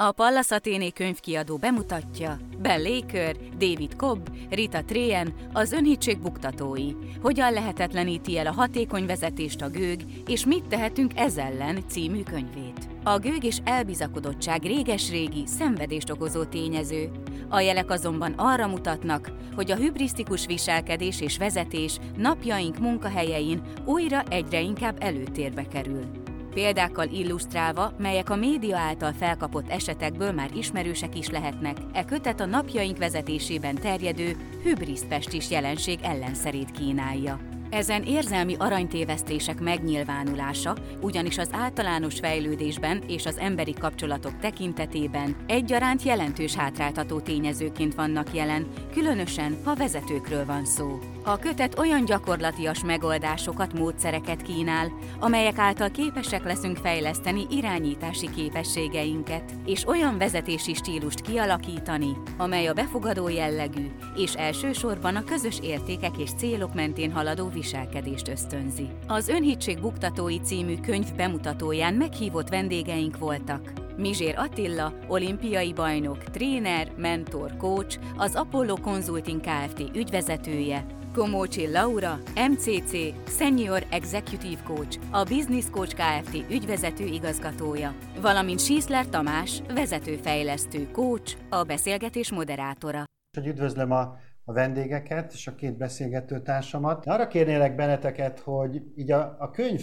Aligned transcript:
A 0.00 0.12
Pallas 0.12 0.50
Athéné 0.50 0.90
könyvkiadó 0.90 1.56
bemutatja 1.56 2.38
Ben 2.58 2.82
Laker, 2.82 3.36
David 3.56 3.94
Cobb, 3.96 4.28
Rita 4.50 4.84
Trehen, 4.84 5.34
az 5.52 5.72
önhitség 5.72 6.18
buktatói. 6.18 6.92
Hogyan 7.22 7.52
lehetetleníti 7.52 8.38
el 8.38 8.46
a 8.46 8.52
hatékony 8.52 9.06
vezetést 9.06 9.60
a 9.60 9.68
gőg, 9.68 10.00
és 10.26 10.46
mit 10.46 10.64
tehetünk 10.64 11.12
ez 11.14 11.36
ellen 11.36 11.88
című 11.88 12.22
könyvét. 12.22 12.88
A 13.04 13.18
gőg 13.18 13.44
és 13.44 13.58
elbizakodottság 13.64 14.62
réges-régi, 14.62 15.46
szenvedést 15.46 16.10
okozó 16.10 16.44
tényező. 16.44 17.10
A 17.48 17.60
jelek 17.60 17.90
azonban 17.90 18.32
arra 18.32 18.66
mutatnak, 18.66 19.32
hogy 19.54 19.70
a 19.70 19.76
hübrisztikus 19.76 20.46
viselkedés 20.46 21.20
és 21.20 21.38
vezetés 21.38 21.98
napjaink 22.16 22.78
munkahelyein 22.78 23.62
újra 23.84 24.22
egyre 24.22 24.60
inkább 24.60 24.96
előtérbe 25.00 25.66
kerül 25.66 26.27
példákkal 26.58 27.08
illusztrálva, 27.08 27.92
melyek 27.98 28.30
a 28.30 28.36
média 28.36 28.76
által 28.76 29.12
felkapott 29.12 29.70
esetekből 29.70 30.32
már 30.32 30.50
ismerősek 30.54 31.18
is 31.18 31.28
lehetnek, 31.28 31.76
e 31.92 32.04
kötet 32.04 32.40
a 32.40 32.46
napjaink 32.46 32.98
vezetésében 32.98 33.74
terjedő 33.74 34.36
hübriszpestis 34.62 35.50
jelenség 35.50 35.98
ellenszerét 36.02 36.70
kínálja. 36.70 37.40
Ezen 37.70 38.02
érzelmi 38.02 38.54
aranytévesztések 38.58 39.60
megnyilvánulása 39.60 40.76
ugyanis 41.00 41.38
az 41.38 41.48
általános 41.52 42.18
fejlődésben 42.18 43.02
és 43.06 43.26
az 43.26 43.38
emberi 43.38 43.74
kapcsolatok 43.74 44.38
tekintetében 44.40 45.36
egyaránt 45.46 46.02
jelentős 46.02 46.54
hátráltató 46.54 47.20
tényezőként 47.20 47.94
vannak 47.94 48.34
jelen, 48.34 48.66
különösen, 48.92 49.56
ha 49.64 49.74
vezetőkről 49.74 50.44
van 50.44 50.64
szó. 50.64 50.98
A 51.28 51.38
kötet 51.38 51.78
olyan 51.78 52.04
gyakorlatias 52.04 52.84
megoldásokat, 52.84 53.78
módszereket 53.78 54.42
kínál, 54.42 54.92
amelyek 55.20 55.58
által 55.58 55.90
képesek 55.90 56.44
leszünk 56.44 56.76
fejleszteni 56.76 57.46
irányítási 57.50 58.30
képességeinket, 58.30 59.52
és 59.64 59.86
olyan 59.86 60.18
vezetési 60.18 60.74
stílust 60.74 61.20
kialakítani, 61.20 62.16
amely 62.36 62.66
a 62.66 62.72
befogadó 62.72 63.28
jellegű, 63.28 63.86
és 64.16 64.34
elsősorban 64.34 65.16
a 65.16 65.24
közös 65.24 65.58
értékek 65.62 66.18
és 66.18 66.30
célok 66.36 66.74
mentén 66.74 67.12
haladó 67.12 67.48
viselkedést 67.48 68.28
ösztönzi. 68.28 68.88
Az 69.06 69.28
Önhitség 69.28 69.80
Buktatói 69.80 70.38
című 70.40 70.76
könyv 70.80 71.14
bemutatóján 71.14 71.94
meghívott 71.94 72.48
vendégeink 72.48 73.18
voltak. 73.18 73.72
Mizsér 73.96 74.38
Attila, 74.38 74.92
olimpiai 75.08 75.72
bajnok, 75.72 76.24
tréner, 76.24 76.92
mentor, 76.96 77.56
coach, 77.56 77.98
az 78.16 78.34
Apollo 78.34 78.76
Consulting 78.76 79.40
Kft. 79.40 79.96
ügyvezetője, 79.96 80.96
Komócsi 81.14 81.70
Laura, 81.70 82.18
MCC, 82.50 82.92
Senior 83.28 83.86
Executive 83.90 84.62
Coach, 84.64 84.98
a 85.10 85.22
Business 85.24 85.70
Coach 85.70 85.94
Kft. 85.94 86.50
ügyvezető 86.50 87.04
igazgatója, 87.04 87.94
valamint 88.20 88.60
Síszler 88.60 89.08
Tamás, 89.08 89.62
vezetőfejlesztő 89.74 90.90
coach, 90.92 91.36
a 91.50 91.62
beszélgetés 91.62 92.32
moderátora. 92.32 93.04
Üdvözlöm 93.44 93.90
a 93.90 94.16
a 94.48 94.52
vendégeket 94.52 95.32
és 95.32 95.46
a 95.46 95.54
két 95.54 95.76
beszélgető 95.76 96.42
társamat. 96.42 97.06
Arra 97.06 97.26
kérnélek 97.26 97.74
benneteket, 97.74 98.38
hogy 98.38 98.82
így 98.94 99.10
a, 99.10 99.36
a 99.38 99.50
könyv, 99.50 99.82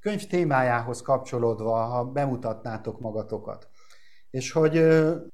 könyv 0.00 0.26
témájához 0.26 1.02
kapcsolódva, 1.02 1.84
ha 1.84 2.04
bemutatnátok 2.04 3.00
magatokat. 3.00 3.68
És 4.32 4.52
hogy 4.52 4.76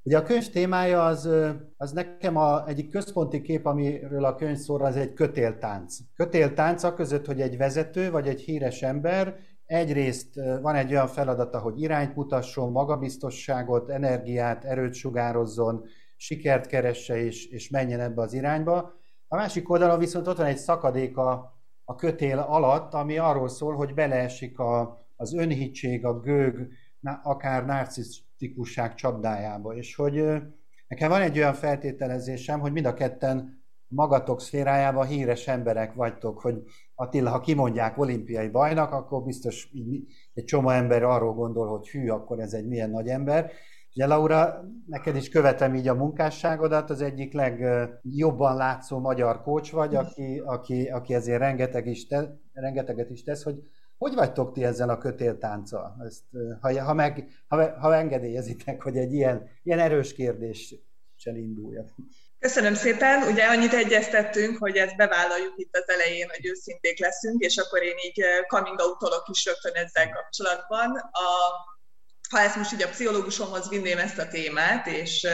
ugye 0.03 0.19
a 0.19 0.23
könyv 0.23 0.51
témája 0.51 1.05
az, 1.05 1.29
az 1.77 1.93
nekem 1.93 2.37
a, 2.37 2.69
egyik 2.69 2.91
központi 2.91 3.41
kép, 3.41 3.67
amiről 3.67 4.25
a 4.25 4.35
könyv 4.35 4.57
szól, 4.57 4.85
az 4.85 4.97
egy 4.97 5.13
kötéltánc. 5.13 5.97
Kötéltánc 6.15 6.83
a 6.83 6.95
között, 6.95 7.27
hogy 7.27 7.41
egy 7.41 7.57
vezető 7.57 8.11
vagy 8.11 8.29
egy 8.29 8.41
híres 8.41 8.83
ember 8.83 9.37
egyrészt 9.69 10.35
van 10.63 10.75
egy 10.75 10.91
olyan 10.91 11.07
feladata, 11.07 11.59
hogy 11.59 11.81
irányt 11.81 12.15
mutasson, 12.15 12.73
magabiztosságot, 12.73 13.91
energiát, 13.91 14.65
erőt 14.65 14.95
sugározzon, 14.95 15.85
sikert 16.17 16.67
keresse 16.67 17.17
és, 17.17 17.47
és 17.47 17.69
menjen 17.71 18.01
ebbe 18.01 18.23
az 18.23 18.33
irányba. 18.33 18.93
A 19.29 19.37
másik 19.37 19.71
oldalon 19.71 19.99
viszont 19.99 20.27
ott 20.27 20.37
van 20.37 20.47
egy 20.47 20.57
szakadék 20.57 21.17
a, 21.17 21.59
a 21.85 21.95
kötél 21.95 22.39
alatt, 22.39 22.95
ami 22.95 23.19
arról 23.19 23.49
szól, 23.49 23.75
hogy 23.75 23.95
beleesik 23.95 24.59
a, 24.59 25.07
az 25.17 25.35
önhittség, 25.35 26.05
a 26.05 26.21
gőg, 26.21 26.69
akár 27.23 27.65
narcisztikusság 28.39 28.95
csapdájába. 28.95 29.77
És 29.77 29.95
hogy 29.95 30.25
nekem 30.89 31.11
van 31.11 31.21
egy 31.21 31.39
olyan 31.39 31.55
feltételezésem, 31.55 32.61
hogy 32.61 32.73
mind 32.73 32.87
a 32.87 32.95
ketten 32.95 33.57
magatok 33.89 34.41
szférájában 34.41 35.07
híres 35.07 35.49
emberek 35.49 35.95
vagytok, 35.95 36.41
hogy 36.41 36.63
Attila, 36.95 37.31
ha 37.31 37.41
kimondják 37.41 37.99
olimpiai 37.99 38.49
bajnak, 38.49 38.93
akkor 38.93 39.23
biztos 39.23 39.69
egy 40.35 40.45
csomó 40.45 40.69
ember 40.69 41.03
arról 41.03 41.35
gondol, 41.35 41.67
hogy 41.67 41.89
hű, 41.89 42.09
akkor 42.09 42.41
ez 42.41 42.53
egy 42.53 42.67
milyen 42.67 42.91
nagy 42.91 43.09
ember. 43.09 43.51
Ugye 43.95 44.07
Laura, 44.07 44.65
neked 44.87 45.17
is 45.17 45.29
követem 45.29 45.75
így 45.75 45.89
a 45.89 45.95
munkásságodat, 45.95 46.91
az 46.91 47.01
egyik 47.01 47.33
legjobban 47.33 48.57
látszó 48.57 48.99
magyar 48.99 49.43
kócs 49.43 49.73
vagy, 49.73 49.95
aki, 49.95 50.43
aki, 50.45 50.89
aki 50.89 51.15
ezért 51.15 51.39
rengeteg 51.39 51.87
is 51.87 52.07
te, 52.07 52.39
rengeteget 52.53 53.11
is 53.11 53.23
tesz, 53.23 53.43
hogy 53.43 53.63
hogy 53.99 54.15
vagytok 54.15 54.53
ti 54.53 54.65
ezzel 54.65 54.89
a 54.89 54.99
kötéltánccal? 54.99 55.97
Ezt, 56.07 56.23
ha, 56.61 56.85
ha, 56.85 56.93
meg, 56.93 57.29
ha, 57.49 57.79
ha 57.79 57.95
engedélyezitek, 57.95 58.83
hogy 58.83 58.97
egy 58.97 59.13
ilyen, 59.13 59.49
ilyen 59.63 59.79
erős 59.79 60.13
kérdéssel 60.15 61.37
induljak. 61.37 61.95
Köszönöm 62.39 62.75
szépen. 62.75 63.23
Ugye 63.23 63.45
annyit 63.45 63.73
egyeztettünk, 63.73 64.59
hogy 64.59 64.77
ezt 64.77 64.97
bevállaljuk 64.97 65.55
itt 65.57 65.77
az 65.77 65.89
elején, 65.89 66.29
hogy 66.29 66.47
őszinték 66.47 66.99
leszünk, 66.99 67.43
és 67.43 67.57
akkor 67.57 67.83
én 67.83 67.97
így 68.07 68.23
coming 68.47 68.81
out 68.81 69.29
is 69.29 69.45
rögtön 69.45 69.75
ezzel 69.75 70.11
kapcsolatban. 70.11 70.97
A 70.97 71.29
ha 72.29 72.41
ezt 72.41 72.57
most 72.57 72.73
így 72.73 72.83
a 72.83 72.89
pszichológusomhoz 72.89 73.69
vinném 73.69 73.99
ezt 73.99 74.19
a 74.19 74.29
témát, 74.29 74.87
és 74.87 75.27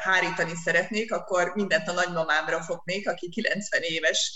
hárítani 0.00 0.52
szeretnék, 0.64 1.12
akkor 1.12 1.52
mindent 1.54 1.88
a 1.88 1.92
nagymamámra 1.92 2.62
fognék, 2.62 3.08
aki 3.08 3.28
90 3.28 3.82
éves, 3.82 4.32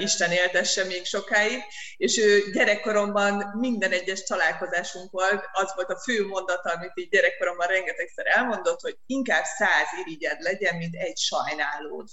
Isten 0.00 0.30
éltesse 0.30 0.84
még 0.84 1.04
sokáig, 1.04 1.62
és 1.96 2.18
ő 2.18 2.50
gyerekkoromban 2.52 3.54
minden 3.58 3.92
egyes 3.92 4.22
találkozásunk 4.22 5.10
volt, 5.10 5.44
az 5.52 5.72
volt 5.74 5.90
a 5.90 6.00
fő 6.00 6.26
mondata, 6.26 6.70
amit 6.70 6.92
így 6.94 7.08
gyerekkoromban 7.08 7.66
rengetegszer 7.66 8.26
elmondott, 8.26 8.80
hogy 8.80 8.96
inkább 9.06 9.44
száz 9.44 9.86
irigyed 10.04 10.40
legyen, 10.40 10.76
mint 10.76 10.94
egy 10.94 11.18
sajnálód. 11.18 12.08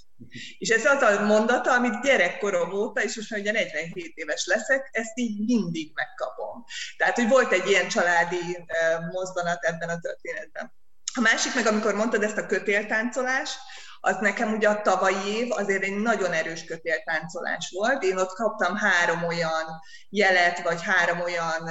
És 0.57 0.69
ez 0.69 0.85
az 0.85 1.01
a 1.01 1.21
mondata, 1.21 1.73
amit 1.73 2.01
gyerekkorom 2.01 2.73
óta, 2.73 3.03
és 3.03 3.15
most 3.15 3.29
már 3.29 3.39
ugye 3.39 3.51
47 3.51 4.11
éves 4.15 4.45
leszek, 4.45 4.89
ezt 4.91 5.17
így 5.17 5.45
mindig 5.45 5.91
megkapom. 5.93 6.65
Tehát, 6.97 7.15
hogy 7.15 7.27
volt 7.27 7.51
egy 7.51 7.67
ilyen 7.69 7.87
családi 7.87 8.65
mozzanat 9.11 9.63
ebben 9.63 9.89
a 9.89 9.99
történetben. 9.99 10.73
A 11.13 11.21
másik 11.21 11.55
meg, 11.55 11.65
amikor 11.65 11.95
mondtad 11.95 12.23
ezt 12.23 12.37
a 12.37 12.45
kötéltáncolás, 12.45 13.57
az 14.01 14.17
nekem 14.19 14.53
ugye 14.53 14.69
a 14.69 14.81
tavalyi 14.81 15.35
év 15.37 15.51
azért 15.51 15.83
egy 15.83 15.95
nagyon 15.95 16.33
erős 16.33 16.65
kötéltáncolás 16.65 17.71
volt. 17.75 18.03
Én 18.03 18.17
ott 18.17 18.33
kaptam 18.33 18.75
három 18.75 19.23
olyan 19.23 19.65
jelet, 20.09 20.61
vagy 20.61 20.83
három 20.83 21.19
olyan 21.19 21.69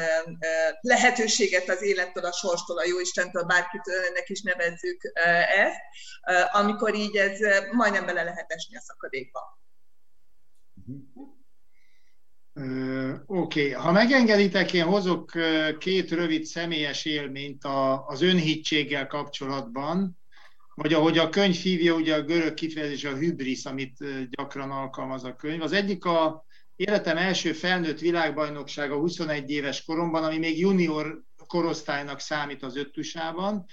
lehetőséget 0.80 1.68
az 1.68 1.82
élettől, 1.82 2.24
a 2.24 2.32
sorstól, 2.32 2.78
a 2.78 2.84
jóistentől, 2.84 3.42
bárkitől 3.42 4.04
ennek 4.04 4.28
is 4.28 4.42
nevezzük 4.42 5.12
ezt, 5.56 5.80
amikor 6.52 6.94
így 6.94 7.16
ez 7.16 7.38
majdnem 7.72 8.06
bele 8.06 8.22
lehet 8.22 8.52
esni 8.52 8.76
a 8.76 8.80
szakadékba. 8.80 9.60
Mhm. 10.86 11.37
Oké, 12.58 13.24
okay. 13.26 13.70
ha 13.70 13.92
megengeditek, 13.92 14.72
én 14.72 14.84
hozok 14.84 15.32
két 15.78 16.10
rövid 16.10 16.44
személyes 16.44 17.04
élményt 17.04 17.64
az 18.06 18.22
önhittséggel 18.22 19.06
kapcsolatban, 19.06 20.18
vagy 20.74 20.92
ahogy 20.92 21.18
a 21.18 21.28
könyv 21.28 21.54
hívja, 21.54 21.94
ugye 21.94 22.14
a 22.14 22.22
görög 22.22 22.54
kifejezés 22.54 23.04
a 23.04 23.16
hübrisz, 23.16 23.66
amit 23.66 23.96
gyakran 24.30 24.70
alkalmaz 24.70 25.24
a 25.24 25.36
könyv. 25.36 25.62
Az 25.62 25.72
egyik 25.72 26.04
a 26.04 26.46
életem 26.76 27.16
első 27.16 27.52
felnőtt 27.52 27.98
világbajnoksága 27.98 28.96
21 28.96 29.50
éves 29.50 29.84
koromban, 29.84 30.24
ami 30.24 30.38
még 30.38 30.58
junior 30.58 31.22
korosztálynak 31.46 32.20
számít 32.20 32.62
az 32.62 32.76
öttusában, 32.76 33.64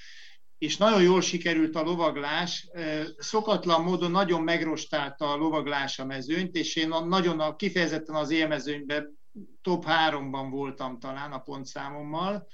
és 0.57 0.77
nagyon 0.77 1.01
jól 1.01 1.21
sikerült 1.21 1.75
a 1.75 1.83
lovaglás. 1.83 2.69
Szokatlan 3.17 3.83
módon 3.83 4.11
nagyon 4.11 4.41
megrostálta 4.41 5.31
a 5.31 5.35
lovaglás 5.35 5.99
a 5.99 6.05
mezőnyt, 6.05 6.55
és 6.55 6.75
én 6.75 6.87
nagyon 6.87 7.55
kifejezetten 7.55 8.15
az 8.15 8.29
élmezőnyben 8.31 9.17
top 9.61 9.85
háromban 9.85 10.49
voltam 10.49 10.99
talán 10.99 11.31
a 11.31 11.39
pontszámommal, 11.39 12.47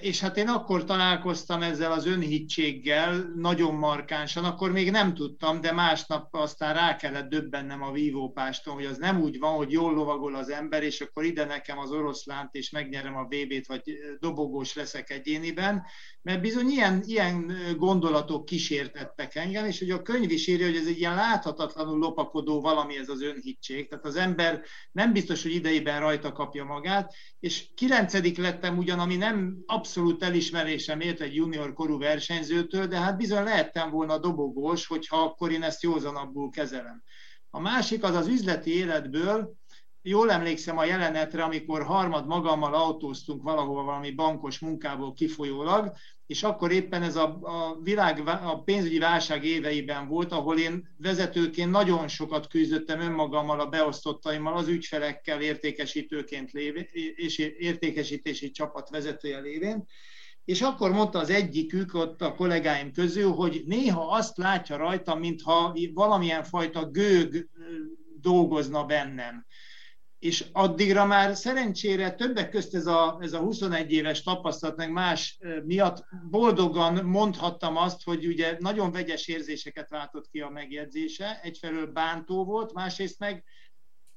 és 0.00 0.20
hát 0.20 0.36
én 0.36 0.48
akkor 0.48 0.84
találkoztam 0.84 1.62
ezzel 1.62 1.92
az 1.92 2.06
önhittséggel 2.06 3.32
nagyon 3.36 3.74
markánsan, 3.74 4.44
akkor 4.44 4.72
még 4.72 4.90
nem 4.90 5.14
tudtam, 5.14 5.60
de 5.60 5.72
másnap 5.72 6.34
aztán 6.34 6.74
rá 6.74 6.96
kellett 6.96 7.28
döbbennem 7.28 7.82
a 7.82 7.92
vívópáston, 7.92 8.74
hogy 8.74 8.84
az 8.84 8.96
nem 8.96 9.20
úgy 9.20 9.38
van, 9.38 9.56
hogy 9.56 9.72
jól 9.72 9.94
lovagol 9.94 10.34
az 10.34 10.50
ember, 10.50 10.82
és 10.82 11.00
akkor 11.00 11.24
ide 11.24 11.44
nekem 11.44 11.78
az 11.78 11.90
oroszlánt, 11.90 12.54
és 12.54 12.70
megnyerem 12.70 13.16
a 13.16 13.24
VB-t, 13.24 13.66
vagy 13.66 13.82
dobogós 14.20 14.74
leszek 14.74 15.10
egyéniben, 15.10 15.82
mert 16.22 16.40
bizony 16.40 16.68
ilyen, 16.68 17.02
ilyen 17.06 17.52
gondolatok 17.76 18.44
kísértettek 18.44 19.34
engem, 19.34 19.66
és 19.66 19.78
hogy 19.78 19.90
a 19.90 20.02
könyv 20.02 20.30
is 20.30 20.46
írja, 20.46 20.66
hogy 20.66 20.76
ez 20.76 20.86
egy 20.86 20.98
ilyen 20.98 21.14
láthatatlanul 21.14 21.98
lopakodó 21.98 22.60
valami 22.60 22.98
ez 22.98 23.08
az 23.08 23.22
önhittség, 23.22 23.88
tehát 23.88 24.04
az 24.04 24.16
ember 24.16 24.62
nem 24.92 25.12
biztos, 25.12 25.42
hogy 25.42 25.54
idejében 25.54 26.00
rajta 26.00 26.32
kapja 26.32 26.64
magát, 26.64 27.14
és 27.40 27.64
kilencedik 27.74 28.38
lettem 28.38 28.78
ugyan, 28.78 28.98
ami 28.98 29.16
nem 29.16 29.43
abszolút 29.66 30.22
elismerésem 30.22 31.00
ért 31.00 31.20
egy 31.20 31.34
junior 31.34 31.72
korú 31.72 31.98
versenyzőtől, 31.98 32.86
de 32.86 32.98
hát 32.98 33.16
bizony 33.16 33.44
lehettem 33.44 33.90
volna 33.90 34.18
dobogós, 34.18 34.86
hogyha 34.86 35.16
akkor 35.16 35.50
én 35.50 35.62
ezt 35.62 35.82
józanabbul 35.82 36.50
kezelem. 36.50 37.02
A 37.50 37.60
másik 37.60 38.02
az 38.02 38.14
az 38.14 38.26
üzleti 38.26 38.76
életből, 38.76 39.54
jól 40.02 40.30
emlékszem 40.30 40.78
a 40.78 40.84
jelenetre, 40.84 41.42
amikor 41.42 41.82
harmad 41.82 42.26
magammal 42.26 42.74
autóztunk 42.74 43.42
valahova 43.42 43.82
valami 43.82 44.10
bankos 44.10 44.58
munkából 44.58 45.12
kifolyólag, 45.12 45.92
és 46.26 46.42
akkor 46.42 46.72
éppen 46.72 47.02
ez 47.02 47.16
a, 47.16 47.38
a 47.42 47.78
világ, 47.82 48.28
a 48.28 48.62
pénzügyi 48.62 48.98
válság 48.98 49.44
éveiben 49.44 50.08
volt, 50.08 50.32
ahol 50.32 50.58
én 50.58 50.88
vezetőként 50.96 51.70
nagyon 51.70 52.08
sokat 52.08 52.46
küzdöttem 52.46 53.00
önmagammal, 53.00 53.60
a 53.60 53.66
beosztottaimmal, 53.66 54.56
az 54.56 54.68
ügyfelekkel 54.68 55.40
értékesítőként 55.40 56.52
lévén, 56.52 56.88
és 57.14 57.38
értékesítési 57.38 58.50
csapat 58.50 58.88
vezetője 58.88 59.40
lévén, 59.40 59.84
és 60.44 60.60
akkor 60.60 60.90
mondta 60.90 61.18
az 61.18 61.30
egyikük 61.30 61.94
ott 61.94 62.22
a 62.22 62.34
kollégáim 62.34 62.92
közül, 62.92 63.30
hogy 63.30 63.62
néha 63.66 64.16
azt 64.16 64.36
látja 64.36 64.76
rajtam, 64.76 65.18
mintha 65.18 65.76
valamilyen 65.94 66.44
fajta 66.44 66.90
gőg 66.90 67.48
dolgozna 68.20 68.84
bennem 68.84 69.46
és 70.24 70.44
addigra 70.52 71.06
már 71.06 71.36
szerencsére 71.36 72.10
többek 72.14 72.50
közt 72.50 72.74
ez 72.74 72.86
a, 72.86 73.18
ez 73.20 73.32
a 73.32 73.38
21 73.38 73.92
éves 73.92 74.22
tapasztalat, 74.22 74.76
meg 74.76 74.90
más 74.90 75.38
miatt 75.64 76.04
boldogan 76.30 77.04
mondhattam 77.04 77.76
azt, 77.76 78.02
hogy 78.04 78.26
ugye 78.26 78.56
nagyon 78.58 78.92
vegyes 78.92 79.28
érzéseket 79.28 79.88
váltott 79.88 80.28
ki 80.28 80.40
a 80.40 80.48
megjegyzése, 80.48 81.40
egyfelől 81.42 81.86
bántó 81.86 82.44
volt, 82.44 82.72
másrészt 82.72 83.18
meg 83.18 83.44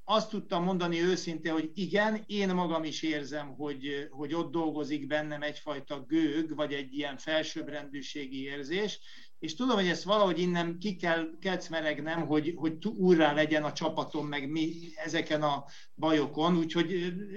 azt 0.04 0.30
tudtam 0.30 0.64
mondani 0.64 1.02
őszintén, 1.02 1.52
hogy 1.52 1.72
igen, 1.74 2.24
én 2.26 2.54
magam 2.54 2.84
is 2.84 3.02
érzem, 3.02 3.48
hogy, 3.48 4.08
hogy 4.10 4.34
ott 4.34 4.52
dolgozik 4.52 5.08
bennem 5.08 5.42
egyfajta 5.42 6.02
gőg, 6.02 6.56
vagy 6.56 6.74
egy 6.74 6.94
ilyen 6.94 7.18
felsőbbrendűségi 7.18 8.44
érzés, 8.44 9.00
és 9.40 9.56
tudom, 9.56 9.76
hogy 9.76 9.88
ezt 9.88 10.04
valahogy 10.04 10.40
innen 10.40 10.78
ki 10.80 10.96
kell 10.96 11.26
kecmeregnem, 11.40 12.28
hogy, 12.28 12.54
hogy 12.56 12.86
úrrá 12.86 13.34
legyen 13.34 13.64
a 13.64 13.74
csapatom, 13.74 14.28
meg 14.28 14.50
mi 14.50 14.72
ezeken 15.06 15.42
a 15.42 15.66
bajokon, 15.96 16.58
úgyhogy 16.58 16.92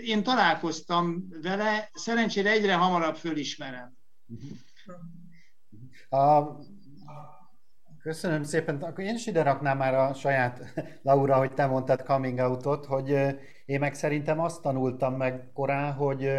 én 0.05 0.23
találkoztam 0.23 1.29
vele, 1.43 1.91
szerencsére 1.93 2.51
egyre 2.51 2.75
hamarabb 2.75 3.17
fölismerem. 3.17 3.97
A, 6.09 6.43
köszönöm 8.03 8.43
szépen. 8.43 8.83
Akkor 8.83 9.05
én 9.05 9.15
is 9.15 9.27
ide 9.27 9.43
raknám 9.43 9.77
már 9.77 9.95
a 9.95 10.15
saját, 10.15 10.73
Laura, 11.03 11.37
hogy 11.37 11.53
te 11.53 11.67
mondtad 11.67 12.03
coming 12.03 12.39
outot, 12.39 12.87
hogy 12.87 13.09
én 13.65 13.79
meg 13.79 13.95
szerintem 13.95 14.41
azt 14.41 14.63
tanultam 14.63 15.15
meg 15.15 15.53
korán, 15.53 15.93
hogy, 15.93 16.31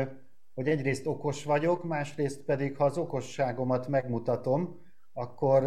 hogy 0.53 0.67
egyrészt 0.67 1.07
okos 1.07 1.43
vagyok, 1.43 1.83
másrészt 1.83 2.41
pedig, 2.41 2.75
ha 2.77 2.85
az 2.85 2.97
okosságomat 2.97 3.87
megmutatom, 3.87 4.79
akkor, 5.13 5.63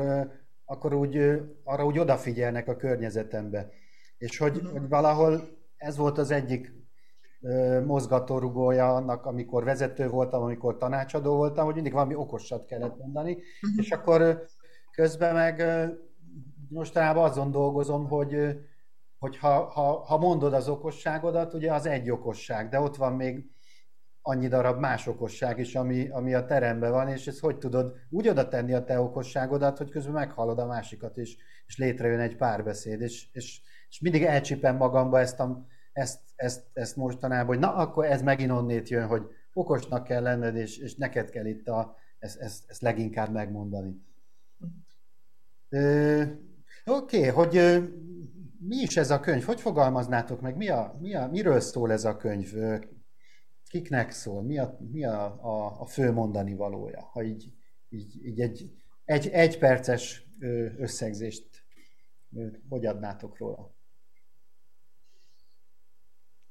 akkor 0.65 0.95
úgy, 0.95 1.17
arra 1.65 1.85
úgy 1.85 1.99
odafigyelnek 1.99 2.69
a 2.69 2.77
környezetembe. 2.77 3.69
És 4.19 4.39
hogy, 4.39 4.57
uh-huh. 4.57 4.71
hogy 4.71 4.89
valahol 4.89 5.41
ez 5.77 5.97
volt 5.97 6.19
az 6.19 6.31
egyik 6.31 6.73
mozgatórugója 7.85 8.95
annak, 8.95 9.27
amikor 9.27 9.65
vezető 9.65 10.09
voltam, 10.09 10.43
amikor 10.43 10.77
tanácsadó 10.77 11.37
voltam, 11.37 11.65
hogy 11.65 11.75
mindig 11.75 11.93
valami 11.93 12.15
okosat 12.15 12.65
kellett 12.65 12.99
mondani, 12.99 13.33
uh-huh. 13.33 13.85
és 13.85 13.91
akkor 13.91 14.45
közben 14.91 15.35
meg 15.35 15.63
mostanában 16.69 17.25
azon 17.25 17.51
dolgozom, 17.51 18.09
hogy, 18.09 18.37
hogy 19.19 19.39
ha, 19.39 19.65
ha, 19.65 20.05
ha 20.05 20.19
mondod 20.19 20.53
az 20.53 20.69
okosságodat, 20.69 21.55
ugye 21.55 21.73
az 21.73 21.87
egy 21.87 22.11
okosság, 22.11 22.69
de 22.69 22.81
ott 22.81 22.97
van 22.97 23.13
még 23.13 23.51
annyi 24.27 24.49
darab 24.49 24.79
más 24.79 25.07
okosság 25.07 25.59
is, 25.59 25.75
ami, 25.75 26.09
ami 26.09 26.35
a 26.35 26.45
teremben 26.45 26.91
van, 26.91 27.09
és 27.09 27.27
ezt 27.27 27.41
hogy 27.41 27.59
tudod 27.59 27.95
úgy 28.11 28.29
oda 28.29 28.49
tenni 28.49 28.75
a 28.75 28.85
te 28.85 29.01
okosságodat, 29.01 29.79
hogy 29.79 29.91
közben 29.91 30.13
meghallod 30.13 30.59
a 30.59 30.67
másikat, 30.67 31.17
és, 31.19 31.37
és 31.67 31.79
létrejön 31.79 32.21
egy 32.21 32.37
párbeszéd, 32.37 33.01
és, 33.01 33.29
és, 33.33 33.61
és 33.89 34.01
mindig 34.01 34.23
elcsipem 34.23 34.77
magamba 34.77 35.21
ezt, 35.21 35.41
a, 35.41 35.67
ezt, 35.93 36.21
ezt, 36.37 36.65
ezt 36.73 36.97
mostanában, 36.97 37.47
hogy 37.47 37.59
na, 37.59 37.75
akkor 37.75 38.05
ez 38.05 38.23
megint 38.23 38.51
onnét 38.51 38.89
jön, 38.89 39.07
hogy 39.07 39.23
okosnak 39.53 40.05
kell 40.05 40.23
lenned, 40.23 40.57
és, 40.57 40.79
és 40.79 40.95
neked 40.95 41.31
kell 41.31 41.47
itt 41.47 41.69
a, 41.69 41.97
ezt, 42.19 42.41
ezt, 42.41 42.65
ezt 42.67 42.83
leginkább 42.83 43.33
megmondani. 43.33 44.03
Oké, 46.85 47.29
okay, 47.29 47.29
hogy 47.29 47.83
mi 48.59 48.77
is 48.77 48.97
ez 48.97 49.11
a 49.11 49.21
könyv? 49.21 49.45
Hogy 49.45 49.61
fogalmaznátok 49.61 50.41
meg? 50.41 50.57
Mi 50.57 50.69
a, 50.69 50.97
mi 51.01 51.15
a, 51.15 51.29
miről 51.31 51.61
szól 51.61 51.93
ez 51.93 52.05
a 52.05 52.17
könyv? 52.17 52.53
Kiknek 53.75 54.11
szól, 54.11 54.43
mi 54.43 54.59
a, 54.59 54.79
mi 54.93 55.05
a, 55.05 55.25
a, 55.25 55.81
a 55.81 55.87
fő 55.87 56.13
mondani 56.13 56.55
valója, 56.55 57.09
ha 57.13 57.23
így, 57.23 57.53
így, 57.89 58.27
így 58.27 58.41
egy, 58.41 58.71
egy, 59.05 59.29
egy 59.29 59.59
perces 59.59 60.27
összegzést 60.79 61.47
hogy 62.69 62.87
adnátok 62.87 63.39
róla? 63.39 63.75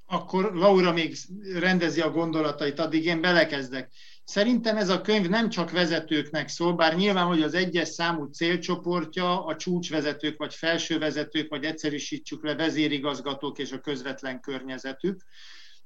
Akkor 0.06 0.54
Laura 0.54 0.92
még 0.92 1.16
rendezi 1.54 2.02
a 2.02 2.12
gondolatait, 2.12 2.80
addig 2.80 3.06
én 3.06 3.22
belekezdek. 3.22 3.92
Szerintem 4.24 4.78
ez 4.78 4.90
a 4.90 5.02
könyv 5.02 5.30
nem 5.30 5.50
csak 5.50 5.72
vezetőknek 5.72 6.48
szól, 6.48 6.74
bár 6.76 6.96
nyilván, 6.96 7.26
hogy 7.26 7.42
az 7.42 7.54
egyes 7.54 7.88
számú 7.88 8.26
célcsoportja 8.26 9.46
a 9.46 9.56
csúcsvezetők, 9.56 10.38
vagy 10.38 10.54
felsővezetők, 10.54 11.50
vagy 11.50 11.64
egyszerűsítsük 11.64 12.44
le 12.44 12.56
vezérigazgatók 12.56 13.60
és 13.60 13.72
a 13.72 13.80
közvetlen 13.80 14.40
környezetük, 14.40 15.24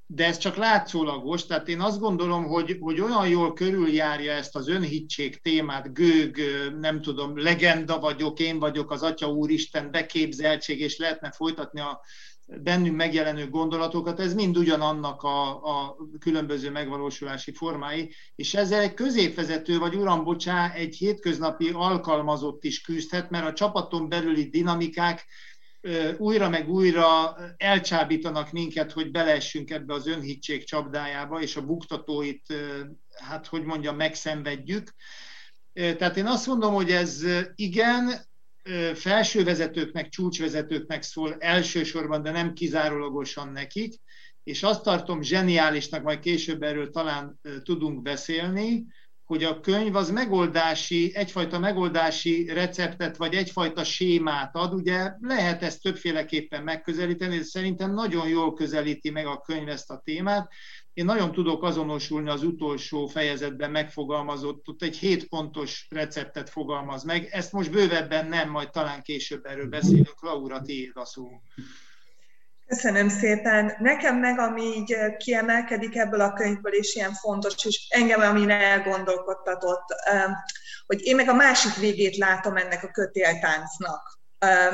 de 0.10 0.26
ez 0.26 0.38
csak 0.38 0.56
látszólagos, 0.56 1.46
tehát 1.46 1.68
én 1.68 1.80
azt 1.80 2.00
gondolom, 2.00 2.44
hogy, 2.46 2.78
hogy 2.80 3.02
olyan 3.02 3.28
jól 3.28 3.54
körüljárja 3.54 4.32
ezt 4.32 4.56
az 4.56 4.68
önhittség 4.68 5.42
témát, 5.42 5.94
gőg, 5.94 6.40
nem 6.80 7.02
tudom, 7.02 7.38
legenda 7.38 8.00
vagyok, 8.00 8.40
én 8.40 8.60
vagyok 8.60 8.92
az 8.92 9.04
Atya 9.04 9.30
Úristen, 9.30 9.92
beképzeltség, 9.92 10.80
és 10.80 10.98
lehetne 10.98 11.32
folytatni 11.32 11.80
a 11.80 12.02
bennünk 12.46 12.96
megjelenő 12.96 13.50
gondolatokat, 13.50 14.20
ez 14.20 14.34
mind 14.34 14.58
ugyanannak 14.58 15.24
a, 15.24 15.50
a 15.50 15.96
különböző 16.20 16.72
megvalósulási 16.72 17.54
formái, 17.54 18.14
és 18.36 18.54
ezzel 18.54 18.82
egy 18.82 18.94
középvezető, 18.94 19.78
vagy 19.78 19.96
uram, 19.96 20.24
bocsá, 20.24 20.72
egy 20.74 20.96
hétköznapi 20.96 21.70
alkalmazott 21.74 22.64
is 22.64 22.82
küzdhet, 22.82 23.30
mert 23.30 23.48
a 23.48 23.54
csapaton 23.54 24.10
belüli 24.10 24.50
dinamikák 24.50 25.26
újra 26.18 26.50
meg 26.50 26.70
újra 26.70 27.38
elcsábítanak 27.58 28.52
minket, 28.52 28.92
hogy 28.92 29.12
beleessünk 29.12 29.72
ebbe 29.72 29.94
az 29.94 30.08
önhittség 30.08 30.64
csapdájába, 30.64 31.42
és 31.42 31.56
a 31.56 31.66
buktatóit, 31.66 32.54
hát 33.16 33.48
hogy 33.48 33.64
mondjam, 33.64 33.96
megszenvedjük. 33.96 34.94
Tehát 35.74 36.18
én 36.18 36.26
azt 36.26 36.48
mondom, 36.48 36.74
hogy 36.74 36.92
ez 36.92 37.24
igen, 37.56 38.12
felsővezetőknek, 38.94 40.10
csúcsvezetőknek 40.10 41.02
szól 41.02 41.36
elsősorban, 41.40 42.24
de 42.24 42.32
nem 42.32 42.54
kizárólagosan 42.54 43.52
nekik, 43.52 43.94
és 44.44 44.64
azt 44.64 44.84
tartom 44.84 45.22
zseniálisnak, 45.22 46.04
majd 46.04 46.20
később 46.20 46.64
erről 46.64 46.90
talán 46.90 47.40
tudunk 47.64 48.02
beszélni, 48.02 48.86
hogy 49.28 49.44
a 49.44 49.60
könyv 49.60 49.96
az 49.96 50.10
megoldási, 50.10 51.12
egyfajta 51.16 51.60
megoldási 51.60 52.46
receptet, 52.46 53.18
vagy 53.18 53.34
egyfajta 53.34 53.84
sémát 53.84 54.56
ad. 54.56 54.74
Ugye 54.74 55.12
lehet 55.20 55.64
ezt 55.64 55.82
többféleképpen 55.82 56.64
megközelíteni, 56.64 57.38
de 57.38 57.44
szerintem 57.44 57.94
nagyon 57.94 58.28
jól 58.28 58.54
közelíti 58.54 59.10
meg 59.10 59.26
a 59.26 59.42
könyv 59.42 59.68
ezt 59.68 59.90
a 59.90 60.02
témát. 60.04 60.52
Én 60.94 61.06
nagyon 61.06 61.32
tudok 61.32 61.64
azonosulni 61.64 62.30
az 62.30 62.44
utolsó 62.44 63.08
fejezetben 63.08 63.72
megfogalmazott, 63.72 64.68
ott 64.68 64.82
egy 64.82 64.98
hét 64.98 65.28
pontos 65.28 65.88
receptet 65.90 66.50
fogalmaz 66.50 67.04
meg. 67.04 67.28
Ezt 67.32 67.52
most 67.52 67.72
bővebben 67.72 68.28
nem, 68.28 68.50
majd 68.50 68.70
talán 68.70 69.02
később 69.02 69.46
erről 69.46 69.68
beszélünk. 69.68 70.22
Laura, 70.22 70.62
tiéd 70.62 70.92
a 70.94 71.06
szó. 71.06 71.30
Köszönöm 72.68 73.10
szépen. 73.10 73.76
Nekem 73.80 74.18
meg, 74.18 74.40
ami 74.40 74.62
így 74.62 74.96
kiemelkedik 75.18 75.96
ebből 75.96 76.22
a 76.22 76.34
könyvből, 76.34 76.74
és 76.74 76.96
ilyen 76.96 77.14
fontos, 77.14 77.66
és 77.66 77.88
engem, 77.90 78.22
ami 78.22 78.52
elgondolkodtatott, 78.52 79.86
hogy 80.86 81.02
én 81.02 81.16
meg 81.16 81.30
a 81.30 81.34
másik 81.34 81.76
végét 81.76 82.18
látom 82.18 82.58
ennek 82.58 82.84
a 82.84 82.92
kötéltáncnak. 82.92 84.20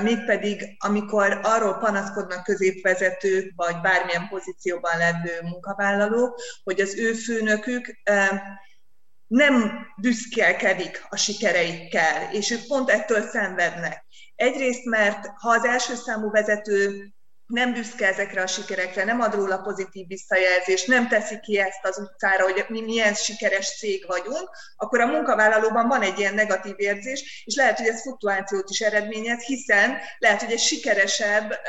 Mégpedig, 0.01 0.75
amikor 0.77 1.39
arról 1.43 1.77
panaszkodnak 1.77 2.43
középvezetők, 2.43 3.51
vagy 3.55 3.81
bármilyen 3.81 4.27
pozícióban 4.29 4.97
levő 4.97 5.41
munkavállalók, 5.41 6.39
hogy 6.63 6.81
az 6.81 6.95
ő 6.95 7.13
főnökük 7.13 8.01
nem 9.27 9.85
büszkélkedik 9.97 11.05
a 11.09 11.15
sikereikkel, 11.15 12.31
és 12.31 12.51
ők 12.51 12.67
pont 12.67 12.89
ettől 12.89 13.21
szenvednek. 13.21 14.05
Egyrészt, 14.35 14.85
mert 14.85 15.25
ha 15.35 15.49
az 15.49 15.65
első 15.65 15.95
számú 15.95 16.29
vezető 16.31 17.11
nem 17.45 17.73
büszke 17.73 18.07
ezekre 18.07 18.41
a 18.41 18.47
sikerekre, 18.47 19.03
nem 19.03 19.21
ad 19.21 19.33
róla 19.33 19.57
pozitív 19.57 20.07
visszajelzést, 20.07 20.87
nem 20.87 21.07
teszi 21.07 21.39
ki 21.39 21.59
ezt 21.59 21.85
az 21.85 21.97
utcára, 21.97 22.43
hogy 22.43 22.65
mi 22.67 22.81
milyen 22.81 23.13
sikeres 23.13 23.77
cég 23.77 24.05
vagyunk, 24.07 24.49
akkor 24.75 24.99
a 24.99 25.05
munkavállalóban 25.05 25.87
van 25.87 26.01
egy 26.01 26.19
ilyen 26.19 26.33
negatív 26.33 26.73
érzés, 26.77 27.43
és 27.45 27.55
lehet, 27.55 27.77
hogy 27.77 27.87
ez 27.87 28.01
fluktuációt 28.01 28.69
is 28.69 28.79
eredményez, 28.79 29.43
hiszen 29.43 29.97
lehet, 30.17 30.41
hogy 30.41 30.51
egy 30.51 30.59
sikeresebb 30.59 31.59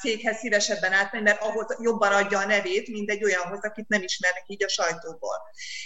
céghez 0.00 0.38
szívesebben 0.38 0.92
átmegy, 0.92 1.22
mert 1.22 1.42
ahhoz 1.42 1.76
jobban 1.80 2.12
adja 2.12 2.38
a 2.38 2.46
nevét, 2.46 2.88
mint 2.88 3.10
egy 3.10 3.24
olyanhoz, 3.24 3.64
akit 3.64 3.88
nem 3.88 4.02
ismernek 4.02 4.44
így 4.46 4.64
a 4.64 4.68
sajtóból. 4.68 5.36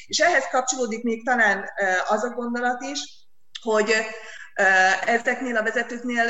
És 0.07 0.19
ehhez 0.19 0.49
kapcsolódik 0.51 1.03
még 1.03 1.25
talán 1.25 1.71
az 2.09 2.25
a 2.25 2.31
gondolat 2.31 2.83
is, 2.83 3.01
hogy 3.63 3.95
Ezeknél 5.07 5.57
a 5.57 5.63
vezetőknél 5.63 6.25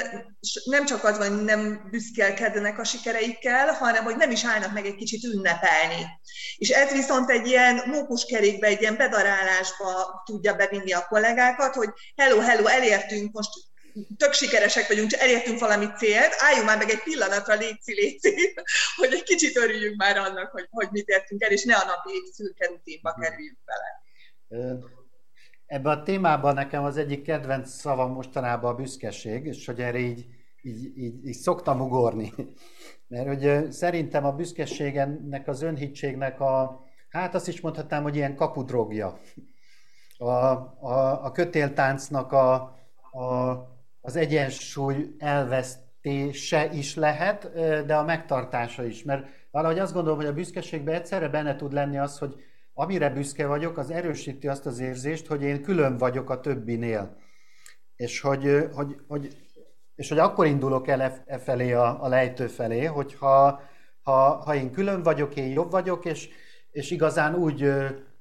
nem 0.64 0.84
csak 0.84 1.04
az 1.04 1.18
van, 1.18 1.28
hogy 1.28 1.44
nem 1.44 1.88
büszkélkednek 1.90 2.78
a 2.78 2.84
sikereikkel, 2.84 3.72
hanem 3.72 4.04
hogy 4.04 4.16
nem 4.16 4.30
is 4.30 4.44
állnak 4.44 4.72
meg 4.72 4.86
egy 4.86 4.94
kicsit 4.94 5.24
ünnepelni. 5.24 6.06
És 6.56 6.68
ez 6.68 6.92
viszont 6.92 7.30
egy 7.30 7.46
ilyen 7.46 7.82
mókuskerékbe, 7.86 8.66
egy 8.66 8.80
ilyen 8.80 8.96
bedarálásba 8.96 10.22
tudja 10.24 10.54
bevinni 10.54 10.92
a 10.92 11.06
kollégákat, 11.08 11.74
hogy 11.74 11.88
hello, 12.16 12.40
hello, 12.40 12.66
elértünk, 12.66 13.32
most 13.32 13.50
tök 14.16 14.32
sikeresek 14.32 14.88
vagyunk, 14.88 15.12
elértünk 15.12 15.60
valami 15.60 15.86
célt, 15.96 16.34
álljunk 16.38 16.66
már 16.66 16.78
meg 16.78 16.90
egy 16.90 17.02
pillanatra, 17.02 17.54
léci, 17.54 17.94
léci, 17.94 18.54
hogy 18.96 19.12
egy 19.12 19.22
kicsit 19.22 19.56
örüljünk 19.56 19.96
már 19.96 20.16
annak, 20.16 20.50
hogy, 20.50 20.66
hogy 20.70 20.88
mit 20.90 21.08
értünk 21.08 21.42
el, 21.42 21.50
és 21.50 21.64
ne 21.64 21.74
a 21.74 21.84
napi 21.84 22.10
szürke 22.32 22.66
rutinba 22.66 23.16
kerüljünk 23.20 23.58
bele. 23.64 24.02
Ebben 25.68 25.98
a 25.98 26.02
témában 26.02 26.54
nekem 26.54 26.84
az 26.84 26.96
egyik 26.96 27.22
kedvenc 27.22 27.70
szavam 27.70 28.12
mostanában 28.12 28.72
a 28.72 28.76
büszkeség, 28.76 29.46
és 29.46 29.66
hogy 29.66 29.80
erre 29.80 29.98
így, 29.98 30.26
így, 30.62 30.96
így, 30.96 31.26
így 31.26 31.36
szoktam 31.36 31.80
ugorni. 31.80 32.32
Mert 33.08 33.26
hogy 33.26 33.72
szerintem 33.72 34.24
a 34.24 34.32
büszkeségennek, 34.32 35.48
az 35.48 35.62
önhitségnek 35.62 36.40
a, 36.40 36.84
hát 37.08 37.34
azt 37.34 37.48
is 37.48 37.60
mondhatnám, 37.60 38.02
hogy 38.02 38.16
ilyen 38.16 38.34
kapudrogja. 38.34 39.18
A, 40.18 40.26
a, 40.26 41.24
a 41.24 41.32
kötéltáncnak 41.32 42.32
a, 42.32 42.52
a, 43.12 43.50
az 44.00 44.16
egyensúly 44.16 45.14
elvesztése 45.18 46.72
is 46.72 46.94
lehet, 46.94 47.52
de 47.86 47.96
a 47.96 48.04
megtartása 48.04 48.84
is. 48.84 49.02
Mert 49.02 49.26
valahogy 49.50 49.78
azt 49.78 49.92
gondolom, 49.92 50.18
hogy 50.18 50.28
a 50.28 50.32
büszkeségben 50.34 50.94
egyszerre 50.94 51.28
benne 51.28 51.56
tud 51.56 51.72
lenni 51.72 51.98
az, 51.98 52.18
hogy 52.18 52.34
amire 52.78 53.10
büszke 53.10 53.46
vagyok, 53.46 53.78
az 53.78 53.90
erősíti 53.90 54.48
azt 54.48 54.66
az 54.66 54.78
érzést, 54.78 55.26
hogy 55.26 55.42
én 55.42 55.62
külön 55.62 55.96
vagyok 55.96 56.30
a 56.30 56.40
többinél. 56.40 57.16
És 57.96 58.20
hogy, 58.20 58.68
hogy, 58.72 58.96
hogy, 59.08 59.36
és 59.94 60.08
hogy 60.08 60.18
akkor 60.18 60.46
indulok 60.46 60.88
el 60.88 61.00
e, 61.00 61.22
e 61.26 61.38
felé, 61.38 61.72
a, 61.72 62.02
a 62.02 62.08
lejtő 62.08 62.46
felé, 62.46 62.84
hogyha 62.84 63.60
ha, 64.02 64.36
ha 64.36 64.54
én 64.54 64.72
külön 64.72 65.02
vagyok, 65.02 65.36
én 65.36 65.48
jobb 65.48 65.70
vagyok, 65.70 66.04
és, 66.04 66.28
és 66.70 66.90
igazán 66.90 67.34
úgy 67.34 67.72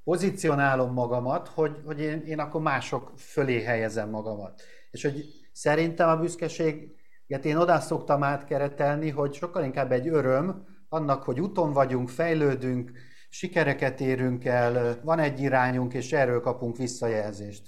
pozícionálom 0.03 0.93
magamat, 0.93 1.47
hogy, 1.47 1.81
hogy 1.85 1.99
én, 1.99 2.21
én 2.25 2.39
akkor 2.39 2.61
mások 2.61 3.11
fölé 3.17 3.63
helyezem 3.63 4.09
magamat. 4.09 4.61
És 4.91 5.03
hogy 5.03 5.25
szerintem 5.51 6.09
a 6.09 6.17
büszkeséget 6.17 7.45
én 7.45 7.55
oda 7.55 7.79
szoktam 7.79 8.23
átkeretelni, 8.23 9.09
hogy 9.09 9.33
sokkal 9.33 9.63
inkább 9.63 9.91
egy 9.91 10.07
öröm 10.07 10.65
annak, 10.89 11.23
hogy 11.23 11.39
úton 11.39 11.73
vagyunk, 11.73 12.09
fejlődünk, 12.09 12.91
sikereket 13.29 14.01
érünk 14.01 14.45
el, 14.45 14.99
van 15.03 15.19
egy 15.19 15.39
irányunk, 15.39 15.93
és 15.93 16.11
erről 16.11 16.39
kapunk 16.41 16.77
visszajelzést. 16.77 17.61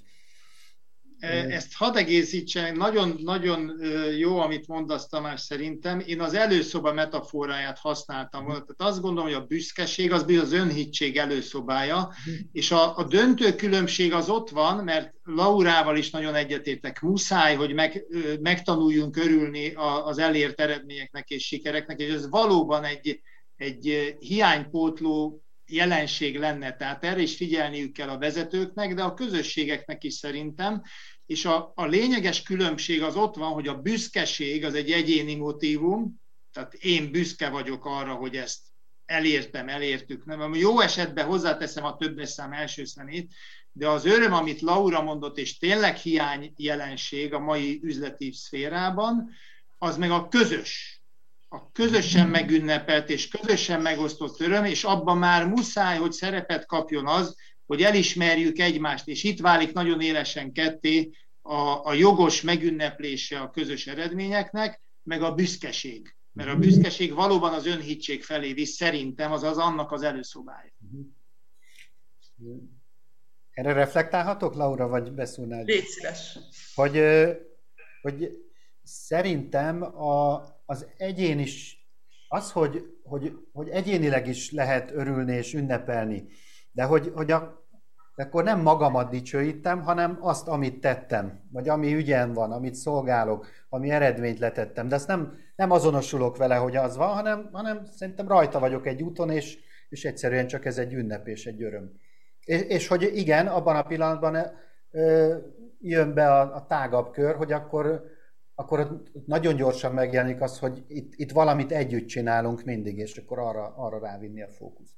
E, 1.19 1.27
ezt 1.27 1.73
hadd 1.73 1.97
egészítsen, 1.97 2.75
nagyon-nagyon 2.75 3.71
jó, 4.17 4.37
amit 4.37 4.67
mondasz 4.67 5.07
Tamás 5.07 5.41
szerintem. 5.41 6.03
Én 6.05 6.21
az 6.21 6.33
előszoba 6.33 6.93
metaforáját 6.93 7.77
használtam 7.77 8.45
volna. 8.45 8.63
Tehát 8.63 8.91
azt 8.93 9.01
gondolom, 9.01 9.29
hogy 9.29 9.41
a 9.41 9.45
büszkeség 9.45 10.11
az 10.11 10.25
az 10.41 10.53
önhittség 10.53 11.17
előszobája, 11.17 12.13
és 12.51 12.71
a, 12.71 12.97
a 12.97 13.03
döntő 13.03 13.55
különbség 13.55 14.13
az 14.13 14.29
ott 14.29 14.49
van, 14.49 14.83
mert 14.83 15.13
Laurával 15.23 15.97
is 15.97 16.09
nagyon 16.09 16.35
egyetértek. 16.35 17.01
Muszáj, 17.01 17.55
hogy 17.55 17.73
meg, 17.73 18.05
megtanuljunk 18.41 19.17
örülni 19.17 19.73
az 20.03 20.17
elért 20.17 20.59
eredményeknek 20.59 21.29
és 21.29 21.45
sikereknek, 21.45 21.99
és 21.99 22.13
ez 22.13 22.29
valóban 22.29 22.83
egy, 22.83 23.21
egy 23.55 24.15
hiánypótló 24.19 25.43
jelenség 25.69 26.37
lenne. 26.37 26.75
Tehát 26.75 27.03
erre 27.03 27.21
is 27.21 27.35
figyelniük 27.35 27.91
kell 27.91 28.09
a 28.09 28.17
vezetőknek, 28.17 28.93
de 28.93 29.03
a 29.03 29.13
közösségeknek 29.13 30.03
is 30.03 30.13
szerintem. 30.13 30.83
És 31.25 31.45
a, 31.45 31.71
a 31.75 31.85
lényeges 31.85 32.41
különbség 32.41 33.01
az 33.01 33.15
ott 33.15 33.35
van, 33.35 33.51
hogy 33.51 33.67
a 33.67 33.81
büszkeség 33.81 34.65
az 34.65 34.73
egy 34.73 34.91
egyéni 34.91 35.35
motivum, 35.35 36.21
tehát 36.53 36.73
én 36.73 37.11
büszke 37.11 37.49
vagyok 37.49 37.85
arra, 37.85 38.13
hogy 38.13 38.35
ezt 38.35 38.59
elértem, 39.05 39.69
elértük. 39.69 40.25
Nem, 40.25 40.53
jó 40.53 40.79
esetben 40.79 41.25
hozzáteszem 41.25 41.83
a 41.83 41.95
többes 41.95 42.29
szám 42.29 42.53
első 42.53 42.85
szemét, 42.85 43.33
de 43.71 43.87
az 43.87 44.05
öröm, 44.05 44.33
amit 44.33 44.61
Laura 44.61 45.01
mondott, 45.01 45.37
és 45.37 45.57
tényleg 45.57 45.97
hiány 45.97 46.53
jelenség 46.55 47.33
a 47.33 47.39
mai 47.39 47.79
üzleti 47.83 48.31
szférában, 48.31 49.29
az 49.77 49.97
meg 49.97 50.11
a 50.11 50.27
közös 50.27 50.98
a 51.49 51.71
közösen 51.71 52.27
megünnepelt 52.27 53.09
és 53.09 53.27
közösen 53.27 53.81
megosztott 53.81 54.39
öröm, 54.39 54.65
és 54.65 54.83
abban 54.83 55.17
már 55.17 55.47
muszáj, 55.47 55.97
hogy 55.97 56.11
szerepet 56.11 56.65
kapjon 56.65 57.07
az, 57.07 57.35
hogy 57.65 57.81
elismerjük 57.81 58.59
egymást, 58.59 59.07
és 59.07 59.23
itt 59.23 59.39
válik 59.39 59.73
nagyon 59.73 60.01
élesen 60.01 60.51
ketté 60.51 61.09
a, 61.41 61.85
a 61.85 61.93
jogos 61.93 62.41
megünneplése 62.41 63.39
a 63.39 63.49
közös 63.49 63.87
eredményeknek, 63.87 64.81
meg 65.03 65.21
a 65.21 65.33
büszkeség. 65.33 66.15
Mert 66.31 66.49
a 66.49 66.55
büszkeség 66.55 67.13
valóban 67.13 67.53
az 67.53 67.65
önhitség 67.65 68.23
felé 68.23 68.53
visz, 68.53 68.75
szerintem, 68.75 69.31
az 69.31 69.43
az 69.43 69.57
annak 69.57 69.91
az 69.91 70.01
előszobája. 70.01 70.73
Erre 73.51 73.73
reflektálhatok, 73.73 74.55
Laura, 74.55 74.87
vagy 74.87 75.11
beszólnál? 75.11 75.63
Légy 75.63 75.85
szíves. 75.85 76.39
Hogy, 76.75 77.03
hogy 78.01 78.29
szerintem 78.83 79.83
a, 79.83 80.43
az 80.69 80.87
egyén 80.97 81.39
is, 81.39 81.87
az, 82.27 82.51
hogy, 82.51 82.83
hogy, 83.03 83.33
hogy 83.53 83.69
egyénileg 83.69 84.27
is 84.27 84.51
lehet 84.51 84.91
örülni 84.91 85.33
és 85.33 85.53
ünnepelni, 85.53 86.27
de 86.71 86.83
hogy, 86.83 87.11
hogy 87.15 87.31
a, 87.31 87.65
de 88.15 88.23
akkor 88.23 88.43
nem 88.43 88.61
magamat 88.61 89.09
dicsőítem, 89.09 89.81
hanem 89.81 90.17
azt, 90.21 90.47
amit 90.47 90.81
tettem, 90.81 91.47
vagy 91.51 91.69
ami 91.69 91.93
ügyen 91.93 92.33
van, 92.33 92.51
amit 92.51 92.75
szolgálok, 92.75 93.47
ami 93.69 93.89
eredményt 93.89 94.39
letettem. 94.39 94.87
De 94.87 94.95
ezt 94.95 95.07
nem, 95.07 95.37
nem 95.55 95.71
azonosulok 95.71 96.37
vele, 96.37 96.55
hogy 96.55 96.75
az 96.75 96.97
van, 96.97 97.13
hanem, 97.13 97.49
hanem 97.51 97.85
szerintem 97.85 98.27
rajta 98.27 98.59
vagyok 98.59 98.87
egy 98.87 99.01
úton, 99.01 99.29
és, 99.29 99.57
és 99.89 100.05
egyszerűen 100.05 100.47
csak 100.47 100.65
ez 100.65 100.77
egy 100.77 100.93
ünnep 100.93 101.27
és 101.27 101.45
egy 101.45 101.63
öröm. 101.63 101.91
És, 102.39 102.61
és 102.61 102.87
hogy 102.87 103.11
igen, 103.13 103.47
abban 103.47 103.75
a 103.75 103.83
pillanatban 103.83 104.37
ö, 104.91 105.35
jön 105.79 106.13
be 106.13 106.31
a, 106.31 106.55
a 106.55 106.65
tágabb 106.65 107.11
kör, 107.11 107.35
hogy 107.35 107.51
akkor 107.51 108.17
akkor 108.59 109.03
nagyon 109.25 109.55
gyorsan 109.55 109.93
megjelenik 109.93 110.41
az, 110.41 110.59
hogy 110.59 110.83
itt, 110.87 111.13
itt 111.15 111.31
valamit 111.31 111.71
együtt 111.71 112.07
csinálunk 112.07 112.63
mindig, 112.63 112.97
és 112.97 113.17
akkor 113.17 113.39
arra, 113.39 113.73
arra 113.75 113.99
rávinni 113.99 114.41
a 114.41 114.47
fókusz. 114.47 114.89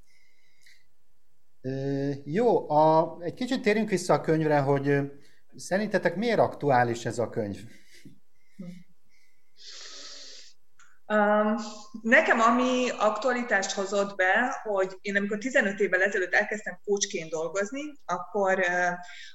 Jó, 2.24 2.70
a, 2.70 3.18
egy 3.20 3.34
kicsit 3.34 3.62
térjünk 3.62 3.88
vissza 3.88 4.14
a 4.14 4.20
könyvre, 4.20 4.58
hogy 4.58 5.10
szerintetek 5.56 6.16
miért 6.16 6.38
aktuális 6.38 7.06
ez 7.06 7.18
a 7.18 7.28
könyv? 7.30 7.64
Um, 11.12 11.56
nekem 12.02 12.40
ami 12.40 12.90
aktualitást 12.98 13.72
hozott 13.72 14.16
be, 14.16 14.60
hogy 14.62 14.98
én 15.00 15.16
amikor 15.16 15.38
15 15.38 15.80
évvel 15.80 16.02
ezelőtt 16.02 16.32
elkezdtem 16.34 16.80
coachként 16.84 17.30
dolgozni, 17.30 17.82
akkor 18.04 18.58
uh, 18.58 18.88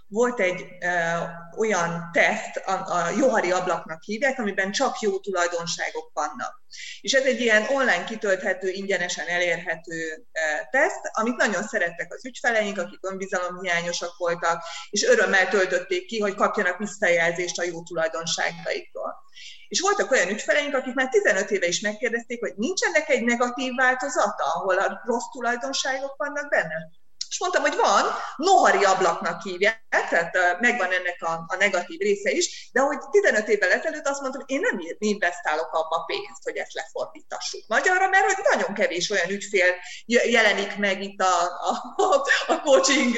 volt 0.07 0.39
egy 0.39 0.62
uh, 0.62 1.60
olyan 1.60 2.10
teszt, 2.13 2.57
a, 2.57 2.72
a 2.72 3.10
Johari 3.10 3.51
ablaknak 3.51 4.03
hívják, 4.03 4.39
amiben 4.39 4.72
csak 4.72 5.00
jó 5.00 5.19
tulajdonságok 5.19 6.12
vannak. 6.13 6.62
És 7.01 7.13
ez 7.13 7.24
egy 7.24 7.41
ilyen 7.41 7.65
online 7.69 8.03
kitölthető, 8.03 8.69
ingyenesen 8.69 9.27
elérhető 9.27 10.15
uh, 10.15 10.69
teszt, 10.69 11.01
amit 11.12 11.36
nagyon 11.36 11.63
szerettek 11.63 12.13
az 12.13 12.25
ügyfeleink, 12.25 12.77
akik 12.77 13.00
önbizalomhiányosak 13.01 14.17
voltak, 14.17 14.63
és 14.89 15.03
örömmel 15.03 15.48
töltötték 15.48 16.05
ki, 16.05 16.19
hogy 16.19 16.36
kapjanak 16.36 16.77
visszajelzést 16.77 17.60
a 17.60 17.63
jó 17.63 17.84
tulajdonságaikról. 17.84 19.25
És 19.68 19.80
voltak 19.80 20.12
olyan 20.12 20.30
ügyfeleink, 20.30 20.74
akik 20.74 20.94
már 20.94 21.10
15 21.10 21.52
éve 21.52 21.68
is 21.68 21.80
megkérdezték, 21.80 22.40
hogy 22.40 22.54
nincsenek 22.56 23.10
egy 23.10 23.24
negatív 23.24 23.76
változata, 23.76 24.44
ahol 24.44 24.78
a 24.78 25.02
rossz 25.06 25.30
tulajdonságok 25.32 26.16
vannak 26.18 26.50
benne? 26.50 26.90
És 27.38 27.44
mondtam, 27.44 27.67
hogy 27.70 27.75
van, 27.75 28.03
nohari 28.36 28.84
ablaknak 28.84 29.41
hívják, 29.41 29.86
tehát 30.10 30.60
megvan 30.60 30.91
ennek 30.91 31.17
a, 31.20 31.32
a 31.48 31.56
negatív 31.60 32.00
része 32.00 32.32
is, 32.32 32.70
de 32.74 32.79
hogy 32.79 32.98
15 33.12 33.48
évvel 33.48 33.72
ezelőtt 33.72 34.08
azt 34.08 34.22
mondtam, 34.22 34.44
én 34.46 34.60
nem 34.60 34.79
investálok 34.98 35.70
abba 35.72 36.03
pénzt, 36.08 36.44
hogy 36.44 36.56
ezt 36.56 36.74
lefordítassuk 36.74 37.62
magyarra, 37.67 38.08
mert 38.08 38.25
hogy 38.25 38.46
nagyon 38.51 38.74
kevés 38.74 39.10
olyan 39.10 39.29
ügyfél 39.29 39.74
jelenik 40.06 40.77
meg 40.77 41.01
itt 41.03 41.22
a, 41.22 41.44
a, 41.70 42.25
a 42.48 42.62
coaching 42.62 43.15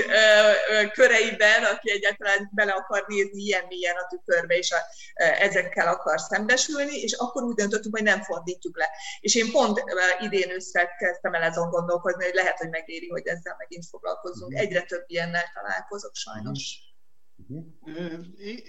köreiben, 0.92 1.64
aki 1.64 1.92
egyáltalán 1.92 2.50
bele 2.56 2.72
akar 2.72 3.06
nézni 3.08 3.42
ilyen 3.42 3.66
mélyen 3.70 3.96
a 3.96 4.08
tükörbe, 4.08 4.58
és 4.58 4.72
a, 4.72 4.78
ezekkel 5.40 5.88
akar 5.88 6.20
szembesülni, 6.20 6.96
és 7.02 7.14
akkor 7.14 7.44
úgy 7.44 7.56
döntöttünk, 7.56 7.96
hogy 7.96 8.06
nem 8.06 8.24
fordítjuk 8.24 8.78
le. 8.78 8.90
És 9.20 9.36
én 9.36 9.52
pont 9.52 9.84
idén 10.20 10.52
ősszel 10.52 10.96
kezdtem 10.98 11.34
el 11.34 11.50
azon 11.50 11.70
gondolkozni, 11.70 12.24
hogy 12.24 12.34
lehet, 12.34 12.58
hogy 12.58 12.70
megéri, 12.70 13.10
hogy 13.10 13.28
ezzel 13.28 13.56
megint 13.58 13.86
foglalkozzunk. 14.10 14.52
Mhm. 14.52 14.62
Egyre 14.62 14.82
több 14.82 15.04
ilyennel 15.08 15.44
találkozok 15.54 16.16
sajnos. 16.16 16.88
Mhm. 17.48 17.60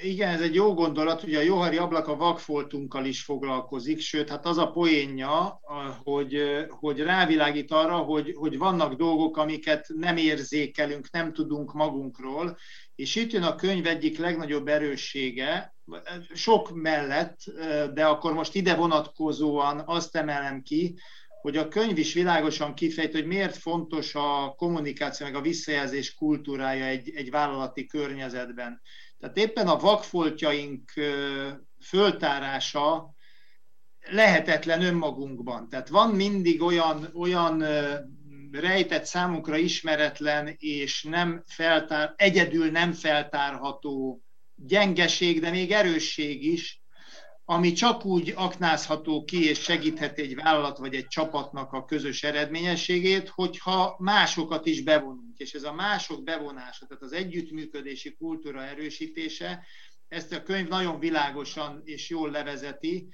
Igen, 0.03 0.35
ez 0.35 0.41
egy 0.41 0.55
jó 0.55 0.75
gondolat, 0.75 1.23
ugye 1.23 1.39
a 1.39 1.43
Johari 1.43 1.77
ablak 1.77 2.09
a 2.09 2.17
vakfoltunkkal 2.17 3.05
is 3.05 3.23
foglalkozik, 3.23 4.01
sőt, 4.01 4.29
hát 4.29 4.47
az 4.47 4.59
a 4.59 4.71
poénja, 4.71 5.61
hogy, 6.05 6.43
hogy 6.69 7.01
rávilágít 7.01 7.71
arra, 7.71 7.97
hogy, 7.97 8.35
hogy 8.39 8.59
vannak 8.59 8.95
dolgok, 8.95 9.37
amiket 9.37 9.87
nem 9.89 10.17
érzékelünk, 10.17 11.11
nem 11.11 11.33
tudunk 11.33 11.73
magunkról, 11.73 12.59
és 12.95 13.15
itt 13.15 13.33
jön 13.33 13.43
a 13.43 13.55
könyv 13.55 13.87
egyik 13.87 14.19
legnagyobb 14.19 14.69
erőssége, 14.69 15.75
sok 16.35 16.71
mellett, 16.75 17.39
de 17.95 18.07
akkor 18.07 18.33
most 18.33 18.55
ide 18.55 18.75
vonatkozóan 18.75 19.83
azt 19.87 20.17
emelem 20.17 20.63
ki, 20.63 20.99
hogy 21.41 21.57
a 21.57 21.69
könyv 21.69 21.99
is 21.99 22.13
világosan 22.13 22.75
kifejt, 22.75 23.13
hogy 23.13 23.27
miért 23.27 23.57
fontos 23.57 24.15
a 24.15 24.55
kommunikáció, 24.57 25.27
meg 25.27 25.35
a 25.35 25.41
visszajelzés 25.41 26.15
kultúrája 26.15 26.85
egy, 26.85 27.11
egy 27.15 27.31
vállalati 27.31 27.87
környezetben. 27.87 28.81
Tehát 29.19 29.37
éppen 29.37 29.69
a 29.69 29.79
vakfoltjaink 29.79 30.93
föltárása 31.85 33.15
lehetetlen 34.01 34.83
önmagunkban. 34.83 35.69
Tehát 35.69 35.89
van 35.89 36.11
mindig 36.11 36.63
olyan, 36.63 37.11
olyan 37.15 37.65
rejtett 38.51 39.05
számunkra 39.05 39.57
ismeretlen 39.57 40.55
és 40.59 41.03
nem 41.03 41.43
feltár, 41.47 42.15
egyedül 42.17 42.71
nem 42.71 42.93
feltárható 42.93 44.23
gyengeség, 44.55 45.41
de 45.41 45.51
még 45.51 45.73
erősség 45.73 46.45
is, 46.45 46.80
ami 47.51 47.73
csak 47.73 48.05
úgy 48.05 48.33
aknázható 48.37 49.25
ki 49.25 49.49
és 49.49 49.63
segíthet 49.63 50.19
egy 50.19 50.35
vállalat 50.35 50.79
vagy 50.79 50.95
egy 50.95 51.07
csapatnak 51.07 51.73
a 51.73 51.85
közös 51.85 52.23
eredményességét, 52.23 53.29
hogyha 53.29 53.97
másokat 53.99 54.67
is 54.67 54.83
bevonunk. 54.83 55.39
És 55.39 55.53
ez 55.53 55.63
a 55.63 55.73
mások 55.73 56.23
bevonása, 56.23 56.87
tehát 56.87 57.03
az 57.03 57.13
együttműködési 57.13 58.15
kultúra 58.15 58.65
erősítése, 58.65 59.67
ezt 60.09 60.33
a 60.33 60.43
könyv 60.43 60.69
nagyon 60.69 60.99
világosan 60.99 61.81
és 61.85 62.09
jól 62.09 62.31
levezeti, 62.31 63.09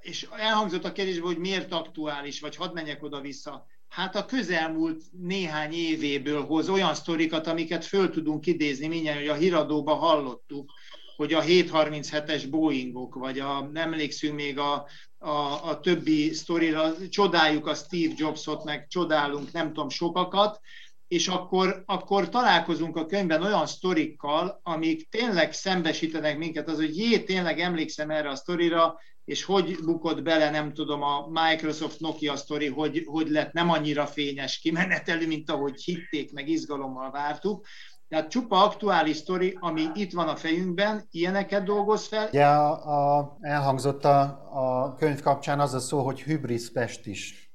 és 0.00 0.28
elhangzott 0.36 0.84
a 0.84 0.92
kérdésben, 0.92 1.26
hogy 1.26 1.38
miért 1.38 1.72
aktuális, 1.72 2.40
vagy 2.40 2.56
hadd 2.56 2.74
menjek 2.74 3.02
oda-vissza. 3.02 3.66
Hát 3.88 4.16
a 4.16 4.24
közelmúlt 4.24 5.02
néhány 5.12 5.72
évéből 5.72 6.44
hoz 6.44 6.68
olyan 6.68 6.94
sztorikat, 6.94 7.46
amiket 7.46 7.84
föl 7.84 8.10
tudunk 8.10 8.46
idézni, 8.46 8.86
mindjárt, 8.86 9.18
hogy 9.18 9.28
a 9.28 9.34
híradóban 9.34 9.98
hallottuk, 9.98 10.72
hogy 11.20 11.32
a 11.32 11.42
737-es 11.42 12.46
Boeingok, 12.50 13.14
vagy 13.14 13.38
a, 13.38 13.68
nem 13.72 13.92
emlékszünk 13.92 14.34
még 14.34 14.58
a, 14.58 14.86
a, 15.18 15.68
a 15.68 15.80
többi 15.80 16.32
sztorira, 16.32 17.08
csodáljuk 17.08 17.66
a 17.66 17.74
Steve 17.74 18.12
Jobsot, 18.16 18.64
meg 18.64 18.86
csodálunk 18.86 19.52
nem 19.52 19.66
tudom 19.66 19.88
sokakat, 19.88 20.60
és 21.08 21.28
akkor, 21.28 21.82
akkor 21.86 22.28
találkozunk 22.28 22.96
a 22.96 23.06
könyvben 23.06 23.42
olyan 23.42 23.66
sztorikkal, 23.66 24.60
amik 24.62 25.08
tényleg 25.08 25.52
szembesítenek 25.52 26.38
minket, 26.38 26.68
az, 26.68 26.76
hogy 26.76 26.96
jé, 26.96 27.18
tényleg 27.18 27.60
emlékszem 27.60 28.10
erre 28.10 28.28
a 28.28 28.36
sztorira, 28.36 28.98
és 29.24 29.44
hogy 29.44 29.78
bukott 29.84 30.22
bele, 30.22 30.50
nem 30.50 30.72
tudom, 30.72 31.02
a 31.02 31.28
Microsoft 31.28 32.00
Nokia 32.00 32.36
sztori, 32.36 32.68
hogy, 32.68 33.02
hogy 33.06 33.28
lett 33.28 33.52
nem 33.52 33.70
annyira 33.70 34.06
fényes 34.06 34.58
kimenetelű, 34.58 35.26
mint 35.26 35.50
ahogy 35.50 35.82
hitték, 35.82 36.32
meg 36.32 36.48
izgalommal 36.48 37.10
vártuk. 37.10 37.66
Tehát 38.10 38.30
csupa 38.30 38.64
aktuális 38.64 39.16
sztori, 39.16 39.56
ami 39.60 39.82
itt 39.94 40.12
van 40.12 40.28
a 40.28 40.36
fejünkben, 40.36 41.02
ilyeneket 41.10 41.64
dolgoz 41.64 42.06
fel. 42.06 42.26
Ugye 42.28 42.46
a, 42.46 43.18
a, 43.18 43.36
elhangzott 43.40 44.04
a, 44.04 44.20
a 44.50 44.94
könyv 44.94 45.20
kapcsán 45.20 45.60
az 45.60 45.74
a 45.74 45.78
szó, 45.78 46.00
hogy 46.04 46.22
hybris 46.22 46.72
pest 46.72 47.06
is. 47.06 47.52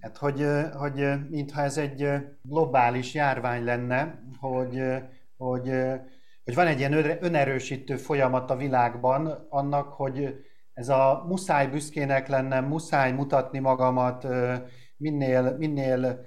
Hát, 0.00 0.16
hogy, 0.16 0.46
hogy 0.72 1.28
mintha 1.30 1.62
ez 1.62 1.78
egy 1.78 2.08
globális 2.42 3.14
járvány 3.14 3.64
lenne, 3.64 4.22
hogy, 4.40 4.82
hogy, 5.36 5.70
hogy 6.44 6.54
van 6.54 6.66
egy 6.66 6.78
ilyen 6.78 7.22
önerősítő 7.22 7.96
folyamat 7.96 8.50
a 8.50 8.56
világban 8.56 9.46
annak, 9.48 9.92
hogy 9.92 10.34
ez 10.72 10.88
a 10.88 11.24
muszáj 11.28 11.66
büszkének 11.66 12.28
lennem, 12.28 12.64
muszáj 12.64 13.12
mutatni 13.12 13.58
magamat, 13.58 14.26
minél, 14.96 15.56
minél 15.58 16.26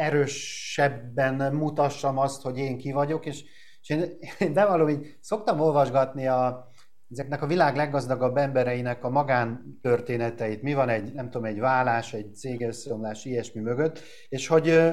erősebben 0.00 1.54
mutassam 1.54 2.18
azt, 2.18 2.42
hogy 2.42 2.58
én 2.58 2.78
ki 2.78 2.92
vagyok, 2.92 3.26
és, 3.26 3.44
és 3.80 3.88
én, 3.88 4.18
én 4.38 4.52
bevallom, 4.52 4.88
így 4.88 5.16
szoktam 5.20 5.60
olvasgatni 5.60 6.26
a, 6.26 6.68
ezeknek 7.10 7.42
a 7.42 7.46
világ 7.46 7.76
leggazdagabb 7.76 8.36
embereinek 8.36 9.04
a 9.04 9.10
magántörténeteit, 9.10 10.62
mi 10.62 10.74
van 10.74 10.88
egy, 10.88 11.12
nem 11.12 11.30
tudom, 11.30 11.44
egy 11.46 11.58
vállás, 11.58 12.12
egy 12.12 12.34
cégösszeomlás, 12.34 13.24
ilyesmi 13.24 13.60
mögött, 13.60 14.00
és 14.28 14.46
hogy, 14.46 14.90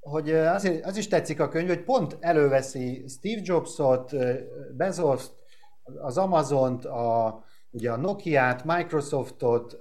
hogy 0.00 0.30
azért, 0.30 0.84
az 0.84 0.96
is 0.96 1.08
tetszik 1.08 1.40
a 1.40 1.48
könyv, 1.48 1.68
hogy 1.68 1.84
pont 1.84 2.16
előveszi 2.20 3.04
Steve 3.08 3.40
Jobsot, 3.44 4.14
Bezos, 4.76 5.24
az 6.00 6.18
Amazont, 6.18 6.84
a, 6.84 7.44
ugye 7.70 7.90
a 7.90 7.96
Nokia-t, 7.96 8.64
Microsoftot, 8.64 9.76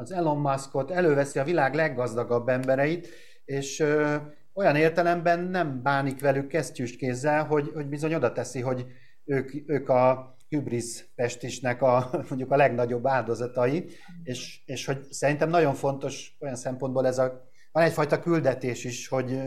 az 0.00 0.12
Elon 0.12 0.38
Muskot, 0.38 0.90
előveszi 0.90 1.38
a 1.38 1.44
világ 1.44 1.74
leggazdagabb 1.74 2.48
embereit, 2.48 3.08
és 3.52 3.80
ö, 3.80 4.16
olyan 4.54 4.76
értelemben 4.76 5.40
nem 5.40 5.82
bánik 5.82 6.20
velük 6.20 6.46
kesztyűs 6.46 6.96
kézzel, 6.96 7.44
hogy, 7.44 7.70
hogy 7.74 7.86
bizony 7.86 8.14
oda 8.14 8.32
teszi, 8.32 8.60
hogy 8.60 8.86
ők, 9.24 9.52
ők 9.66 9.88
a 9.88 10.36
hybris 10.48 11.12
pestisnek 11.14 11.82
a, 11.82 12.10
mondjuk 12.28 12.50
a 12.50 12.56
legnagyobb 12.56 13.06
áldozatai, 13.06 13.90
és, 14.22 14.62
és 14.64 14.86
hogy 14.86 15.02
szerintem 15.10 15.48
nagyon 15.48 15.74
fontos 15.74 16.36
olyan 16.40 16.56
szempontból 16.56 17.06
ez 17.06 17.18
a, 17.18 17.50
van 17.72 17.84
egyfajta 17.84 18.20
küldetés 18.20 18.84
is, 18.84 19.08
hogy, 19.08 19.40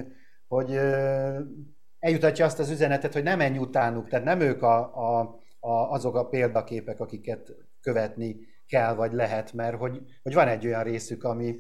hogy 0.48 0.80
eljutatja 2.00 2.46
azt 2.46 2.60
az 2.60 2.70
üzenetet, 2.70 3.14
hogy 3.14 3.24
nem 3.24 3.38
menj 3.38 3.58
utánuk, 3.58 4.10
tehát 4.10 4.26
nem 4.26 4.40
ők 4.40 4.62
a, 4.62 4.96
a, 4.96 5.40
a, 5.60 5.72
azok 5.72 6.16
a 6.16 6.28
példaképek, 6.28 7.00
akiket 7.00 7.56
követni 7.82 8.38
kell, 8.68 8.94
vagy 8.94 9.14
lehet, 9.14 9.54
mert 9.54 9.78
hogy, 9.78 10.02
hogy 10.24 10.34
van 10.34 10.48
egy 10.48 10.66
olyan 10.66 10.84
részük, 10.84 11.24
ami, 11.24 11.56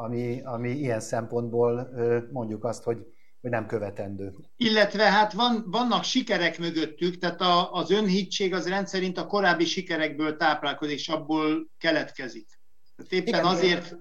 ami, 0.00 0.40
ami 0.44 0.70
ilyen 0.70 1.00
szempontból 1.00 1.90
mondjuk 2.32 2.64
azt, 2.64 2.82
hogy, 2.82 2.98
hogy 3.40 3.50
nem 3.50 3.66
követendő. 3.66 4.34
Illetve 4.56 5.10
hát 5.10 5.32
van, 5.32 5.64
vannak 5.66 6.04
sikerek 6.04 6.58
mögöttük, 6.58 7.18
tehát 7.18 7.40
a, 7.40 7.72
az 7.72 7.90
önhittség 7.90 8.54
az 8.54 8.68
rendszerint 8.68 9.18
a 9.18 9.26
korábbi 9.26 9.64
sikerekből 9.64 10.36
táplálkozik, 10.36 10.98
és 10.98 11.08
abból 11.08 11.70
keletkezik. 11.78 12.48
Tehát 12.96 13.12
éppen, 13.12 13.40
Igen, 13.40 13.44
azért, 13.44 13.96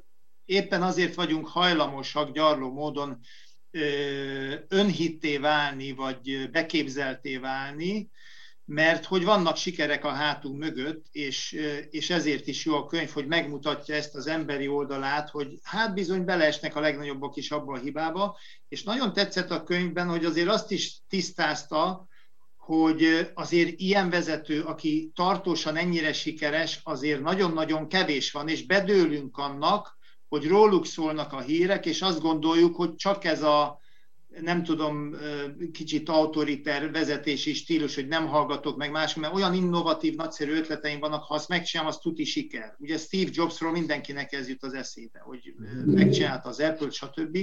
éppen 0.45 0.81
azért 0.81 1.15
vagyunk 1.15 1.47
hajlamosak 1.47 2.31
gyarló 2.31 2.71
módon 2.71 3.19
önhitté 4.67 5.37
válni, 5.37 5.91
vagy 5.91 6.49
beképzelté 6.51 7.37
válni, 7.37 8.09
mert 8.69 9.05
hogy 9.05 9.23
vannak 9.23 9.55
sikerek 9.55 10.05
a 10.05 10.09
hátunk 10.09 10.57
mögött, 10.57 11.05
és, 11.11 11.51
és 11.89 12.09
ezért 12.09 12.47
is 12.47 12.65
jó 12.65 12.75
a 12.75 12.85
könyv, 12.85 13.09
hogy 13.09 13.27
megmutatja 13.27 13.95
ezt 13.95 14.15
az 14.15 14.27
emberi 14.27 14.67
oldalát, 14.67 15.29
hogy 15.29 15.59
hát 15.63 15.93
bizony 15.93 16.25
beleesnek 16.25 16.75
a 16.75 16.79
legnagyobbak 16.79 17.35
is 17.35 17.51
abba 17.51 17.73
a 17.73 17.79
hibába, 17.79 18.37
és 18.67 18.83
nagyon 18.83 19.13
tetszett 19.13 19.51
a 19.51 19.63
könyvben, 19.63 20.07
hogy 20.07 20.25
azért 20.25 20.47
azt 20.47 20.71
is 20.71 20.97
tisztázta, 21.07 22.07
hogy 22.57 23.31
azért 23.33 23.79
ilyen 23.79 24.09
vezető, 24.09 24.61
aki 24.61 25.11
tartósan 25.15 25.75
ennyire 25.75 26.13
sikeres, 26.13 26.79
azért 26.83 27.21
nagyon-nagyon 27.21 27.87
kevés 27.87 28.31
van, 28.31 28.47
és 28.47 28.65
bedőlünk 28.65 29.37
annak, 29.37 29.97
hogy 30.27 30.47
róluk 30.47 30.85
szólnak 30.85 31.33
a 31.33 31.41
hírek, 31.41 31.85
és 31.85 32.01
azt 32.01 32.21
gondoljuk, 32.21 32.75
hogy 32.75 32.95
csak 32.95 33.23
ez 33.23 33.43
a 33.43 33.78
nem 34.41 34.63
tudom, 34.63 35.15
kicsit 35.71 36.09
autoriter 36.09 36.91
vezetési 36.91 37.53
stílus, 37.53 37.95
hogy 37.95 38.07
nem 38.07 38.27
hallgatok 38.27 38.77
meg 38.77 38.91
más, 38.91 39.15
mert 39.15 39.33
olyan 39.33 39.53
innovatív, 39.53 40.15
nagyszerű 40.15 40.51
ötleteim 40.51 40.99
vannak, 40.99 41.23
ha 41.23 41.33
azt 41.33 41.49
megcsinálom, 41.49 41.91
az 41.91 41.97
tuti 41.97 42.23
siker. 42.23 42.75
Ugye 42.79 42.97
Steve 42.97 43.29
Jobsról 43.33 43.71
mindenkinek 43.71 44.31
ez 44.31 44.47
jut 44.47 44.63
az 44.63 44.73
eszébe, 44.73 45.19
hogy 45.19 45.53
megcsinálta 45.85 46.49
az 46.49 46.59
Apple, 46.59 46.89
stb. 46.89 47.37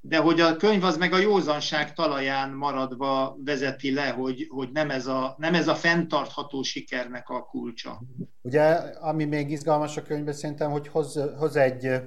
De 0.00 0.16
hogy 0.16 0.40
a 0.40 0.56
könyv 0.56 0.84
az 0.84 0.96
meg 0.96 1.12
a 1.12 1.18
józanság 1.18 1.94
talaján 1.94 2.50
maradva 2.50 3.36
vezeti 3.44 3.92
le, 3.92 4.08
hogy, 4.08 4.46
hogy 4.48 4.68
nem, 4.72 4.90
ez 4.90 5.06
a, 5.06 5.34
nem 5.38 5.54
ez 5.54 5.68
a 5.68 5.74
fenntartható 5.74 6.62
sikernek 6.62 7.28
a 7.28 7.42
kulcsa. 7.42 8.02
Ugye, 8.42 8.62
ami 9.00 9.24
még 9.24 9.50
izgalmas 9.50 9.96
a 9.96 10.02
könyvben 10.02 10.34
szerintem, 10.34 10.70
hogy 10.70 10.88
hoz, 10.88 11.20
hoz 11.38 11.56
egy 11.56 12.00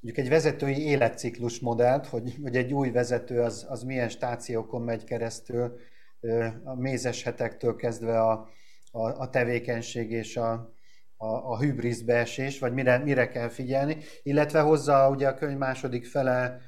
mondjuk 0.00 0.26
egy 0.26 0.32
vezetői 0.32 0.86
életciklus 0.86 1.60
modellt, 1.60 2.06
hogy, 2.06 2.38
hogy 2.42 2.56
egy 2.56 2.72
új 2.72 2.90
vezető 2.90 3.40
az, 3.40 3.66
az 3.68 3.82
milyen 3.82 4.08
stációkon 4.08 4.82
megy 4.82 5.04
keresztül, 5.04 5.78
a 6.64 6.74
mézes 6.74 7.22
hetektől 7.22 7.76
kezdve 7.76 8.20
a, 8.20 8.48
a, 8.90 9.00
a 9.00 9.30
tevékenység 9.30 10.10
és 10.10 10.36
a, 10.36 10.52
a, 11.16 11.26
a 11.26 11.58
hübriszbeesés, 11.58 12.58
vagy 12.58 12.72
mire, 12.72 12.98
mire 12.98 13.28
kell 13.28 13.48
figyelni, 13.48 13.96
illetve 14.22 14.60
hozza 14.60 15.10
ugye 15.10 15.28
a 15.28 15.34
könyv 15.34 15.58
második 15.58 16.06
fele 16.06 16.60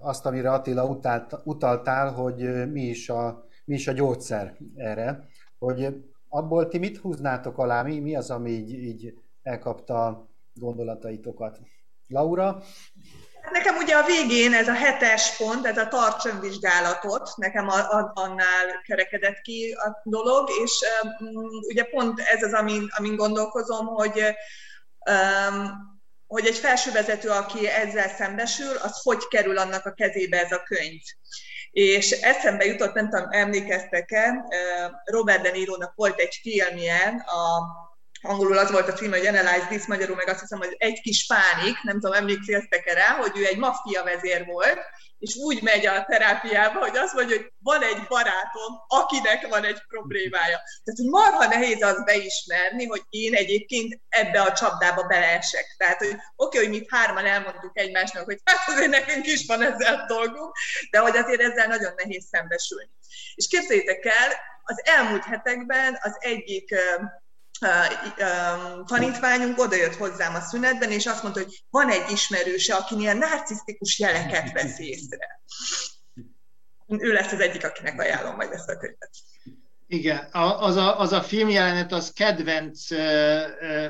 azt, 0.00 0.26
amire 0.26 0.50
Attila 0.52 0.86
utált, 0.86 1.40
utaltál, 1.44 2.12
hogy 2.12 2.70
mi 2.72 2.82
is, 2.82 3.08
a, 3.08 3.46
mi 3.64 3.74
is 3.74 3.88
a 3.88 3.92
gyógyszer 3.92 4.56
erre, 4.76 5.28
hogy 5.58 6.04
abból 6.28 6.68
ti 6.68 6.78
mit 6.78 6.96
húznátok 6.96 7.58
alá, 7.58 7.82
mi, 7.82 8.00
mi 8.00 8.16
az, 8.16 8.30
ami 8.30 8.50
így, 8.50 8.72
így 8.72 9.14
elkapta 9.42 10.28
gondolataitokat? 10.54 11.60
Laura? 12.08 12.62
Nekem 13.52 13.76
ugye 13.76 13.94
a 13.94 14.06
végén 14.06 14.52
ez 14.52 14.68
a 14.68 14.72
hetes 14.72 15.36
pont, 15.36 15.66
ez 15.66 15.78
a 15.78 15.88
tartson 15.88 16.40
vizsgálatot, 16.40 17.30
nekem 17.36 17.68
a, 17.68 17.78
a, 17.78 18.10
annál 18.14 18.82
kerekedett 18.86 19.40
ki 19.40 19.72
a 19.72 20.00
dolog, 20.04 20.50
és 20.62 20.80
um, 21.02 21.48
ugye 21.68 21.84
pont 21.84 22.20
ez 22.20 22.42
az, 22.42 22.52
amin, 22.52 22.88
amin 22.96 23.16
gondolkozom, 23.16 23.86
hogy 23.86 24.22
um, 25.10 25.92
hogy 26.26 26.46
egy 26.46 26.56
felsővezető, 26.56 27.28
aki 27.28 27.68
ezzel 27.68 28.08
szembesül, 28.08 28.76
az 28.76 29.02
hogy 29.02 29.28
kerül 29.28 29.58
annak 29.58 29.86
a 29.86 29.92
kezébe 29.92 30.44
ez 30.44 30.52
a 30.52 30.62
könyv. 30.62 31.00
És 31.70 32.10
eszembe 32.10 32.64
jutott, 32.64 32.94
nem 32.94 33.10
tudom, 33.10 33.26
emlékeztek-e, 33.30 34.44
Robert 35.04 35.42
De 35.42 35.50
Niro-nak 35.50 35.92
volt 35.94 36.18
egy 36.18 36.38
filmje, 36.42 37.24
a 37.26 37.62
angolul 38.24 38.58
az 38.58 38.70
volt 38.70 38.88
a 38.88 38.92
cím, 38.92 39.10
hogy 39.10 39.26
Analyze 39.26 39.66
This, 39.68 39.86
magyarul 39.86 40.16
meg 40.16 40.28
azt 40.28 40.40
hiszem, 40.40 40.58
hogy 40.58 40.74
egy 40.78 41.00
kis 41.00 41.26
pánik, 41.26 41.82
nem 41.82 42.00
tudom, 42.00 42.12
emlékeztek 42.12 42.92
rá, 42.92 43.06
hogy 43.06 43.32
ő 43.34 43.46
egy 43.46 43.56
maffia 43.56 44.02
vezér 44.02 44.44
volt, 44.46 44.80
és 45.18 45.34
úgy 45.36 45.62
megy 45.62 45.86
a 45.86 46.04
terápiába, 46.04 46.78
hogy 46.78 46.96
azt 46.96 47.14
mondja, 47.14 47.36
hogy 47.36 47.52
van 47.62 47.82
egy 47.82 48.06
barátom, 48.08 48.72
akinek 48.86 49.46
van 49.48 49.64
egy 49.64 49.82
problémája. 49.88 50.60
Tehát, 50.84 51.00
hogy 51.00 51.08
marha 51.08 51.46
nehéz 51.46 51.82
az 51.82 52.04
beismerni, 52.04 52.86
hogy 52.86 53.02
én 53.08 53.34
egyébként 53.34 54.00
ebbe 54.08 54.40
a 54.40 54.52
csapdába 54.52 55.02
beleesek. 55.02 55.74
Tehát, 55.76 55.98
hogy 55.98 56.08
oké, 56.08 56.20
okay, 56.36 56.60
hogy 56.60 56.78
mit 56.78 56.90
hárman 56.90 57.26
elmondtuk 57.26 57.78
egymásnak, 57.78 58.24
hogy 58.24 58.40
hát 58.44 58.68
azért 58.68 58.90
nekünk 58.90 59.26
is 59.26 59.46
van 59.46 59.62
ezzel 59.62 60.04
dolgunk, 60.06 60.56
de 60.90 60.98
hogy 60.98 61.16
azért 61.16 61.40
ezzel 61.40 61.66
nagyon 61.66 61.92
nehéz 61.96 62.26
szembesülni. 62.30 62.90
És 63.34 63.46
képzeljétek 63.46 64.04
el, 64.04 64.32
az 64.62 64.80
elmúlt 64.84 65.24
hetekben 65.24 65.98
az 66.02 66.16
egyik 66.18 66.74
tanítványunk 68.84 69.58
odajött 69.58 69.94
hozzám 69.94 70.34
a 70.34 70.40
szünetben, 70.40 70.90
és 70.90 71.06
azt 71.06 71.22
mondta, 71.22 71.40
hogy 71.42 71.64
van 71.70 71.90
egy 71.90 72.10
ismerőse, 72.10 72.74
akinél 72.74 73.14
narcisztikus 73.14 73.98
jeleket 73.98 74.52
vesz 74.52 74.78
észre. 74.78 75.42
Ő 76.86 77.12
lesz 77.12 77.32
az 77.32 77.40
egyik, 77.40 77.64
akinek 77.64 78.00
ajánlom 78.00 78.34
majd 78.34 78.52
ezt 78.52 78.68
a 78.68 78.76
könyvet. 78.76 79.10
Igen, 79.86 80.28
az 80.32 80.76
a, 80.76 81.00
az 81.00 81.12
a 81.12 81.22
filmjelenet 81.22 81.92
az 81.92 82.12
kedvenc 82.12 82.90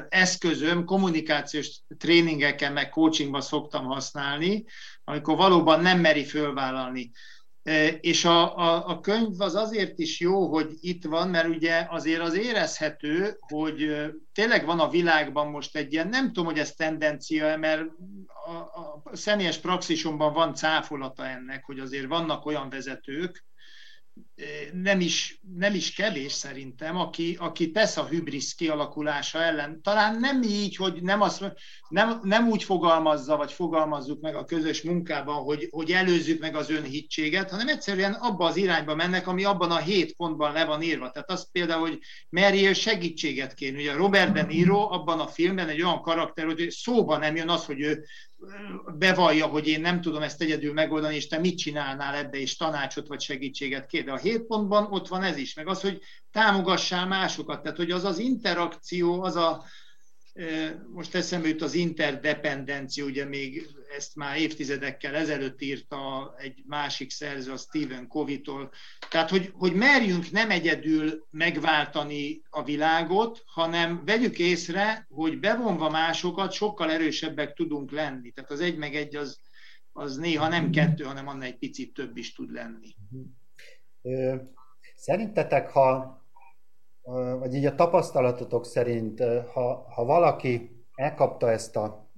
eszközöm, 0.09 0.85
kommunikációs 0.85 1.81
tréningeken, 1.99 2.73
meg 2.73 2.89
coachingban 2.89 3.41
szoktam 3.41 3.85
használni, 3.85 4.65
amikor 5.05 5.37
valóban 5.37 5.81
nem 5.81 5.99
meri 6.01 6.25
fölvállalni. 6.25 7.11
És 8.01 8.25
a, 8.25 8.57
a, 8.59 8.89
a 8.89 9.01
könyv 9.01 9.41
az 9.41 9.55
azért 9.55 9.99
is 9.99 10.21
jó, 10.21 10.47
hogy 10.47 10.73
itt 10.81 11.05
van, 11.05 11.29
mert 11.29 11.49
ugye 11.49 11.87
azért 11.89 12.21
az 12.21 12.37
érezhető, 12.37 13.37
hogy 13.39 14.11
tényleg 14.33 14.65
van 14.67 14.81
a 14.81 14.89
világban 14.89 15.47
most 15.47 15.77
egy 15.77 15.93
ilyen, 15.93 16.09
nem 16.09 16.27
tudom, 16.27 16.45
hogy 16.45 16.59
ez 16.59 16.73
tendencia, 16.73 17.57
mert 17.57 17.83
a, 18.47 18.51
a 18.51 19.17
személyes 19.17 19.59
praxisomban 19.59 20.33
van 20.33 20.55
cáfolata 20.55 21.27
ennek, 21.27 21.65
hogy 21.65 21.79
azért 21.79 22.07
vannak 22.07 22.47
olyan 22.47 22.69
vezetők, 22.69 23.45
nem 24.73 25.01
is, 25.01 25.41
nem 25.57 25.75
is 25.75 25.93
kevés 25.93 26.33
szerintem, 26.33 26.97
aki, 26.97 27.37
aki 27.41 27.71
tesz 27.71 27.97
a 27.97 28.07
hübrisz 28.07 28.55
kialakulása 28.55 29.43
ellen. 29.43 29.83
Talán 29.83 30.19
nem 30.19 30.43
így, 30.43 30.77
hogy 30.77 31.03
nem, 31.03 31.21
azt, 31.21 31.53
nem, 31.89 32.21
nem 32.23 32.49
úgy 32.49 32.65
fogalmazza, 32.65 33.37
vagy 33.37 33.53
fogalmazzuk 33.53 34.21
meg 34.21 34.35
a 34.37 34.45
közös 34.45 34.83
munkában, 34.83 35.43
hogy, 35.43 35.69
hogy 35.71 35.93
előzzük 35.93 36.41
meg 36.41 36.57
az 36.57 36.71
önhittséget, 36.71 37.51
hanem 37.51 37.69
egyszerűen 37.69 38.13
abba 38.13 38.47
az 38.47 38.57
irányba 38.57 38.95
mennek, 38.95 39.27
ami 39.27 39.45
abban 39.45 39.71
a 39.71 39.79
hét 39.79 40.17
pontban 40.17 40.53
le 40.53 40.65
van 40.65 40.83
írva. 40.83 41.11
Tehát 41.11 41.31
az 41.31 41.51
például, 41.53 41.89
hogy 41.89 41.99
merjél 42.29 42.73
segítséget 42.73 43.55
kérni. 43.55 43.81
Ugye 43.81 43.93
Robert 43.93 44.33
De 44.33 44.43
Niro 44.43 44.93
abban 44.93 45.21
a 45.21 45.27
filmben 45.27 45.69
egy 45.69 45.83
olyan 45.83 46.03
karakter, 46.03 46.45
hogy 46.45 46.71
szóba 46.71 47.19
nem 47.19 47.37
jön 47.37 47.49
az, 47.49 47.65
hogy 47.65 47.81
ő 47.81 48.05
bevallja, 48.99 49.47
hogy 49.47 49.67
én 49.69 49.81
nem 49.81 50.01
tudom 50.01 50.23
ezt 50.23 50.41
egyedül 50.41 50.73
megoldani, 50.73 51.15
és 51.15 51.27
te 51.27 51.39
mit 51.39 51.59
csinálnál 51.59 52.15
ebbe, 52.15 52.39
és 52.39 52.57
tanácsot 52.57 53.09
vagy 53.09 53.21
segítséget 53.21 53.87
kér. 53.87 54.05
De 54.05 54.13
a 54.13 54.17
hét 54.17 54.47
pontban 54.47 54.87
ott 54.91 55.09
van 55.09 55.23
ez 55.23 55.37
is, 55.37 55.55
meg 55.55 55.69
az, 55.69 55.81
hogy 55.81 56.01
támogassál 56.31 57.07
másokat, 57.07 57.63
tehát 57.63 57.77
hogy 57.77 57.91
az 57.91 58.05
az 58.05 58.19
interakció, 58.19 59.23
az 59.23 59.37
a, 59.37 59.65
most 60.93 61.15
eszembe 61.15 61.49
jut 61.49 61.63
az 61.63 61.75
interdependencia, 61.75 63.05
ugye 63.05 63.25
még 63.25 63.67
ezt 63.97 64.17
már 64.17 64.39
évtizedekkel 64.39 65.15
ezelőtt 65.15 65.63
írta 65.63 66.35
egy 66.39 66.63
másik 66.67 67.11
szerző, 67.11 67.53
a 67.53 67.57
Stephen 67.57 68.09
Covey-tól. 68.09 68.71
Tehát, 69.11 69.31
hogy, 69.31 69.51
hogy 69.53 69.75
merjünk 69.75 70.31
nem 70.31 70.51
egyedül 70.51 71.27
megváltani 71.31 72.43
a 72.51 72.65
világot, 72.65 73.43
hanem 73.47 74.05
vegyük 74.05 74.39
észre, 74.39 75.07
hogy 75.11 75.41
bevonva 75.41 75.91
másokat 75.91 76.53
sokkal 76.53 76.91
erősebbek 76.91 77.55
tudunk 77.55 77.91
lenni. 77.91 78.31
Tehát 78.31 78.51
az 78.51 78.61
egy 78.61 78.77
meg 78.77 78.95
egy 78.95 79.17
az, 79.17 79.39
az 79.93 80.17
néha 80.17 80.49
nem 80.49 80.71
kettő, 80.71 81.05
hanem 81.05 81.29
annál 81.29 81.47
egy 81.47 81.59
picit 81.59 81.95
több 81.95 82.17
is 82.17 82.35
tud 82.35 82.53
lenni. 82.53 82.95
Szerintetek, 84.97 85.71
ha 85.71 86.24
vagy 87.39 87.55
így 87.55 87.67
a 87.67 87.75
tapasztalatotok 87.75 88.67
szerint, 88.67 89.21
ha, 89.53 89.93
ha 89.95 90.05
valaki 90.05 90.85
elkapta 90.95 91.51
ezt 91.51 91.77
a 91.77 92.13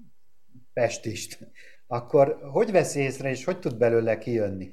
pestist, 0.72 1.38
akkor 1.86 2.38
hogy 2.52 2.70
vesz 2.70 2.94
észre, 2.94 3.30
és 3.30 3.44
hogy 3.44 3.58
tud 3.58 3.76
belőle 3.76 4.18
kijönni? 4.18 4.70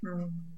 Hmm. 0.00 0.52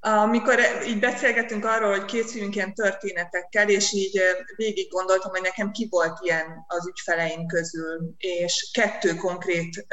Amikor 0.00 0.58
így 0.86 0.98
beszélgetünk 0.98 1.64
arról, 1.64 1.90
hogy 1.90 2.04
készüljünk 2.04 2.54
ilyen 2.54 2.74
történetekkel, 2.74 3.68
és 3.68 3.92
így 3.92 4.20
végig 4.56 4.90
gondoltam, 4.90 5.30
hogy 5.30 5.40
nekem 5.40 5.70
ki 5.70 5.86
volt 5.90 6.18
ilyen 6.22 6.64
az 6.66 6.88
ügyfeleim 6.88 7.46
közül, 7.46 8.14
és 8.16 8.70
kettő 8.72 9.14
konkrét 9.14 9.86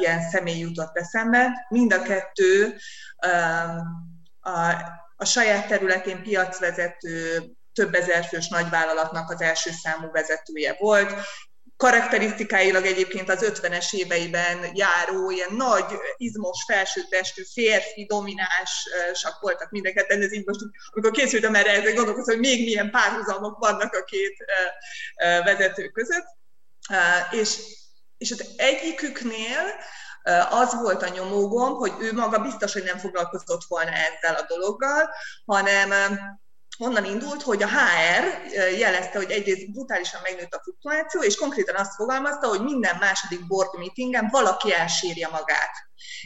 ilyen 0.00 0.20
személy 0.20 0.58
jutott 0.58 0.96
eszembe. 0.96 1.66
Mind 1.68 1.92
a 1.92 2.02
kettő 2.02 2.76
a 4.40 4.74
a 5.16 5.24
saját 5.24 5.66
területén 5.66 6.22
piacvezető, 6.22 7.44
több 7.72 7.94
ezer 7.94 8.24
fős 8.24 8.48
nagyvállalatnak 8.48 9.30
az 9.30 9.40
első 9.40 9.70
számú 9.82 10.10
vezetője 10.10 10.76
volt, 10.78 11.12
karakterisztikáilag 11.76 12.86
egyébként 12.86 13.28
az 13.28 13.52
50-es 13.62 13.92
éveiben 13.92 14.70
járó, 14.74 15.30
ilyen 15.30 15.54
nagy, 15.54 15.84
izmos, 16.16 16.64
felsőtestű, 16.66 17.42
férfi, 17.52 18.04
dominánsak 18.04 19.40
voltak 19.40 19.70
mindeket, 19.70 20.10
ez 20.10 20.32
így 20.32 20.46
most, 20.46 20.60
amikor 20.92 21.10
készültem 21.10 21.54
erre, 21.54 21.70
ezzel 21.70 21.94
gondolkozom, 21.94 22.34
hogy 22.34 22.44
még 22.44 22.64
milyen 22.64 22.90
párhuzamok 22.90 23.58
vannak 23.58 23.94
a 23.94 24.04
két 24.04 24.36
vezető 25.44 25.88
között. 25.88 26.26
És, 27.30 27.56
és 28.16 28.30
az 28.30 28.50
egyiküknél 28.56 29.74
az 30.50 30.74
volt 30.80 31.02
a 31.02 31.08
nyomógom, 31.08 31.74
hogy 31.74 31.92
ő 31.98 32.12
maga 32.12 32.38
biztos, 32.38 32.72
hogy 32.72 32.84
nem 32.84 32.98
foglalkozott 32.98 33.64
volna 33.68 33.90
ezzel 33.90 34.34
a 34.34 34.46
dologgal, 34.48 35.10
hanem 35.46 35.92
onnan 36.78 37.04
indult, 37.04 37.42
hogy 37.42 37.62
a 37.62 37.68
HR 37.68 38.52
jelezte, 38.78 39.18
hogy 39.18 39.30
egyrészt 39.30 39.72
brutálisan 39.72 40.20
megnőtt 40.22 40.54
a 40.54 40.60
fluktuáció, 40.62 41.22
és 41.22 41.36
konkrétan 41.36 41.74
azt 41.74 41.94
fogalmazta, 41.94 42.48
hogy 42.48 42.62
minden 42.62 42.96
második 42.96 43.46
board 43.46 43.78
meetingen 43.78 44.28
valaki 44.30 44.74
elsírja 44.74 45.28
magát. 45.30 45.70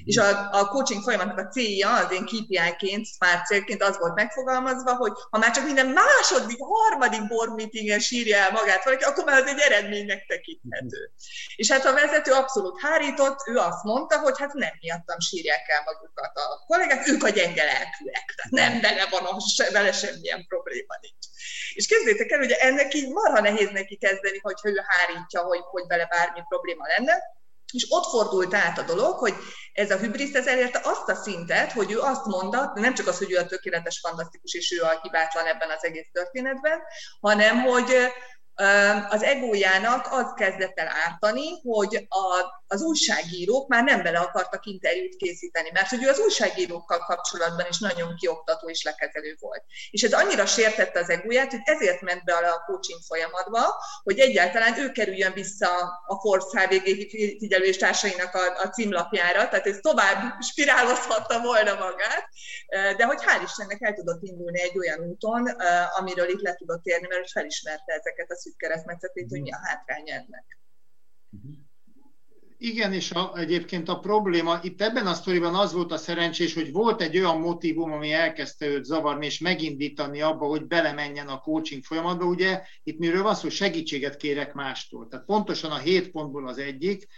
És 0.05 0.17
a, 0.17 0.51
a 0.53 0.67
coaching 0.67 1.03
folyamatnak 1.03 1.39
a 1.39 1.49
célja, 1.49 1.97
az 1.97 2.13
én 2.13 2.25
KPI-ként, 2.25 3.07
smart 3.07 3.47
célként 3.47 3.83
az 3.83 3.99
volt 3.99 4.15
megfogalmazva, 4.15 4.95
hogy 4.95 5.13
ha 5.31 5.39
már 5.39 5.51
csak 5.51 5.65
minden 5.65 5.87
második, 5.87 6.59
harmadik 6.61 7.29
board 7.29 7.55
meetingen 7.57 8.01
sírja 8.01 8.37
el 8.37 8.51
magát 8.51 8.85
valaki, 8.85 9.05
akkor 9.05 9.25
már 9.25 9.43
az 9.43 9.49
egy 9.49 9.59
eredménynek 9.59 10.27
tekinthető. 10.27 11.13
És 11.57 11.71
hát 11.71 11.85
a 11.85 11.93
vezető 11.93 12.33
abszolút 12.33 12.81
hárított, 12.81 13.39
ő 13.47 13.57
azt 13.57 13.83
mondta, 13.83 14.19
hogy 14.19 14.35
hát 14.39 14.53
nem 14.53 14.73
miattam 14.81 15.21
sírják 15.21 15.69
el 15.69 15.83
magukat 15.85 16.37
a 16.37 16.65
kollégák, 16.67 17.09
ők 17.09 17.25
a 17.25 17.29
gyenge 17.29 17.65
lelkűek, 17.65 18.35
tehát 18.37 18.51
nem 18.51 18.81
bele 18.81 19.07
van 19.11 19.25
a, 19.25 19.41
se, 19.41 19.71
vele 19.71 19.93
semmilyen 19.93 20.47
probléma 20.49 20.95
nincs. 21.01 21.27
És 21.75 21.87
kezdjétek 21.87 22.31
el, 22.31 22.39
hogy 22.39 22.51
ennek 22.51 22.95
így 22.95 23.09
marha 23.09 23.41
nehéz 23.41 23.71
neki 23.71 23.97
kezdeni, 23.97 24.39
hogyha 24.43 24.69
ő 24.69 24.83
hárítja, 24.87 25.41
hogy, 25.41 25.61
hogy 25.71 25.85
vele 25.87 26.07
bármi 26.07 26.43
probléma 26.49 26.87
lenne, 26.87 27.15
és 27.71 27.87
ott 27.89 28.05
fordult 28.05 28.55
át 28.55 28.79
a 28.79 28.83
dolog, 28.83 29.19
hogy 29.19 29.35
ez 29.73 29.91
a 29.91 29.97
hübrisz 29.97 30.35
ez 30.35 30.47
elérte 30.47 30.81
azt 30.85 31.09
a 31.09 31.15
szintet, 31.15 31.73
hogy 31.73 31.93
ő 31.93 31.99
azt 32.01 32.25
mondta, 32.25 32.73
nem 32.75 32.95
csak 32.95 33.07
az, 33.07 33.19
hogy 33.19 33.33
ő 33.33 33.37
a 33.37 33.47
tökéletes, 33.47 33.99
fantasztikus, 33.99 34.53
és 34.53 34.73
ő 34.73 34.83
a 34.83 35.01
hibátlan 35.03 35.47
ebben 35.47 35.71
az 35.71 35.85
egész 35.85 36.09
történetben, 36.13 36.79
hanem 37.21 37.61
hogy 37.61 37.97
az 39.09 39.23
egójának 39.23 40.09
az 40.11 40.33
kezdett 40.37 40.79
el 40.79 40.93
ártani, 41.07 41.61
hogy 41.63 42.07
a, 42.09 42.59
az 42.67 42.83
újságírók 42.83 43.69
már 43.69 43.85
nem 43.85 44.03
bele 44.03 44.19
akartak 44.19 44.67
interjút 44.67 45.17
készíteni, 45.17 45.71
mert 45.73 45.89
hogy 45.89 46.05
ő 46.05 46.09
az 46.09 46.19
újságírókkal 46.19 46.99
kapcsolatban 46.99 47.67
is 47.69 47.79
nagyon 47.79 48.15
kioktató 48.15 48.69
és 48.69 48.83
lekezelő 48.83 49.37
volt. 49.41 49.63
És 49.91 50.03
ez 50.03 50.13
annyira 50.13 50.47
sértette 50.47 51.01
az 51.01 51.11
egóját, 51.11 51.51
hogy 51.51 51.61
ezért 51.65 52.01
ment 52.01 52.25
be 52.25 52.33
a 52.33 52.63
coaching 52.67 53.01
folyamatba, 53.07 53.83
hogy 54.03 54.19
egyáltalán 54.19 54.79
ő 54.79 54.91
kerüljön 54.91 55.33
vissza 55.33 55.69
a 56.07 56.21
Forbes 56.21 56.65
HVG 56.65 57.09
figyelő 57.39 57.65
és 57.65 57.77
társainak 57.77 58.35
a, 58.35 58.63
a 58.63 58.69
címlapjára, 58.69 59.49
tehát 59.49 59.67
ez 59.67 59.79
tovább 59.81 60.43
spirálozhatta 60.43 61.41
volna 61.41 61.75
magát, 61.75 62.29
de 62.97 63.05
hogy 63.05 63.19
hál' 63.21 63.43
Istennek 63.45 63.83
el 63.83 63.95
tudott 63.95 64.23
indulni 64.23 64.61
egy 64.61 64.79
olyan 64.79 65.01
úton, 65.01 65.57
amiről 65.99 66.29
itt 66.29 66.43
le 66.43 66.55
tudott 66.55 66.85
érni, 66.87 67.07
mert 67.07 67.31
felismerte 67.31 67.93
ezeket 67.93 68.31
a 68.31 68.37
szűk 68.51 68.57
keresztmetszetét, 68.57 69.31
hogy 69.31 69.41
mi 69.41 69.53
a 69.53 69.59
hátrány 69.63 70.11
ennek. 70.11 70.59
Igen, 72.59 72.93
és 72.93 73.11
a, 73.11 73.37
egyébként 73.37 73.89
a 73.89 73.99
probléma, 73.99 74.59
itt 74.63 74.83
ebben 74.83 75.07
a 75.07 75.15
sztoriban 75.15 75.55
az 75.55 75.73
volt 75.73 75.93
a 75.93 75.97
szerencsés, 75.97 76.55
hogy 76.55 76.73
volt 76.73 77.01
egy 77.01 77.19
olyan 77.19 77.41
motivum, 77.41 77.93
ami 77.93 78.13
elkezdte 78.13 78.67
őt 78.67 78.85
zavarni, 78.85 79.27
és 79.27 79.39
megindítani 79.39 80.21
abba, 80.21 80.47
hogy 80.47 80.67
belemenjen 80.67 81.29
a 81.29 81.41
coaching 81.41 81.85
folyamatba. 81.85 82.25
Ugye 82.25 82.63
itt 82.83 82.99
miről 82.99 83.23
van 83.23 83.35
szó, 83.35 83.49
segítséget 83.49 84.17
kérek 84.17 84.53
mástól. 84.53 85.09
Tehát 85.09 85.27
pontosan 85.27 85.71
a 85.71 85.79
hét 85.79 86.11
pontból 86.11 86.49
az 86.49 86.59
egyik, 86.59 87.09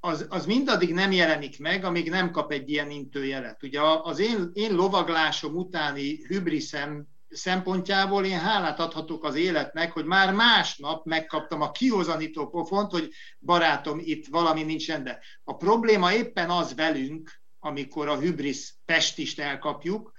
az, 0.00 0.26
az 0.28 0.46
mindaddig 0.46 0.92
nem 0.94 1.12
jelenik 1.12 1.58
meg, 1.58 1.84
amíg 1.84 2.10
nem 2.10 2.30
kap 2.30 2.52
egy 2.52 2.70
ilyen 2.70 2.90
intőjelet. 2.90 3.62
Ugye 3.62 3.80
az 4.02 4.18
én, 4.18 4.50
én 4.52 4.74
lovaglásom 4.74 5.54
utáni 5.54 6.24
hübriszem 6.24 7.06
szempontjából 7.34 8.24
én 8.24 8.38
hálát 8.38 8.80
adhatok 8.80 9.24
az 9.24 9.34
életnek, 9.34 9.92
hogy 9.92 10.04
már 10.04 10.32
másnap 10.32 11.04
megkaptam 11.04 11.60
a 11.60 11.70
kihozanító 11.70 12.48
pofont, 12.48 12.90
hogy 12.90 13.10
barátom, 13.38 13.98
itt 14.02 14.26
valami 14.26 14.62
nincs 14.62 14.92
de 14.92 15.20
a 15.44 15.56
probléma 15.56 16.12
éppen 16.12 16.50
az 16.50 16.74
velünk, 16.74 17.42
amikor 17.58 18.08
a 18.08 18.18
hübrisz 18.18 18.74
pestist 18.84 19.40
elkapjuk, 19.40 20.12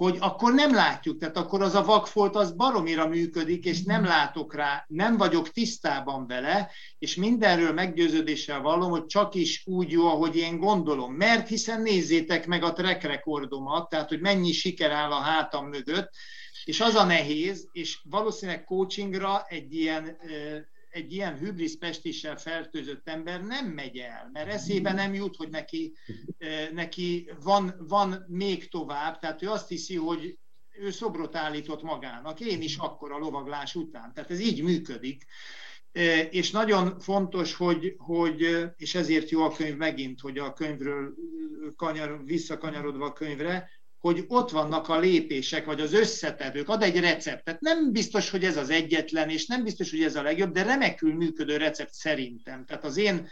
hogy 0.00 0.16
akkor 0.20 0.52
nem 0.52 0.74
látjuk, 0.74 1.18
tehát 1.18 1.36
akkor 1.36 1.62
az 1.62 1.74
a 1.74 1.84
vakfolt 1.84 2.36
az 2.36 2.52
baromira 2.52 3.08
működik, 3.08 3.64
és 3.64 3.82
nem 3.82 4.04
látok 4.04 4.54
rá, 4.54 4.84
nem 4.88 5.16
vagyok 5.16 5.50
tisztában 5.50 6.26
vele, 6.26 6.70
és 6.98 7.14
mindenről 7.14 7.72
meggyőződéssel 7.72 8.60
vallom, 8.60 8.90
hogy 8.90 9.06
csak 9.06 9.34
is 9.34 9.62
úgy 9.66 9.90
jó, 9.90 10.06
ahogy 10.06 10.36
én 10.36 10.58
gondolom. 10.58 11.14
Mert 11.14 11.48
hiszen 11.48 11.82
nézzétek 11.82 12.46
meg 12.46 12.62
a 12.62 12.72
track 12.72 13.02
rekordomat, 13.02 13.88
tehát 13.88 14.08
hogy 14.08 14.20
mennyi 14.20 14.52
siker 14.52 14.90
áll 14.90 15.10
a 15.10 15.20
hátam 15.20 15.68
mögött, 15.68 16.10
és 16.64 16.80
az 16.80 16.94
a 16.94 17.04
nehéz, 17.04 17.68
és 17.72 18.00
valószínűleg 18.04 18.64
coachingra 18.64 19.44
egy 19.48 19.74
ilyen, 19.74 20.16
egy 20.90 21.12
ilyen 21.12 21.38
hübrisz 21.38 21.76
pestissel 21.78 22.36
fertőzött 22.36 23.08
ember 23.08 23.42
nem 23.42 23.66
megy 23.66 23.96
el, 23.96 24.30
mert 24.32 24.52
eszébe 24.52 24.92
nem 24.92 25.14
jut, 25.14 25.36
hogy 25.36 25.48
neki, 25.48 25.94
neki 26.72 27.30
van, 27.42 27.74
van 27.88 28.24
még 28.28 28.68
tovább, 28.68 29.18
tehát 29.18 29.42
ő 29.42 29.48
azt 29.48 29.68
hiszi, 29.68 29.96
hogy 29.96 30.38
ő 30.80 30.90
szobrot 30.90 31.36
állított 31.36 31.82
magának, 31.82 32.40
én 32.40 32.62
is 32.62 32.76
akkor 32.76 33.12
a 33.12 33.18
lovaglás 33.18 33.74
után. 33.74 34.12
Tehát 34.14 34.30
ez 34.30 34.40
így 34.40 34.62
működik. 34.62 35.26
És 36.30 36.50
nagyon 36.50 36.98
fontos, 36.98 37.54
hogy, 37.54 37.94
hogy, 37.98 38.66
és 38.76 38.94
ezért 38.94 39.30
jó 39.30 39.42
a 39.42 39.52
könyv 39.52 39.76
megint, 39.76 40.20
hogy 40.20 40.38
a 40.38 40.52
könyvről 40.52 41.14
kanyar, 41.76 42.24
visszakanyarodva 42.24 43.06
a 43.06 43.12
könyvre, 43.12 43.70
hogy 44.00 44.24
ott 44.28 44.50
vannak 44.50 44.88
a 44.88 44.98
lépések, 44.98 45.64
vagy 45.64 45.80
az 45.80 45.92
összetevők, 45.92 46.68
ad 46.68 46.82
egy 46.82 47.00
receptet. 47.00 47.60
Nem 47.60 47.92
biztos, 47.92 48.30
hogy 48.30 48.44
ez 48.44 48.56
az 48.56 48.70
egyetlen, 48.70 49.28
és 49.28 49.46
nem 49.46 49.64
biztos, 49.64 49.90
hogy 49.90 50.02
ez 50.02 50.16
a 50.16 50.22
legjobb, 50.22 50.52
de 50.52 50.62
remekül 50.62 51.14
működő 51.14 51.56
recept 51.56 51.92
szerintem. 51.92 52.64
Tehát 52.64 52.84
az 52.84 52.96
én 52.96 53.28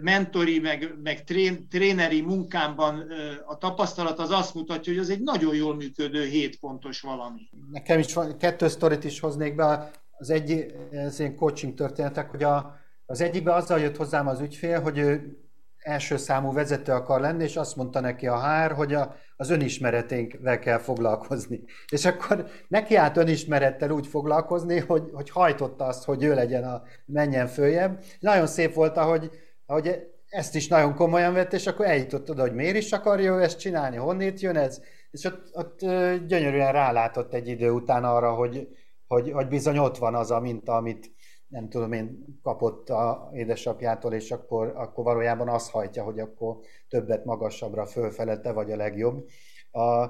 mentori, 0.00 0.58
meg, 0.58 0.94
meg 1.02 1.24
trén, 1.24 1.68
tréneri 1.68 2.20
munkámban 2.20 3.04
a 3.46 3.58
tapasztalat 3.58 4.18
az 4.18 4.30
azt 4.30 4.54
mutatja, 4.54 4.92
hogy 4.92 5.02
az 5.02 5.10
egy 5.10 5.22
nagyon 5.22 5.54
jól 5.54 5.74
működő 5.74 6.24
hétpontos 6.24 7.00
valami. 7.00 7.48
Nekem 7.70 7.98
is 7.98 8.14
van, 8.14 8.38
kettő 8.38 8.68
sztorit 8.68 9.04
is 9.04 9.20
hoznék 9.20 9.54
be. 9.54 9.90
Az 10.18 10.30
egy, 10.30 10.74
ez 10.90 11.18
ilyen 11.18 11.36
coaching 11.36 11.74
történetek, 11.74 12.30
hogy 12.30 12.42
a, 12.42 12.80
az 13.06 13.20
egyikben 13.20 13.54
azzal 13.54 13.80
jött 13.80 13.96
hozzám 13.96 14.26
az 14.26 14.40
ügyfél, 14.40 14.80
hogy 14.80 14.98
ő 14.98 15.38
első 15.86 16.16
számú 16.16 16.52
vezető 16.52 16.92
akar 16.92 17.20
lenni, 17.20 17.42
és 17.42 17.56
azt 17.56 17.76
mondta 17.76 18.00
neki 18.00 18.26
a 18.26 18.40
HR, 18.40 18.72
hogy 18.72 18.94
a, 18.94 19.14
az 19.36 19.50
önismereténkvel 19.50 20.58
kell 20.58 20.78
foglalkozni. 20.78 21.64
És 21.88 22.04
akkor 22.04 22.46
neki 22.68 22.94
állt 22.94 23.16
önismerettel 23.16 23.90
úgy 23.90 24.06
foglalkozni, 24.06 24.78
hogy, 24.78 25.10
hogy 25.12 25.30
hajtotta 25.30 25.84
azt, 25.84 26.04
hogy 26.04 26.22
ő 26.22 26.34
legyen 26.34 26.64
a, 26.64 26.82
menjen 27.04 27.46
följebb. 27.46 28.04
Nagyon 28.20 28.46
szép 28.46 28.74
volt, 28.74 28.96
ahogy, 28.96 29.30
ahogy 29.66 30.00
ezt 30.28 30.54
is 30.54 30.68
nagyon 30.68 30.94
komolyan 30.94 31.32
vett, 31.32 31.52
és 31.52 31.66
akkor 31.66 31.86
eljutott 31.86 32.30
oda, 32.30 32.42
hogy 32.42 32.54
miért 32.54 32.76
is 32.76 32.92
akarja 32.92 33.34
ő 33.34 33.42
ezt 33.42 33.58
csinálni, 33.58 33.96
honnét 33.96 34.40
jön 34.40 34.56
ez, 34.56 34.80
és 35.10 35.24
ott, 35.24 35.50
ott 35.52 35.78
gyönyörűen 36.26 36.72
rálátott 36.72 37.34
egy 37.34 37.48
idő 37.48 37.70
után 37.70 38.04
arra, 38.04 38.34
hogy, 38.34 38.68
hogy, 39.06 39.30
hogy 39.32 39.48
bizony 39.48 39.78
ott 39.78 39.96
van 39.98 40.14
az 40.14 40.30
a 40.30 40.40
minta, 40.40 40.74
amit, 40.74 41.14
nem 41.48 41.68
tudom 41.68 41.92
én, 41.92 42.24
kapott 42.42 42.88
a 42.88 43.30
édesapjától, 43.32 44.12
és 44.12 44.30
akkor, 44.30 44.72
akkor 44.76 45.04
valójában 45.04 45.48
az 45.48 45.70
hajtja, 45.70 46.04
hogy 46.04 46.18
akkor 46.18 46.58
többet 46.88 47.24
magasabbra 47.24 47.86
fölfele 47.86 48.40
te 48.40 48.52
vagy 48.52 48.72
a 48.72 48.76
legjobb. 48.76 49.28
A, 49.70 50.02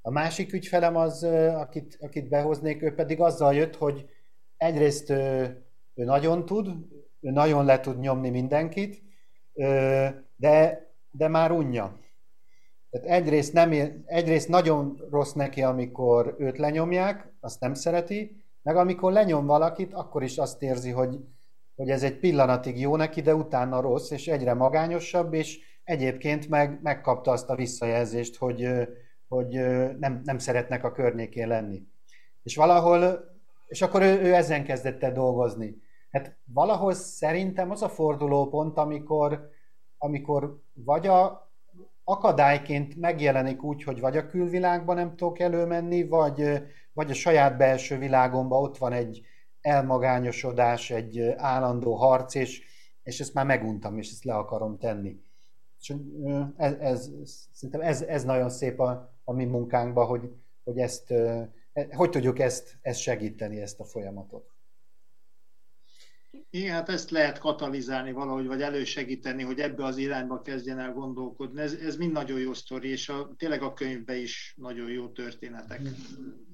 a 0.00 0.10
másik 0.10 0.52
ügyfelem 0.52 0.96
az, 0.96 1.22
akit, 1.54 1.98
akit 2.00 2.28
behoznék, 2.28 2.82
ő 2.82 2.94
pedig 2.94 3.20
azzal 3.20 3.54
jött, 3.54 3.76
hogy 3.76 4.08
egyrészt 4.56 5.10
ő, 5.10 5.64
ő 5.94 6.04
nagyon 6.04 6.44
tud, 6.44 6.68
ő 7.20 7.30
nagyon 7.30 7.64
le 7.64 7.80
tud 7.80 7.98
nyomni 7.98 8.30
mindenkit, 8.30 9.02
de, 10.36 10.86
de 11.10 11.28
már 11.28 11.50
unja. 11.50 11.98
Tehát 12.90 13.06
egyrészt, 13.06 13.52
nem, 13.52 13.72
egyrészt 14.04 14.48
nagyon 14.48 15.06
rossz 15.10 15.32
neki, 15.32 15.62
amikor 15.62 16.36
őt 16.38 16.58
lenyomják, 16.58 17.32
azt 17.40 17.60
nem 17.60 17.74
szereti, 17.74 18.45
meg 18.66 18.76
amikor 18.76 19.12
lenyom 19.12 19.46
valakit, 19.46 19.94
akkor 19.94 20.22
is 20.22 20.38
azt 20.38 20.62
érzi, 20.62 20.90
hogy, 20.90 21.18
hogy 21.74 21.90
ez 21.90 22.02
egy 22.02 22.18
pillanatig 22.18 22.80
jó 22.80 22.96
neki, 22.96 23.20
de 23.20 23.34
utána 23.34 23.80
rossz, 23.80 24.10
és 24.10 24.28
egyre 24.28 24.54
magányosabb, 24.54 25.34
és 25.34 25.58
egyébként 25.84 26.48
meg, 26.48 26.78
megkapta 26.82 27.30
azt 27.30 27.50
a 27.50 27.54
visszajelzést, 27.54 28.36
hogy, 28.36 28.68
hogy 29.28 29.48
nem, 29.98 30.20
nem 30.24 30.38
szeretnek 30.38 30.84
a 30.84 30.92
környékén 30.92 31.48
lenni. 31.48 31.82
És 32.42 32.56
valahol, 32.56 33.24
és 33.66 33.82
akkor 33.82 34.02
ő, 34.02 34.20
ő 34.20 34.34
ezen 34.34 34.64
kezdett 34.64 35.02
el 35.02 35.12
dolgozni. 35.12 35.76
Hát 36.10 36.36
valahol 36.44 36.92
szerintem 36.92 37.70
az 37.70 37.82
a 37.82 37.88
fordulópont, 37.88 38.78
amikor, 38.78 39.50
amikor 39.98 40.60
vagy 40.72 41.06
a 41.06 41.45
akadályként 42.08 42.96
megjelenik 42.96 43.62
úgy, 43.62 43.82
hogy 43.82 44.00
vagy 44.00 44.16
a 44.16 44.26
külvilágban 44.26 44.96
nem 44.96 45.16
tudok 45.16 45.38
előmenni, 45.38 46.08
vagy, 46.08 46.62
vagy 46.92 47.10
a 47.10 47.14
saját 47.14 47.56
belső 47.56 47.98
világomban 47.98 48.62
ott 48.62 48.78
van 48.78 48.92
egy 48.92 49.22
elmagányosodás, 49.60 50.90
egy 50.90 51.20
állandó 51.36 51.94
harc, 51.94 52.34
és, 52.34 52.62
és 53.02 53.20
ezt 53.20 53.34
már 53.34 53.46
meguntam, 53.46 53.98
és 53.98 54.10
ezt 54.10 54.24
le 54.24 54.34
akarom 54.34 54.78
tenni. 54.78 55.16
És 55.80 55.94
ez, 56.56 56.74
ez, 56.78 57.10
szerintem 57.52 57.80
ez, 57.80 58.02
ez 58.02 58.24
nagyon 58.24 58.50
szép 58.50 58.80
a, 58.80 59.16
a 59.24 59.32
mi 59.32 59.44
munkánkban, 59.44 60.06
hogy, 60.06 60.30
hogy 60.64 60.78
ezt, 60.78 61.10
e, 61.10 61.50
hogy 61.90 62.10
tudjuk 62.10 62.38
ezt, 62.38 62.78
ezt 62.82 63.00
segíteni, 63.00 63.60
ezt 63.60 63.80
a 63.80 63.84
folyamatot. 63.84 64.55
Igen, 66.50 66.72
hát 66.72 66.88
ezt 66.88 67.10
lehet 67.10 67.38
katalizálni 67.38 68.12
valahogy, 68.12 68.46
vagy 68.46 68.62
elősegíteni, 68.62 69.42
hogy 69.42 69.60
ebbe 69.60 69.84
az 69.84 69.96
irányba 69.96 70.42
kezdjen 70.42 70.78
el 70.78 70.92
gondolkodni. 70.92 71.60
Ez, 71.60 71.72
ez 71.72 71.96
mind 71.96 72.12
nagyon 72.12 72.38
jó 72.38 72.52
sztori, 72.52 72.88
és 72.88 73.08
a, 73.08 73.34
tényleg 73.36 73.62
a 73.62 73.72
könyvben 73.72 74.16
is 74.16 74.54
nagyon 74.56 74.90
jó 74.90 75.08
történetek 75.08 75.80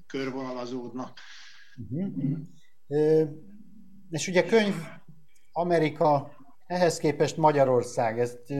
körvonalazódnak. 0.07 1.19
Uh-huh. 1.91 3.29
És 4.09 4.27
ugye 4.27 4.43
könyv 4.43 4.75
Amerika, 5.51 6.31
ehhez 6.67 6.97
képest 6.97 7.37
Magyarország, 7.37 8.19
ezt 8.19 8.53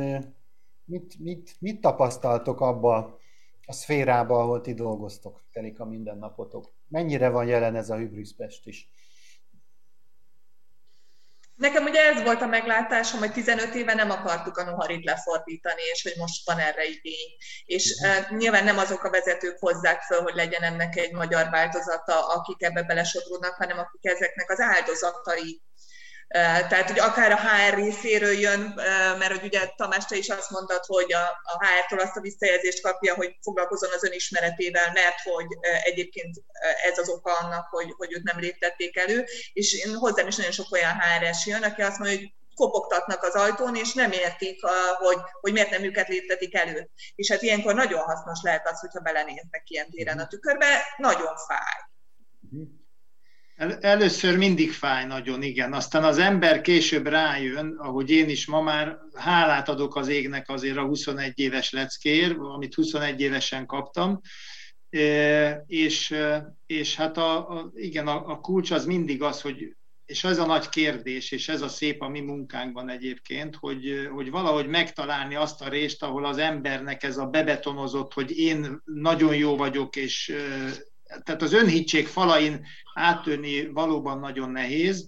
mit, 0.85 1.19
mit, 1.19 1.55
mit 1.59 1.81
tapasztaltok 1.81 2.61
abba 2.61 3.19
a 3.65 3.73
szférába, 3.73 4.39
ahol 4.39 4.61
ti 4.61 4.73
dolgoztok, 4.73 5.43
telik 5.51 5.79
a 5.79 5.85
mindennapotok? 5.85 6.73
Mennyire 6.87 7.29
van 7.29 7.45
jelen 7.45 7.75
ez 7.75 7.89
a 7.89 7.97
Hybris 7.97 8.35
Pest 8.35 8.67
is? 8.67 8.89
Nekem 11.55 11.83
ugye 11.83 12.01
ez 12.01 12.23
volt 12.23 12.41
a 12.41 12.45
meglátásom, 12.45 13.19
hogy 13.19 13.31
15 13.31 13.75
éve 13.75 13.93
nem 13.93 14.11
akartuk 14.11 14.57
a 14.57 14.63
Noharit 14.63 15.05
lefordítani, 15.05 15.81
és 15.91 16.03
hogy 16.03 16.13
most 16.17 16.45
van 16.45 16.59
erre 16.59 16.85
igény. 16.85 17.37
És 17.65 17.93
uh, 18.01 18.37
nyilván 18.37 18.63
nem 18.63 18.77
azok 18.77 19.03
a 19.03 19.09
vezetők 19.09 19.59
hozzák 19.59 20.01
föl, 20.01 20.21
hogy 20.21 20.35
legyen 20.35 20.61
ennek 20.61 20.95
egy 20.95 21.11
magyar 21.11 21.49
változata, 21.49 22.27
akik 22.27 22.63
ebbe 22.63 22.83
belesodródnak, 22.83 23.55
hanem 23.55 23.79
akik 23.79 24.05
ezeknek 24.11 24.49
az 24.49 24.59
áldozatai. 24.59 25.61
Tehát, 26.33 26.89
hogy 26.89 26.99
akár 26.99 27.31
a 27.31 27.39
HR 27.39 27.75
részéről 27.75 28.39
jön, 28.39 28.73
mert 29.19 29.31
hogy 29.31 29.43
ugye 29.43 29.71
Tamás, 29.75 30.05
te 30.05 30.15
is 30.15 30.29
azt 30.29 30.49
mondtad, 30.49 30.85
hogy 30.85 31.13
a, 31.13 31.23
a 31.43 31.65
HR-tól 31.65 31.99
azt 31.99 32.15
a 32.17 32.21
visszajelzést 32.21 32.81
kapja, 32.81 33.15
hogy 33.15 33.35
foglalkozon 33.41 33.89
az 33.93 34.03
önismeretével, 34.03 34.91
mert 34.93 35.19
hogy 35.23 35.45
egyébként 35.83 36.43
ez 36.91 36.97
az 36.97 37.09
oka 37.09 37.37
annak, 37.37 37.67
hogy, 37.69 37.93
hogy 37.97 38.13
őt 38.13 38.23
nem 38.23 38.39
léptették 38.39 38.97
elő, 38.97 39.25
és 39.53 39.85
én 39.85 39.95
hozzám 39.95 40.27
is 40.27 40.35
nagyon 40.35 40.51
sok 40.51 40.71
olyan 40.71 40.99
HR-es 40.99 41.45
jön, 41.45 41.63
aki 41.63 41.81
azt 41.81 41.99
mondja, 41.99 42.17
hogy 42.17 42.33
kopogtatnak 42.55 43.23
az 43.23 43.33
ajtón, 43.33 43.75
és 43.75 43.93
nem 43.93 44.11
értik, 44.11 44.59
hogy, 44.97 45.17
hogy 45.41 45.51
miért 45.51 45.69
nem 45.69 45.83
őket 45.83 46.07
léptetik 46.07 46.55
elő. 46.55 46.89
És 47.15 47.31
hát 47.31 47.41
ilyenkor 47.41 47.73
nagyon 47.73 47.99
hasznos 47.99 48.39
lehet 48.41 48.67
az, 48.67 48.79
hogyha 48.79 48.99
belenéznek 48.99 49.63
ilyen 49.65 49.89
téren 49.89 50.19
a 50.19 50.27
tükörbe, 50.27 50.83
nagyon 50.97 51.35
fáj. 51.47 51.81
El, 53.55 53.77
először 53.77 54.37
mindig 54.37 54.71
fáj 54.71 55.05
nagyon, 55.05 55.41
igen. 55.41 55.73
Aztán 55.73 56.03
az 56.03 56.17
ember 56.17 56.61
később 56.61 57.07
rájön, 57.07 57.75
ahogy 57.77 58.09
én 58.09 58.29
is 58.29 58.45
ma 58.45 58.61
már 58.61 58.97
hálát 59.13 59.69
adok 59.69 59.95
az 59.95 60.07
égnek 60.07 60.49
azért 60.49 60.77
a 60.77 60.85
21 60.85 61.39
éves 61.39 61.71
leckér, 61.71 62.35
amit 62.39 62.73
21 62.73 63.21
évesen 63.21 63.65
kaptam, 63.65 64.21
és, 65.65 66.15
és 66.65 66.95
hát 66.95 67.17
a, 67.17 67.49
a, 67.49 67.71
igen, 67.75 68.07
a, 68.07 68.27
a 68.27 68.39
kulcs 68.39 68.71
az 68.71 68.85
mindig 68.85 69.21
az, 69.21 69.41
hogy 69.41 69.75
és 70.05 70.23
ez 70.23 70.37
a 70.37 70.45
nagy 70.45 70.69
kérdés, 70.69 71.31
és 71.31 71.49
ez 71.49 71.61
a 71.61 71.67
szép 71.67 72.01
a 72.01 72.07
mi 72.07 72.19
munkánkban 72.19 72.89
egyébként, 72.89 73.55
hogy, 73.55 74.09
hogy 74.11 74.29
valahogy 74.29 74.67
megtalálni 74.67 75.35
azt 75.35 75.61
a 75.61 75.69
részt, 75.69 76.03
ahol 76.03 76.25
az 76.25 76.37
embernek 76.37 77.03
ez 77.03 77.17
a 77.17 77.25
bebetonozott, 77.25 78.13
hogy 78.13 78.37
én 78.37 78.81
nagyon 78.83 79.35
jó 79.35 79.55
vagyok, 79.55 79.95
és 79.95 80.33
tehát 81.23 81.41
az 81.41 81.53
önhittség 81.53 82.07
falain 82.07 82.65
áttörni 82.93 83.67
valóban 83.67 84.19
nagyon 84.19 84.49
nehéz, 84.49 85.07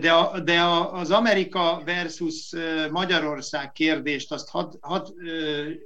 de, 0.00 0.12
a, 0.12 0.40
de 0.40 0.60
a, 0.60 0.92
az 0.92 1.10
Amerika 1.10 1.82
versus 1.84 2.52
Magyarország 2.90 3.72
kérdést 3.72 4.32
azt 4.32 4.48
hadd 4.48 4.72
had, 4.80 5.14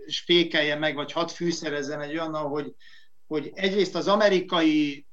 spékelje 0.06 0.76
meg, 0.76 0.94
vagy 0.94 1.12
hadd 1.12 1.28
fűszerezzen 1.28 2.00
egy 2.00 2.12
olyan, 2.12 2.34
hogy, 2.34 2.74
hogy 3.26 3.50
egyrészt 3.54 3.94
az 3.94 4.08
amerikai 4.08 5.06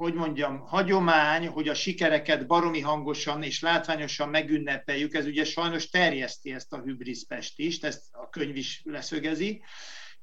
hogy 0.00 0.14
mondjam, 0.14 0.58
hagyomány, 0.58 1.46
hogy 1.46 1.68
a 1.68 1.74
sikereket 1.74 2.46
baromi 2.46 2.80
hangosan 2.80 3.42
és 3.42 3.60
látványosan 3.60 4.28
megünnepeljük, 4.28 5.14
ez 5.14 5.26
ugye 5.26 5.44
sajnos 5.44 5.88
terjeszti 5.88 6.52
ezt 6.52 6.72
a 6.72 6.80
hübriszpest 6.80 7.58
is, 7.58 7.78
ezt 7.78 8.04
a 8.10 8.28
könyv 8.28 8.56
is 8.56 8.82
leszögezi, 8.84 9.62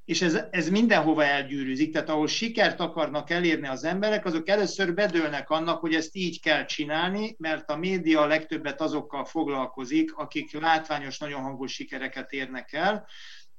és 0.08 0.22
ez, 0.22 0.38
ez 0.50 0.68
mindenhova 0.68 1.24
elgyűrűzik, 1.24 1.92
tehát 1.92 2.08
ahol 2.08 2.26
sikert 2.26 2.80
akarnak 2.80 3.30
elérni 3.30 3.66
az 3.66 3.84
emberek, 3.84 4.24
azok 4.24 4.48
először 4.48 4.94
bedőlnek 4.94 5.50
annak, 5.50 5.80
hogy 5.80 5.94
ezt 5.94 6.16
így 6.16 6.40
kell 6.40 6.64
csinálni, 6.64 7.36
mert 7.38 7.70
a 7.70 7.76
média 7.76 8.26
legtöbbet 8.26 8.80
azokkal 8.80 9.24
foglalkozik, 9.24 10.14
akik 10.14 10.60
látványos, 10.60 11.18
nagyon 11.18 11.40
hangos 11.40 11.72
sikereket 11.72 12.32
érnek 12.32 12.72
el, 12.72 13.06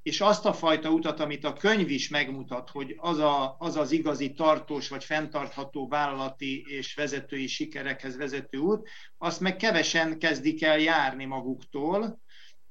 és 0.01 0.21
azt 0.21 0.45
a 0.45 0.53
fajta 0.53 0.89
utat, 0.89 1.19
amit 1.19 1.45
a 1.45 1.53
könyv 1.53 1.89
is 1.89 2.09
megmutat, 2.09 2.69
hogy 2.69 2.95
az, 2.97 3.17
a, 3.17 3.55
az 3.59 3.75
az 3.75 3.91
igazi 3.91 4.33
tartós 4.33 4.89
vagy 4.89 5.03
fenntartható 5.03 5.87
vállalati 5.87 6.65
és 6.67 6.95
vezetői 6.95 7.47
sikerekhez 7.47 8.17
vezető 8.17 8.57
út, 8.57 8.89
azt 9.17 9.39
meg 9.39 9.55
kevesen 9.55 10.19
kezdik 10.19 10.63
el 10.63 10.79
járni 10.79 11.25
maguktól. 11.25 12.19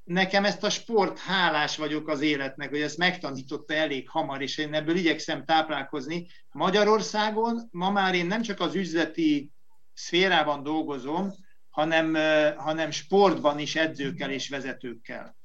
Nekem 0.08 0.44
ezt 0.44 0.64
a 0.64 0.70
sport 0.70 1.18
hálás 1.18 1.76
vagyok 1.76 2.08
az 2.08 2.20
életnek, 2.20 2.68
hogy 2.68 2.80
ezt 2.80 2.96
megtanította 2.96 3.74
elég 3.74 4.08
hamar, 4.08 4.42
és 4.42 4.58
én 4.58 4.74
ebből 4.74 4.96
igyekszem 4.96 5.44
táplálkozni. 5.44 6.26
Magyarországon 6.50 7.68
ma 7.70 7.90
már 7.90 8.14
én 8.14 8.26
nem 8.26 8.42
csak 8.42 8.60
az 8.60 8.74
üzleti 8.74 9.52
szférában 9.92 10.62
dolgozom, 10.62 11.32
hanem, 11.70 12.14
hanem 12.56 12.90
sportban 12.90 13.58
is 13.58 13.76
edzőkkel 13.76 14.30
és 14.30 14.48
vezetőkkel. 14.48 15.36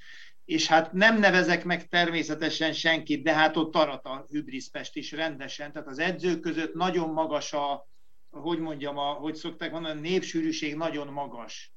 És 0.45 0.67
hát 0.67 0.93
nem 0.93 1.19
nevezek 1.19 1.63
meg 1.63 1.87
természetesen 1.87 2.73
senkit, 2.73 3.23
de 3.23 3.33
hát 3.33 3.57
ott 3.57 3.75
arat 3.75 4.05
a 4.05 4.25
Hübriszpest 4.29 4.95
is 4.95 5.11
rendesen, 5.11 5.71
tehát 5.71 5.87
az 5.87 5.99
edzők 5.99 6.39
között 6.39 6.73
nagyon 6.73 7.09
magas 7.09 7.53
a, 7.53 7.87
hogy 8.29 8.59
mondjam, 8.59 8.97
a, 8.97 9.11
hogy 9.13 9.35
szokták 9.35 9.71
mondani, 9.71 9.97
a 9.97 10.01
népsűrűség 10.01 10.75
nagyon 10.75 11.07
magas, 11.07 11.72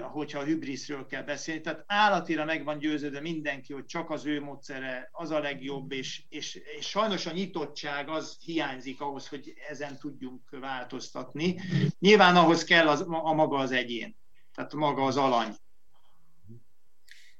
hogyha 0.00 0.38
a 0.38 0.44
hübriszről 0.44 1.06
kell 1.06 1.22
beszélni. 1.22 1.60
Tehát 1.60 1.84
állatira 1.86 2.44
meg 2.44 2.64
van 2.64 2.78
győződve 2.78 3.20
mindenki, 3.20 3.72
hogy 3.72 3.84
csak 3.84 4.10
az 4.10 4.26
ő 4.26 4.40
módszere 4.40 5.08
az 5.12 5.30
a 5.30 5.38
legjobb, 5.38 5.92
és, 5.92 6.22
és, 6.28 6.54
és 6.78 6.88
sajnos 6.88 7.26
a 7.26 7.32
nyitottság 7.32 8.08
az 8.08 8.36
hiányzik 8.44 9.00
ahhoz, 9.00 9.28
hogy 9.28 9.54
ezen 9.68 9.98
tudjunk 9.98 10.50
változtatni. 10.60 11.60
Nyilván 11.98 12.36
ahhoz 12.36 12.64
kell 12.64 12.88
az, 12.88 13.04
a 13.08 13.32
maga 13.32 13.58
az 13.58 13.72
egyén, 13.72 14.16
tehát 14.54 14.74
maga 14.74 15.04
az 15.04 15.16
alany. 15.16 15.54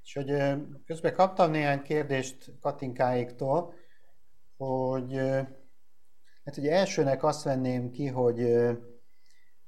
És 0.05 0.13
hogy 0.13 0.33
közben 0.87 1.15
kaptam 1.15 1.51
néhány 1.51 1.83
kérdést 1.83 2.53
Katinkáiktól, 2.61 3.75
hogy 4.57 5.17
hát 6.45 6.57
ugye 6.57 6.73
elsőnek 6.73 7.23
azt 7.23 7.43
venném 7.43 7.91
ki, 7.91 8.07
hogy, 8.07 8.39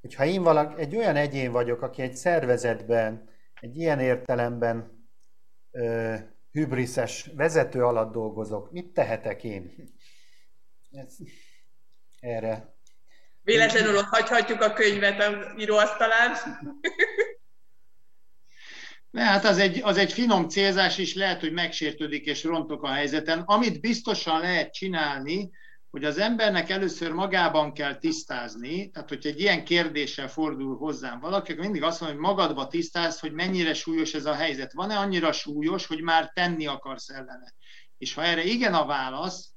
hogy 0.02 0.14
ha 0.14 0.24
én 0.24 0.42
valak, 0.42 0.80
egy 0.80 0.96
olyan 0.96 1.16
egyén 1.16 1.52
vagyok, 1.52 1.82
aki 1.82 2.02
egy 2.02 2.14
szervezetben, 2.14 3.30
egy 3.60 3.76
ilyen 3.76 4.00
értelemben 4.00 5.08
ö, 5.70 6.14
hübriszes 6.50 7.30
vezető 7.34 7.84
alatt 7.84 8.12
dolgozok, 8.12 8.72
mit 8.72 8.86
tehetek 8.86 9.44
én? 9.44 9.72
Ez, 10.90 11.16
erre. 12.20 12.74
Véletlenül 13.42 13.96
ott 13.96 14.04
hagyhatjuk 14.04 14.60
a 14.60 14.72
könyvet 14.72 15.20
a 15.20 15.54
íróasztalán. 15.58 16.32
Ne, 19.10 19.22
hát 19.22 19.44
az 19.44 19.58
egy, 19.58 19.80
az 19.82 19.96
egy 19.96 20.12
finom 20.12 20.48
célzás, 20.48 20.98
és 20.98 21.14
lehet, 21.14 21.40
hogy 21.40 21.52
megsértődik 21.52 22.26
és 22.26 22.44
rontok 22.44 22.82
a 22.82 22.92
helyzeten. 22.92 23.40
Amit 23.40 23.80
biztosan 23.80 24.40
lehet 24.40 24.72
csinálni, 24.72 25.50
hogy 25.92 26.04
az 26.04 26.18
embernek 26.18 26.70
először 26.70 27.12
magában 27.12 27.72
kell 27.72 27.96
tisztázni, 27.96 28.90
tehát 28.90 29.08
hogyha 29.08 29.28
egy 29.28 29.40
ilyen 29.40 29.64
kérdéssel 29.64 30.28
fordul 30.28 30.76
hozzám 30.76 31.20
valaki, 31.20 31.52
akkor 31.52 31.64
mindig 31.64 31.82
azt 31.82 32.00
mondja, 32.00 32.18
hogy 32.18 32.28
magadba 32.28 32.66
tisztáz, 32.66 33.20
hogy 33.20 33.32
mennyire 33.32 33.74
súlyos 33.74 34.14
ez 34.14 34.24
a 34.24 34.34
helyzet. 34.34 34.72
Van-e 34.72 34.98
annyira 34.98 35.32
súlyos, 35.32 35.86
hogy 35.86 36.00
már 36.00 36.30
tenni 36.34 36.66
akarsz 36.66 37.08
ellene? 37.08 37.54
És 37.98 38.14
ha 38.14 38.22
erre 38.24 38.44
igen 38.44 38.74
a 38.74 38.86
válasz, 38.86 39.52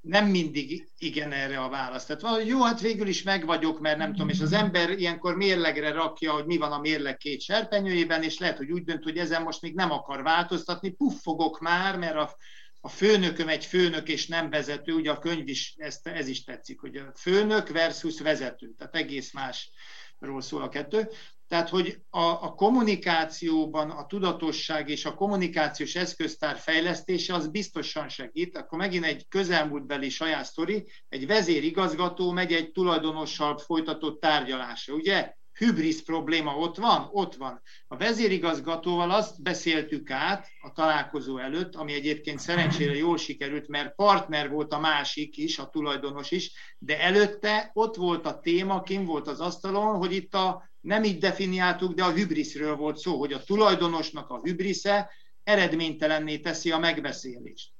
nem 0.00 0.26
mindig 0.26 0.88
igen 0.98 1.32
erre 1.32 1.60
a 1.60 1.68
válasz. 1.68 2.04
Tehát 2.04 2.22
valahogy 2.22 2.46
jó, 2.46 2.62
hát 2.62 2.80
végül 2.80 3.06
is 3.06 3.22
meg 3.22 3.46
vagyok, 3.46 3.80
mert 3.80 3.98
nem 3.98 4.10
tudom, 4.10 4.28
és 4.28 4.40
az 4.40 4.52
ember 4.52 4.90
ilyenkor 4.90 5.36
mérlegre 5.36 5.92
rakja, 5.92 6.32
hogy 6.32 6.46
mi 6.46 6.56
van 6.56 6.72
a 6.72 6.80
mérleg 6.80 7.16
két 7.16 7.40
serpenyőjében, 7.40 8.22
és 8.22 8.38
lehet, 8.38 8.56
hogy 8.56 8.70
úgy 8.70 8.84
dönt, 8.84 9.04
hogy 9.04 9.18
ezen 9.18 9.42
most 9.42 9.62
még 9.62 9.74
nem 9.74 9.90
akar 9.90 10.22
változtatni, 10.22 10.90
puffogok 10.90 11.60
már, 11.60 11.98
mert 11.98 12.16
a, 12.16 12.36
a 12.80 12.88
főnököm 12.88 13.48
egy 13.48 13.64
főnök 13.64 14.08
és 14.08 14.26
nem 14.26 14.50
vezető, 14.50 14.92
ugye 14.92 15.10
a 15.10 15.18
könyv 15.18 15.48
is, 15.48 15.74
ezt, 15.76 16.06
ez 16.06 16.28
is 16.28 16.44
tetszik, 16.44 16.80
hogy 16.80 16.96
a 16.96 17.12
főnök 17.14 17.68
versus 17.68 18.20
vezető, 18.20 18.74
tehát 18.78 18.94
egész 18.94 19.32
másról 19.32 20.40
szól 20.40 20.62
a 20.62 20.68
kettő. 20.68 21.08
Tehát, 21.48 21.68
hogy 21.68 21.98
a, 22.10 22.20
a 22.20 22.54
kommunikációban 22.54 23.90
a 23.90 24.06
tudatosság 24.06 24.88
és 24.88 25.04
a 25.04 25.14
kommunikációs 25.14 25.94
eszköztár 25.94 26.56
fejlesztése 26.56 27.34
az 27.34 27.48
biztosan 27.48 28.08
segít. 28.08 28.56
Akkor 28.56 28.78
megint 28.78 29.04
egy 29.04 29.28
közelmúltbeli 29.28 30.08
saját 30.08 30.44
sztori, 30.44 30.86
egy 31.08 31.26
vezérigazgató 31.26 32.30
megy 32.30 32.52
egy 32.52 32.70
tulajdonossal 32.70 33.58
folytatott 33.58 34.20
tárgyalásra. 34.20 34.94
Ugye 34.94 35.34
hübrisz 35.60 36.02
probléma 36.02 36.56
ott 36.56 36.76
van? 36.76 37.08
Ott 37.12 37.34
van. 37.34 37.62
A 37.88 37.96
vezérigazgatóval 37.96 39.10
azt 39.10 39.42
beszéltük 39.42 40.10
át 40.10 40.48
a 40.60 40.72
találkozó 40.72 41.38
előtt, 41.38 41.74
ami 41.74 41.92
egyébként 41.92 42.38
szerencsére 42.38 42.96
jól 42.96 43.18
sikerült, 43.18 43.68
mert 43.68 43.94
partner 43.94 44.50
volt 44.50 44.72
a 44.72 44.78
másik 44.78 45.36
is, 45.36 45.58
a 45.58 45.68
tulajdonos 45.68 46.30
is, 46.30 46.52
de 46.78 47.00
előtte 47.00 47.70
ott 47.72 47.96
volt 47.96 48.26
a 48.26 48.38
téma, 48.38 48.82
kim 48.82 49.04
volt 49.04 49.28
az 49.28 49.40
asztalon, 49.40 49.96
hogy 49.96 50.12
itt 50.12 50.34
a 50.34 50.70
nem 50.80 51.04
így 51.04 51.18
definiáltuk, 51.18 51.94
de 51.94 52.04
a 52.04 52.12
hübriszről 52.12 52.76
volt 52.76 52.96
szó, 52.96 53.18
hogy 53.18 53.32
a 53.32 53.42
tulajdonosnak 53.42 54.30
a 54.30 54.40
hübrisze 54.42 55.10
eredménytelenné 55.42 56.38
teszi 56.38 56.70
a 56.70 56.78
megbeszélést 56.78 57.70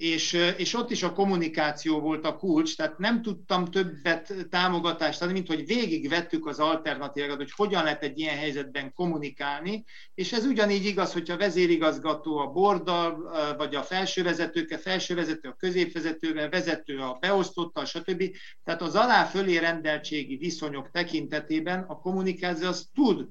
és, 0.00 0.32
és 0.56 0.74
ott 0.74 0.90
is 0.90 1.02
a 1.02 1.12
kommunikáció 1.12 2.00
volt 2.00 2.24
a 2.24 2.36
kulcs, 2.36 2.76
tehát 2.76 2.98
nem 2.98 3.22
tudtam 3.22 3.64
többet 3.64 4.34
támogatást 4.50 5.22
adni, 5.22 5.32
mint 5.32 5.46
hogy 5.46 5.66
végigvettük 5.66 6.46
az 6.46 6.58
alternatívákat, 6.58 7.36
hogy 7.36 7.52
hogyan 7.56 7.84
lehet 7.84 8.02
egy 8.02 8.18
ilyen 8.18 8.36
helyzetben 8.36 8.92
kommunikálni, 8.92 9.84
és 10.14 10.32
ez 10.32 10.44
ugyanígy 10.44 10.84
igaz, 10.84 11.12
hogyha 11.12 11.36
vezérigazgató 11.36 12.36
a 12.38 12.46
borddal, 12.46 13.30
vagy 13.56 13.74
a 13.74 13.82
felsővezetőke, 13.82 14.78
felsővezető 14.78 15.48
a 15.48 15.56
középvezetővel, 15.58 16.48
vezető 16.48 16.98
a 16.98 17.16
beosztottal, 17.20 17.84
stb. 17.84 18.24
Tehát 18.64 18.82
az 18.82 18.94
alá-fölé 18.94 19.56
rendeltségi 19.56 20.36
viszonyok 20.36 20.90
tekintetében 20.90 21.84
a 21.88 22.00
kommunikáció 22.00 22.68
az 22.68 22.88
tud 22.94 23.28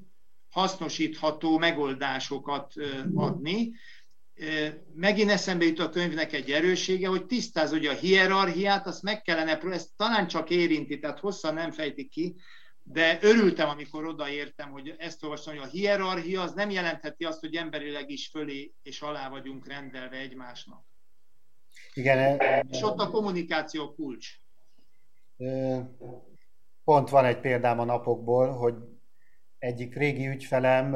hasznosítható 0.49 1.57
megoldásokat 1.57 2.73
adni, 3.13 3.71
megint 4.93 5.29
eszembe 5.29 5.65
jut 5.65 5.79
a 5.79 5.89
könyvnek 5.89 6.33
egy 6.33 6.51
erőssége, 6.51 7.07
hogy 7.07 7.25
tisztáz, 7.25 7.69
hogy 7.69 7.85
a 7.85 7.93
hierarchiát, 7.93 8.87
azt 8.87 9.03
meg 9.03 9.21
kellene, 9.21 9.57
ezt 9.57 9.89
talán 9.95 10.27
csak 10.27 10.49
érinti, 10.49 10.99
tehát 10.99 11.19
hosszan 11.19 11.53
nem 11.53 11.71
fejtik 11.71 12.09
ki, 12.09 12.35
de 12.83 13.17
örültem, 13.21 13.69
amikor 13.69 14.05
odaértem, 14.05 14.71
hogy 14.71 14.95
ezt 14.97 15.23
olvastam, 15.23 15.55
hogy 15.55 15.63
a 15.63 15.69
hierarchia 15.69 16.41
az 16.41 16.53
nem 16.53 16.69
jelentheti 16.69 17.23
azt, 17.25 17.39
hogy 17.39 17.55
emberileg 17.55 18.09
is 18.09 18.27
fölé 18.27 18.73
és 18.81 19.01
alá 19.01 19.29
vagyunk 19.29 19.67
rendelve 19.67 20.17
egymásnak. 20.17 20.85
Igen. 21.93 22.41
És 22.69 22.81
ott 22.81 22.99
a 22.99 23.09
kommunikáció 23.09 23.93
kulcs. 23.93 24.27
Pont 26.83 27.09
van 27.09 27.25
egy 27.25 27.39
példám 27.39 27.79
a 27.79 27.83
napokból, 27.83 28.51
hogy 28.51 28.75
egyik 29.57 29.95
régi 29.95 30.27
ügyfelem 30.27 30.95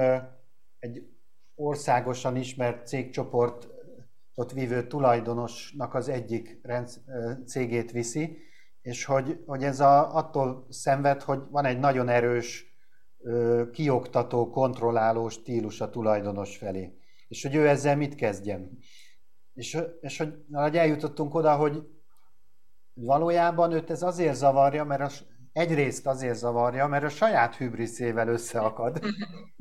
egy 0.80 1.13
országosan 1.56 2.36
ismert 2.36 2.88
cégcsoportot 2.88 4.52
vívő 4.54 4.88
tulajdonosnak 4.88 5.94
az 5.94 6.10
egyik 6.10 6.62
cégét 7.46 7.92
viszi, 7.92 8.38
és 8.82 9.06
hogy, 9.06 9.44
hogy 9.46 9.64
ez 9.64 9.80
a, 9.80 10.16
attól 10.16 10.66
szenved, 10.70 11.22
hogy 11.22 11.40
van 11.50 11.66
egy 11.66 11.80
nagyon 11.80 12.10
erős 12.10 12.66
kioktató, 13.72 14.50
kontrolláló 14.50 15.30
stílus 15.30 15.82
a 15.82 15.90
tulajdonos 15.90 16.58
felé. 16.58 16.98
És 17.28 17.44
hogy 17.44 17.56
ő 17.56 17.68
ezzel 17.68 17.96
mit 17.96 18.16
kezdjen. 18.16 18.78
És, 19.54 19.78
és 20.02 20.18
hogy, 20.18 20.34
hogy 20.52 20.78
eljutottunk 20.78 21.36
oda, 21.36 21.56
hogy 21.56 21.84
valójában 22.94 23.72
őt 23.72 23.90
ez 23.90 24.02
azért 24.02 24.36
zavarja, 24.36 24.84
mert 24.84 25.02
a, 25.02 25.10
egyrészt 25.54 26.08
azért 26.08 26.36
zavarja, 26.38 26.88
mert 26.88 27.04
a 27.04 27.10
saját 27.10 27.56
hübriszével 27.56 28.28
összeakad 28.28 29.00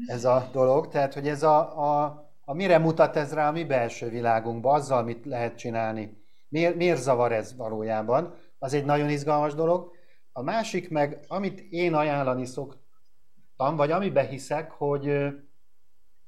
ez 0.06 0.24
a 0.24 0.48
dolog. 0.52 0.88
Tehát, 0.88 1.14
hogy 1.14 1.28
ez 1.28 1.42
a, 1.42 1.78
a, 1.78 2.04
a 2.44 2.54
mire 2.54 2.78
mutat 2.78 3.16
ez 3.16 3.32
rá 3.34 3.48
a 3.48 3.52
mi 3.52 3.64
belső 3.64 4.08
világunkba, 4.08 4.72
azzal 4.72 5.02
mit 5.02 5.26
lehet 5.26 5.56
csinálni. 5.56 6.20
Miért, 6.48 6.76
miért 6.76 7.00
zavar 7.00 7.32
ez 7.32 7.56
valójában? 7.56 8.34
Az 8.58 8.72
egy 8.72 8.84
nagyon 8.84 9.08
izgalmas 9.08 9.54
dolog. 9.54 9.90
A 10.32 10.42
másik 10.42 10.90
meg, 10.90 11.24
amit 11.28 11.60
én 11.60 11.94
ajánlani 11.94 12.44
szoktam, 12.44 13.76
vagy 13.76 13.90
amiben 13.90 14.28
hiszek, 14.28 14.70
hogy, 14.70 15.04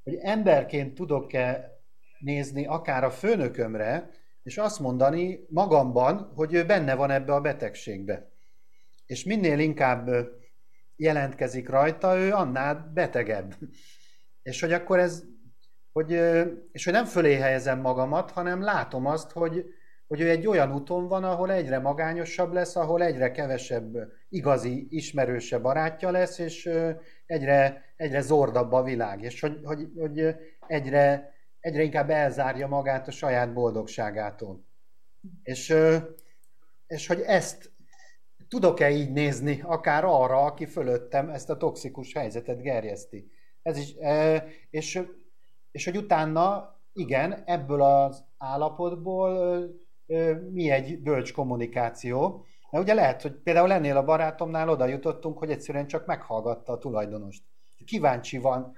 hogy 0.03 0.15
emberként 0.15 0.95
tudok-e 0.95 1.73
nézni 2.19 2.67
akár 2.67 3.05
a 3.05 3.11
főnökömre, 3.11 4.11
és 4.43 4.59
azt 4.59 4.81
mondani 4.81 5.47
magamban, 5.49 6.33
hogy 6.35 6.55
ő 6.55 6.67
benne 6.67 6.95
van 6.95 7.11
ebbe 7.11 7.35
a 7.35 7.41
betegségbe. 7.41 8.34
És 9.07 9.25
minél 9.25 9.59
inkább 9.59 10.09
jelentkezik 10.97 11.69
rajta, 11.69 12.17
ő 12.17 12.33
annál 12.33 12.91
betegebb. 12.95 13.55
És 14.43 14.61
hogy 14.61 14.73
akkor 14.73 14.99
ez, 14.99 15.23
hogy, 15.93 16.11
és 16.73 16.85
hogy 16.85 16.93
nem 16.93 17.05
fölé 17.05 17.35
helyezem 17.35 17.81
magamat, 17.81 18.31
hanem 18.31 18.63
látom 18.63 19.07
azt, 19.07 19.31
hogy, 19.31 19.65
hogy 20.07 20.21
ő 20.21 20.31
egy 20.31 20.47
olyan 20.47 20.73
úton 20.73 21.09
van, 21.09 21.25
ahol 21.25 21.53
egyre 21.53 21.79
magányosabb 21.79 22.53
lesz, 22.53 22.77
ahol 22.77 23.03
egyre 23.03 23.31
kevesebb 23.31 23.97
igazi, 24.29 24.87
ismerőse 24.91 25.59
barátja 25.59 26.11
lesz, 26.11 26.39
és 26.39 26.71
egyre, 27.27 27.85
egyre 27.97 28.21
zordabb 28.21 28.73
a 28.73 28.83
világ, 28.83 29.23
és 29.23 29.41
hogy, 29.41 29.61
hogy, 29.63 29.89
hogy 29.97 30.37
egyre, 30.67 31.35
egyre 31.61 31.83
inkább 31.83 32.11
elzárja 32.11 32.67
magát 32.67 33.09
a 33.09 33.11
saját 33.11 33.53
boldogságától. 33.53 34.65
És, 35.43 35.77
és 36.87 37.07
hogy 37.07 37.21
ezt 37.21 37.74
tudok-e 38.49 38.91
így 38.91 39.13
nézni, 39.13 39.63
akár 39.67 40.05
arra, 40.05 40.45
aki 40.45 40.67
fölöttem 40.67 41.29
ezt 41.29 41.51
a 41.51 41.57
toxikus 41.57 42.13
helyzetet 42.13 42.63
gerjeszti. 42.63 43.31
Ez 43.63 43.79
is, 43.79 43.95
és, 44.71 45.03
és 45.71 45.85
hogy 45.85 45.97
utána, 45.97 46.75
igen, 46.93 47.43
ebből 47.47 47.83
az 47.83 48.25
állapotból 48.39 49.59
mi 50.51 50.71
egy 50.71 51.03
bölcs 51.03 51.33
kommunikáció. 51.33 52.45
Mert 52.71 52.85
ugye 52.85 52.95
lehet, 52.95 53.23
hogy 53.23 53.33
például 53.33 53.73
ennél 53.73 53.97
a 53.97 54.05
barátomnál 54.05 54.69
oda 54.69 54.87
jutottunk, 54.87 55.39
hogy 55.39 55.51
egyszerűen 55.51 55.87
csak 55.87 56.07
meghallgatta 56.07 56.73
a 56.73 56.79
tulajdonost. 56.79 57.43
Kíváncsi 57.85 58.39
van, 58.39 58.77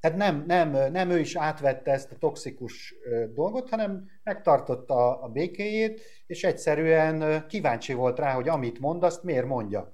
tehát 0.00 0.16
nem, 0.16 0.44
nem, 0.46 0.92
nem 0.92 1.10
ő 1.10 1.18
is 1.18 1.36
átvette 1.36 1.90
ezt 1.92 2.12
a 2.12 2.18
toxikus 2.18 2.94
dolgot, 3.34 3.68
hanem 3.68 4.10
megtartotta 4.22 5.20
a 5.20 5.28
békéjét, 5.28 6.00
és 6.26 6.44
egyszerűen 6.44 7.46
kíváncsi 7.46 7.92
volt 7.92 8.18
rá, 8.18 8.32
hogy 8.32 8.48
amit 8.48 8.78
mond, 8.78 9.02
azt 9.02 9.22
miért 9.22 9.46
mondja. 9.46 9.92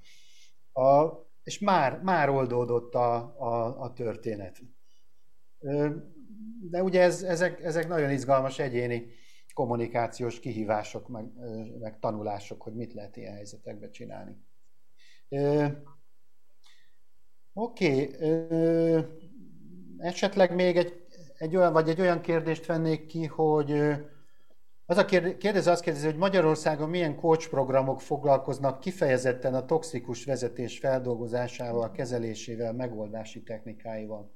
A, 0.72 1.08
és 1.42 1.58
már, 1.58 2.00
már 2.02 2.28
oldódott 2.28 2.94
a, 2.94 3.14
a, 3.38 3.80
a 3.80 3.92
történet. 3.92 4.58
De 6.70 6.82
ugye 6.82 7.02
ez, 7.02 7.22
ezek, 7.22 7.62
ezek 7.62 7.88
nagyon 7.88 8.10
izgalmas 8.10 8.58
egyéni 8.58 9.06
kommunikációs 9.54 10.40
kihívások, 10.40 11.08
meg, 11.08 11.24
meg 11.78 11.98
tanulások, 11.98 12.62
hogy 12.62 12.74
mit 12.74 12.92
lehet 12.92 13.16
ilyen 13.16 13.34
helyzetekben 13.34 13.90
csinálni. 13.90 14.36
Oké, 17.52 18.02
okay 18.02 19.25
esetleg 19.98 20.54
még 20.54 20.76
egy, 20.76 21.04
egy 21.38 21.56
olyan, 21.56 21.72
vagy 21.72 21.88
egy 21.88 22.00
olyan 22.00 22.20
kérdést 22.20 22.66
vennék 22.66 23.06
ki, 23.06 23.24
hogy 23.24 23.72
az 24.86 24.96
a 24.96 25.04
kérdező 25.04 25.70
azt 25.70 25.82
kérdezi, 25.82 26.06
hogy 26.06 26.16
Magyarországon 26.16 26.88
milyen 26.88 27.16
coach 27.16 27.48
foglalkoznak 27.98 28.80
kifejezetten 28.80 29.54
a 29.54 29.64
toxikus 29.64 30.24
vezetés 30.24 30.78
feldolgozásával, 30.78 31.90
kezelésével, 31.90 32.72
megoldási 32.72 33.42
technikáival. 33.42 34.35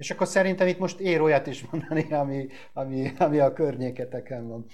És 0.00 0.10
akkor 0.10 0.26
szerintem 0.26 0.66
itt 0.66 0.78
most 0.78 0.98
ér 0.98 1.20
olyat 1.20 1.46
is 1.46 1.64
mondani, 1.70 2.12
ami, 2.12 2.46
ami, 2.72 3.12
ami 3.18 3.38
a 3.38 3.52
környéketeken 3.52 4.48
van. 4.48 4.66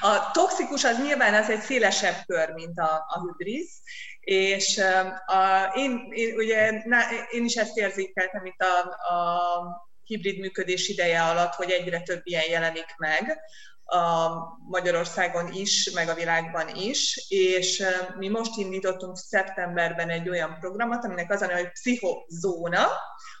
A 0.00 0.30
toxikus 0.32 0.84
az 0.84 1.02
nyilván 1.02 1.34
az 1.34 1.50
egy 1.50 1.60
szélesebb 1.60 2.14
kör, 2.26 2.52
mint 2.52 2.78
a, 2.78 3.04
a 3.08 3.20
hübrisz, 3.20 3.80
és 4.20 4.80
a, 5.26 5.72
én, 5.74 6.08
én, 6.10 6.34
ugye, 6.34 6.82
na, 6.84 6.98
én 7.30 7.44
is 7.44 7.54
ezt 7.54 7.76
érzékeltem 7.76 8.44
itt 8.44 8.60
a, 8.60 8.88
a 9.14 9.90
hibrid 10.04 10.38
működés 10.38 10.88
ideje 10.88 11.22
alatt, 11.22 11.54
hogy 11.54 11.70
egyre 11.70 12.00
több 12.00 12.20
ilyen 12.24 12.48
jelenik 12.50 12.94
meg 12.96 13.38
a 13.86 14.28
Magyarországon 14.68 15.52
is, 15.52 15.90
meg 15.94 16.08
a 16.08 16.14
világban 16.14 16.68
is, 16.74 17.26
és 17.28 17.82
mi 18.18 18.28
most 18.28 18.56
indítottunk 18.56 19.16
szeptemberben 19.16 20.10
egy 20.10 20.28
olyan 20.28 20.56
programot, 20.60 21.04
aminek 21.04 21.30
az 21.30 21.42
a 21.42 21.46
neve, 21.46 21.58
hogy 21.58 21.70
pszichozóna, 21.70 22.86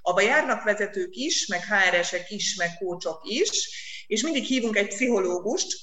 abba 0.06 0.20
járnak 0.20 0.62
vezetők 0.62 1.14
is, 1.14 1.46
meg 1.46 1.64
HR-esek 1.64 2.30
is, 2.30 2.56
meg 2.56 2.76
kócsok 2.78 3.20
is, 3.24 3.50
és 4.06 4.22
mindig 4.22 4.44
hívunk 4.44 4.76
egy 4.76 4.88
pszichológust, 4.88 5.78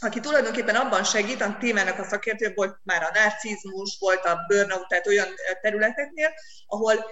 aki 0.00 0.20
tulajdonképpen 0.20 0.74
abban 0.74 1.04
segít, 1.04 1.40
a 1.40 1.56
témának 1.60 1.98
a 1.98 2.04
szakértő 2.04 2.52
volt 2.54 2.78
már 2.82 3.02
a 3.02 3.10
narcizmus, 3.14 3.96
volt 3.98 4.24
a 4.24 4.38
burnout, 4.46 4.88
tehát 4.88 5.06
olyan 5.06 5.28
területeknél, 5.60 6.30
ahol 6.66 7.04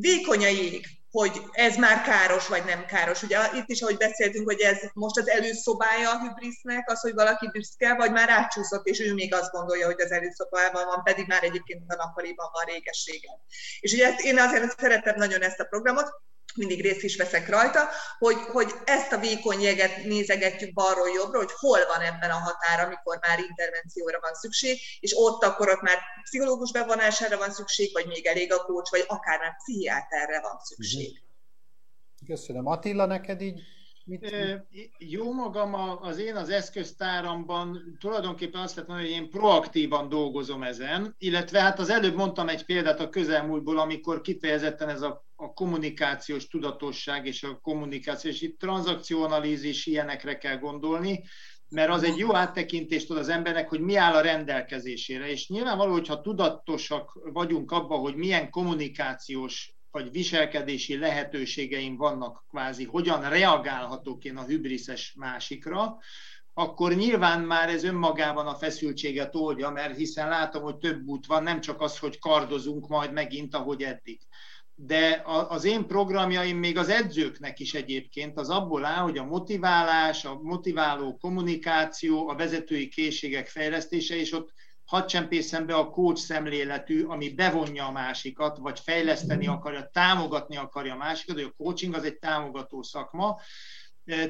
vékony 0.00 0.44
a 0.44 0.48
jég, 0.48 0.86
hogy 1.10 1.40
ez 1.52 1.76
már 1.76 2.02
káros, 2.02 2.48
vagy 2.48 2.64
nem 2.64 2.86
káros. 2.86 3.22
Ugye 3.22 3.38
itt 3.54 3.68
is, 3.68 3.82
ahogy 3.82 3.96
beszéltünk, 3.96 4.48
hogy 4.48 4.60
ez 4.60 4.78
most 4.92 5.18
az 5.18 5.28
előszobája 5.28 6.10
a 6.10 6.18
hübrisznek, 6.18 6.90
az, 6.90 7.00
hogy 7.00 7.14
valaki 7.14 7.48
büszke, 7.52 7.94
vagy 7.94 8.12
már 8.12 8.28
átcsúszott, 8.28 8.86
és 8.86 9.00
ő 9.00 9.14
még 9.14 9.34
azt 9.34 9.50
gondolja, 9.50 9.86
hogy 9.86 10.00
az 10.00 10.10
előszobában 10.10 10.84
van, 10.86 11.02
pedig 11.02 11.26
már 11.26 11.42
egyébként 11.42 11.92
a 11.92 11.96
nappaliban 11.96 12.48
van 12.52 12.74
régességen. 12.74 13.34
És 13.80 13.92
ugye 13.92 14.14
én 14.16 14.38
azért 14.38 14.78
szeretem 14.78 15.14
nagyon 15.16 15.42
ezt 15.42 15.60
a 15.60 15.64
programot, 15.64 16.10
mindig 16.56 16.80
részt 16.80 17.02
is 17.02 17.16
veszek 17.16 17.48
rajta, 17.48 17.88
hogy, 18.18 18.36
hogy 18.36 18.72
ezt 18.84 19.12
a 19.12 19.18
vékony 19.18 19.60
jeget 19.60 20.04
nézegetjük 20.04 20.72
balról 20.72 21.08
jobbra, 21.08 21.38
hogy 21.38 21.52
hol 21.52 21.78
van 21.86 22.00
ebben 22.00 22.30
a 22.30 22.38
határ, 22.38 22.86
amikor 22.86 23.18
már 23.20 23.38
intervencióra 23.38 24.18
van 24.20 24.34
szükség, 24.34 24.78
és 25.00 25.12
ott 25.16 25.42
akkor 25.42 25.68
ott 25.68 25.80
már 25.80 25.98
pszichológus 26.22 26.72
bevonására 26.72 27.36
van 27.38 27.50
szükség, 27.50 27.92
vagy 27.92 28.06
még 28.06 28.26
elég 28.26 28.52
a 28.52 28.64
kócs, 28.64 28.90
vagy 28.90 29.04
akár 29.06 29.38
már 29.38 29.56
pszichiáterre 29.56 30.40
van 30.40 30.58
szükség. 30.58 31.10
Mhm. 31.10 32.32
Köszönöm. 32.32 32.66
Attila, 32.66 33.06
neked 33.06 33.40
így 33.40 33.60
Mit, 34.06 34.34
Jó 34.98 35.32
magam, 35.32 35.74
az 36.00 36.18
én 36.18 36.36
az 36.36 36.48
eszköztáramban 36.48 37.96
tulajdonképpen 38.00 38.60
azt 38.60 38.74
lehet 38.74 38.90
mondani, 38.90 39.12
hogy 39.12 39.22
én 39.22 39.30
proaktívan 39.30 40.08
dolgozom 40.08 40.62
ezen, 40.62 41.14
illetve 41.18 41.60
hát 41.60 41.78
az 41.78 41.90
előbb 41.90 42.14
mondtam 42.14 42.48
egy 42.48 42.64
példát 42.64 43.00
a 43.00 43.08
közelmúltból, 43.08 43.78
amikor 43.78 44.20
kifejezetten 44.20 44.88
ez 44.88 45.02
a, 45.02 45.24
a 45.34 45.52
kommunikációs 45.52 46.46
tudatosság 46.46 47.26
és 47.26 47.42
a 47.42 47.58
kommunikáció, 47.62 48.30
és 48.30 48.42
itt 48.42 48.58
tranzakcionalízis 48.58 49.86
ilyenekre 49.86 50.38
kell 50.38 50.56
gondolni, 50.56 51.24
mert 51.68 51.90
az 51.90 52.02
egy 52.02 52.16
jó 52.16 52.34
áttekintést 52.34 53.10
ad 53.10 53.16
az 53.16 53.28
embernek, 53.28 53.68
hogy 53.68 53.80
mi 53.80 53.96
áll 53.96 54.14
a 54.14 54.20
rendelkezésére. 54.20 55.30
És 55.30 55.48
nyilvánvaló, 55.48 55.92
hogyha 55.92 56.20
tudatosak 56.20 57.18
vagyunk 57.32 57.70
abban, 57.70 58.00
hogy 58.00 58.14
milyen 58.14 58.50
kommunikációs 58.50 59.73
vagy 59.94 60.10
viselkedési 60.10 60.98
lehetőségeim 60.98 61.96
vannak 61.96 62.44
kvázi, 62.48 62.84
hogyan 62.84 63.28
reagálhatok 63.28 64.24
én 64.24 64.36
a 64.36 64.44
hübriszes 64.44 65.14
másikra, 65.16 65.98
akkor 66.54 66.94
nyilván 66.94 67.40
már 67.40 67.68
ez 67.68 67.84
önmagában 67.84 68.46
a 68.46 68.54
feszültséget 68.54 69.34
oldja, 69.34 69.70
mert 69.70 69.96
hiszen 69.96 70.28
látom, 70.28 70.62
hogy 70.62 70.76
több 70.76 71.06
út 71.06 71.26
van, 71.26 71.42
nem 71.42 71.60
csak 71.60 71.80
az, 71.80 71.98
hogy 71.98 72.18
kardozunk 72.18 72.88
majd 72.88 73.12
megint, 73.12 73.54
ahogy 73.54 73.82
eddig. 73.82 74.20
De 74.74 75.22
az 75.48 75.64
én 75.64 75.86
programjaim 75.86 76.56
még 76.58 76.78
az 76.78 76.88
edzőknek 76.88 77.58
is 77.58 77.74
egyébként 77.74 78.38
az 78.38 78.48
abból 78.50 78.84
áll, 78.84 79.02
hogy 79.02 79.18
a 79.18 79.24
motiválás, 79.24 80.24
a 80.24 80.38
motiváló 80.42 81.16
kommunikáció, 81.16 82.28
a 82.28 82.36
vezetői 82.36 82.88
készségek 82.88 83.48
fejlesztése, 83.48 84.16
és 84.16 84.32
ott 84.32 84.52
hadd 84.84 85.06
csempészem 85.06 85.66
be 85.66 85.74
a 85.74 85.90
coach 85.90 86.20
szemléletű, 86.20 87.04
ami 87.04 87.34
bevonja 87.34 87.86
a 87.86 87.92
másikat, 87.92 88.58
vagy 88.58 88.80
fejleszteni 88.80 89.46
akarja, 89.46 89.90
támogatni 89.92 90.56
akarja 90.56 90.94
a 90.94 90.96
másikat, 90.96 91.36
hogy 91.36 91.52
a 91.56 91.62
coaching 91.62 91.94
az 91.94 92.04
egy 92.04 92.18
támogató 92.18 92.82
szakma, 92.82 93.40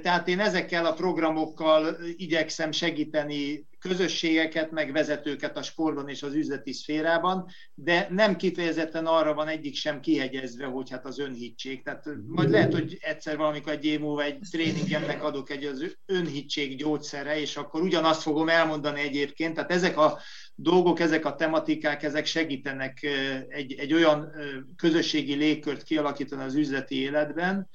tehát 0.02 0.28
én 0.28 0.40
ezekkel 0.40 0.86
a 0.86 0.92
programokkal 0.92 1.96
igyekszem 2.16 2.72
segíteni 2.72 3.66
közösségeket, 3.78 4.70
meg 4.70 4.92
vezetőket 4.92 5.56
a 5.56 5.62
sportban 5.62 6.08
és 6.08 6.22
az 6.22 6.34
üzleti 6.34 6.72
szférában, 6.72 7.46
de 7.74 8.06
nem 8.10 8.36
kifejezetten 8.36 9.06
arra 9.06 9.34
van 9.34 9.48
egyik 9.48 9.74
sem 9.74 10.00
kihegyezve, 10.00 10.66
hogy 10.66 10.90
hát 10.90 11.06
az 11.06 11.18
önhittség. 11.18 11.82
Tehát 11.82 12.04
majd 12.26 12.50
lehet, 12.50 12.72
hogy 12.72 12.98
egyszer 13.00 13.36
valamikor 13.36 13.72
egy 13.72 13.84
év 13.84 14.00
múlva 14.00 14.22
egy 14.22 14.38
tréningemnek 14.50 15.22
adok 15.22 15.50
egy 15.50 15.64
az 15.64 15.96
önhittség 16.06 16.76
gyógyszere, 16.76 17.40
és 17.40 17.56
akkor 17.56 17.82
ugyanazt 17.82 18.22
fogom 18.22 18.48
elmondani 18.48 19.00
egyébként. 19.00 19.54
Tehát 19.54 19.72
ezek 19.72 19.96
a 19.96 20.18
dolgok, 20.54 21.00
ezek 21.00 21.24
a 21.24 21.34
tematikák, 21.34 22.02
ezek 22.02 22.26
segítenek 22.26 23.06
egy, 23.48 23.74
egy 23.78 23.92
olyan 23.92 24.32
közösségi 24.76 25.34
légkört 25.34 25.82
kialakítani 25.82 26.42
az 26.42 26.54
üzleti 26.54 27.00
életben, 27.00 27.68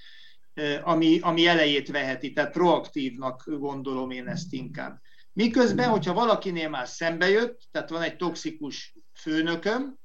ami, 0.83 1.19
ami 1.19 1.47
elejét 1.47 1.89
veheti, 1.89 2.33
tehát 2.33 2.51
proaktívnak 2.51 3.43
gondolom 3.45 4.11
én 4.11 4.27
ezt 4.27 4.53
inkább. 4.53 5.01
Miközben, 5.33 5.89
hogyha 5.89 6.13
valakinél 6.13 6.69
már 6.69 6.87
szembe 6.87 7.29
jött, 7.29 7.67
tehát 7.71 7.89
van 7.89 8.01
egy 8.01 8.15
toxikus 8.15 8.97
főnököm, 9.13 9.97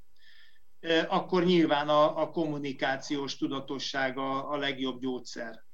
akkor 1.08 1.44
nyilván 1.44 1.88
a, 1.88 2.22
a 2.22 2.30
kommunikációs 2.30 3.36
tudatosság 3.36 4.18
a, 4.18 4.50
a 4.50 4.56
legjobb 4.56 5.00
gyógyszer. 5.00 5.64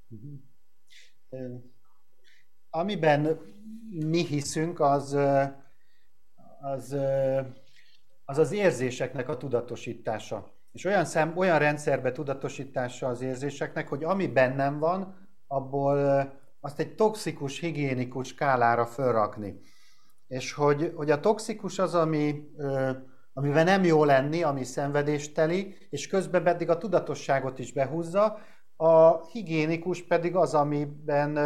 Amiben 2.71 3.41
mi 3.91 4.27
hiszünk, 4.27 4.81
az 4.81 5.17
az, 6.61 6.97
az, 8.25 8.39
az 8.39 8.53
érzéseknek 8.53 9.29
a 9.29 9.37
tudatosítása. 9.37 10.60
És 10.73 10.85
olyan, 10.85 11.05
szem, 11.05 11.37
olyan 11.37 11.59
rendszerbe 11.59 12.13
tudatosítása 12.13 13.09
az 13.09 13.21
érzéseknek, 13.21 13.89
hogy 13.89 14.05
ami 14.05 14.27
bennem 14.27 14.79
van, 14.79 15.29
abból 15.47 15.99
azt 16.61 16.79
egy 16.79 16.95
toxikus, 16.95 17.59
higiénikus 17.59 18.29
skálára 18.29 18.87
fölrakni. 18.87 19.61
És 20.27 20.53
hogy, 20.53 20.93
hogy 20.97 21.11
a 21.11 21.21
toxikus 21.21 21.79
az, 21.79 21.95
ami, 21.95 22.49
amivel 23.33 23.65
nem 23.65 23.85
jó 23.85 24.05
lenni, 24.05 24.43
ami 24.43 24.65
szenvedésteli, 24.65 25.77
és 25.91 26.07
közben 26.07 26.43
pedig 26.43 26.71
a 26.71 26.79
tudatosságot 26.79 27.59
is 27.59 27.73
behúzza, 27.73 28.39
a 28.77 29.27
higiénikus 29.27 30.03
pedig 30.03 30.37
az, 30.37 30.55
amiben 30.55 31.39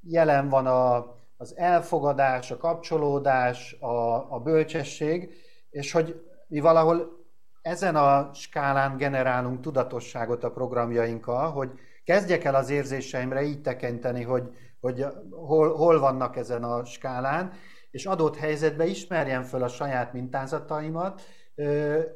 jelen 0.00 0.48
van 0.48 0.66
a, 0.66 0.96
az 1.36 1.56
elfogadás, 1.56 2.50
a 2.50 2.56
kapcsolódás, 2.56 3.76
a, 3.80 4.32
a 4.34 4.38
bölcsesség, 4.38 5.34
és 5.70 5.92
hogy 5.92 6.24
mi 6.48 6.60
valahol 6.60 7.19
ezen 7.62 7.96
a 7.96 8.30
skálán 8.34 8.96
generálunk 8.96 9.60
tudatosságot 9.60 10.44
a 10.44 10.50
programjainkkal, 10.50 11.50
hogy 11.50 11.70
kezdjek 12.04 12.44
el 12.44 12.54
az 12.54 12.70
érzéseimre 12.70 13.42
így 13.42 13.60
tekinteni, 13.60 14.22
hogy, 14.22 14.48
hogy 14.80 15.06
hol, 15.30 15.74
hol 15.74 16.00
vannak 16.00 16.36
ezen 16.36 16.64
a 16.64 16.84
skálán, 16.84 17.52
és 17.90 18.06
adott 18.06 18.36
helyzetben 18.36 18.88
ismerjem 18.88 19.42
föl 19.42 19.62
a 19.62 19.68
saját 19.68 20.12
mintázataimat, 20.12 21.22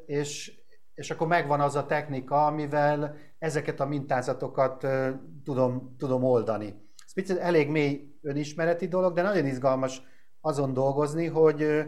és, 0.05 0.51
és 0.93 1.11
akkor 1.11 1.27
megvan 1.27 1.61
az 1.61 1.75
a 1.75 1.85
technika, 1.85 2.45
amivel 2.45 3.15
ezeket 3.39 3.79
a 3.79 3.85
mintázatokat 3.85 4.87
tudom, 5.43 5.95
tudom 5.97 6.23
oldani. 6.23 6.83
Ez 7.05 7.13
picit 7.13 7.37
elég 7.37 7.69
mély 7.69 8.17
önismereti 8.21 8.87
dolog, 8.87 9.13
de 9.13 9.21
nagyon 9.21 9.45
izgalmas 9.45 10.01
azon 10.41 10.73
dolgozni, 10.73 11.25
hogy, 11.25 11.85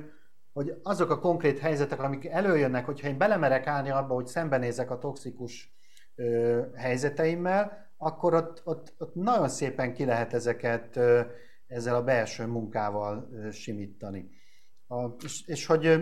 hogy 0.58 0.80
azok 0.84 1.10
a 1.10 1.20
konkrét 1.20 1.60
helyzetek, 1.60 2.02
amik 2.02 2.26
előjönnek, 2.26 2.86
hogyha 2.86 3.08
én 3.08 3.18
belemerek 3.18 3.68
állni 3.68 3.90
abba, 3.90 4.14
hogy 4.14 4.28
szembenézek 4.28 4.92
a 4.92 4.98
toxikus 4.98 5.74
ö, 6.16 6.62
helyzeteimmel, 6.76 7.92
akkor 7.98 8.34
ott, 8.34 8.62
ott, 8.66 8.94
ott 8.98 9.16
nagyon 9.16 9.50
szépen 9.50 9.94
ki 9.94 10.06
lehet 10.06 10.34
ezeket 10.34 10.96
ö, 10.96 11.22
ezzel 11.68 11.96
a 11.96 12.04
belső 12.04 12.46
munkával 12.46 13.30
ö, 13.34 13.52
simítani. 13.52 14.30
A, 14.88 15.06
és, 15.24 15.48
és 15.48 15.66
hogy 15.66 15.86
ö, 15.86 16.02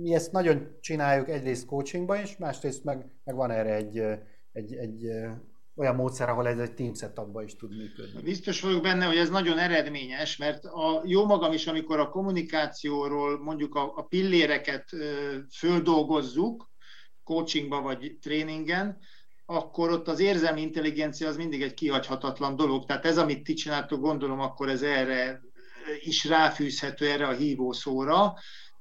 mi 0.00 0.14
ezt 0.14 0.32
nagyon 0.32 0.76
csináljuk 0.80 1.28
egyrészt 1.28 1.66
coachingban 1.66 2.22
is, 2.22 2.36
másrészt 2.36 2.84
meg, 2.84 3.10
meg 3.24 3.34
van 3.34 3.50
erre 3.50 3.74
egy, 3.74 3.98
egy, 4.52 4.74
egy 4.74 5.04
olyan 5.76 5.94
módszer, 5.94 6.28
ahol 6.28 6.48
ez 6.48 6.58
egy 6.58 6.74
team 6.74 6.94
setupban 6.94 7.44
is 7.44 7.56
tud 7.56 7.76
működni. 7.76 8.22
Biztos 8.22 8.60
vagyok 8.60 8.82
benne, 8.82 9.04
hogy 9.04 9.16
ez 9.16 9.28
nagyon 9.28 9.58
eredményes, 9.58 10.36
mert 10.36 10.64
a 10.64 11.02
jó 11.04 11.26
magam 11.26 11.52
is, 11.52 11.66
amikor 11.66 11.98
a 11.98 12.08
kommunikációról 12.08 13.42
mondjuk 13.42 13.74
a, 13.74 13.92
a 13.96 14.02
pilléreket 14.02 14.92
ö, 14.92 15.36
földolgozzuk, 15.56 16.70
coachingba 17.24 17.80
vagy 17.80 18.18
tréningen, 18.22 18.98
akkor 19.46 19.90
ott 19.90 20.08
az 20.08 20.20
érzelmi 20.20 20.60
intelligencia 20.60 21.28
az 21.28 21.36
mindig 21.36 21.62
egy 21.62 21.74
kihagyhatatlan 21.74 22.56
dolog. 22.56 22.84
Tehát 22.84 23.04
ez, 23.04 23.18
amit 23.18 23.44
ti 23.44 23.54
csináltok, 23.54 24.00
gondolom, 24.00 24.40
akkor 24.40 24.68
ez 24.68 24.82
erre 24.82 25.40
is 26.00 26.24
ráfűzhető 26.24 27.10
erre 27.10 27.26
a 27.26 27.32
hívószóra, 27.32 28.34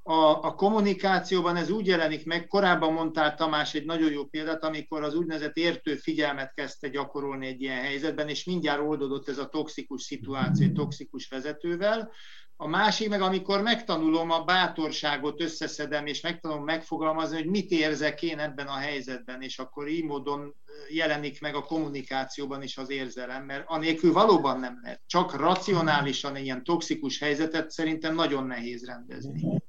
a, 0.07 0.43
a 0.43 0.55
kommunikációban 0.55 1.55
ez 1.55 1.69
úgy 1.69 1.87
jelenik 1.87 2.25
meg, 2.25 2.47
korábban 2.47 2.93
mondtál 2.93 3.35
Tamás 3.35 3.73
egy 3.73 3.85
nagyon 3.85 4.11
jó 4.11 4.25
példát, 4.25 4.63
amikor 4.63 5.03
az 5.03 5.15
úgynevezett 5.15 5.55
értő 5.55 5.95
figyelmet 5.95 6.53
kezdte 6.53 6.87
gyakorolni 6.87 7.47
egy 7.47 7.61
ilyen 7.61 7.81
helyzetben, 7.81 8.29
és 8.29 8.43
mindjárt 8.43 8.81
oldódott 8.81 9.29
ez 9.29 9.37
a 9.37 9.49
toxikus 9.49 10.03
szituáció, 10.03 10.71
toxikus 10.71 11.27
vezetővel. 11.27 12.11
A 12.57 12.67
másik 12.67 13.09
meg, 13.09 13.21
amikor 13.21 13.61
megtanulom 13.61 14.31
a 14.31 14.43
bátorságot, 14.43 15.41
összeszedem, 15.41 16.05
és 16.05 16.21
megtanulom 16.21 16.63
megfogalmazni, 16.63 17.37
hogy 17.37 17.49
mit 17.49 17.71
érzek 17.71 18.21
én 18.21 18.39
ebben 18.39 18.67
a 18.67 18.77
helyzetben, 18.77 19.41
és 19.41 19.59
akkor 19.59 19.87
így 19.87 20.03
módon 20.03 20.55
jelenik 20.89 21.41
meg 21.41 21.55
a 21.55 21.65
kommunikációban 21.65 22.63
is 22.63 22.77
az 22.77 22.89
érzelem, 22.89 23.45
mert 23.45 23.63
anélkül 23.67 24.11
valóban 24.11 24.59
nem 24.59 24.79
lehet. 24.81 25.01
Csak 25.05 25.35
racionálisan 25.35 26.35
ilyen 26.35 26.63
toxikus 26.63 27.19
helyzetet 27.19 27.71
szerintem 27.71 28.15
nagyon 28.15 28.45
nehéz 28.45 28.85
rendezni. 28.85 29.63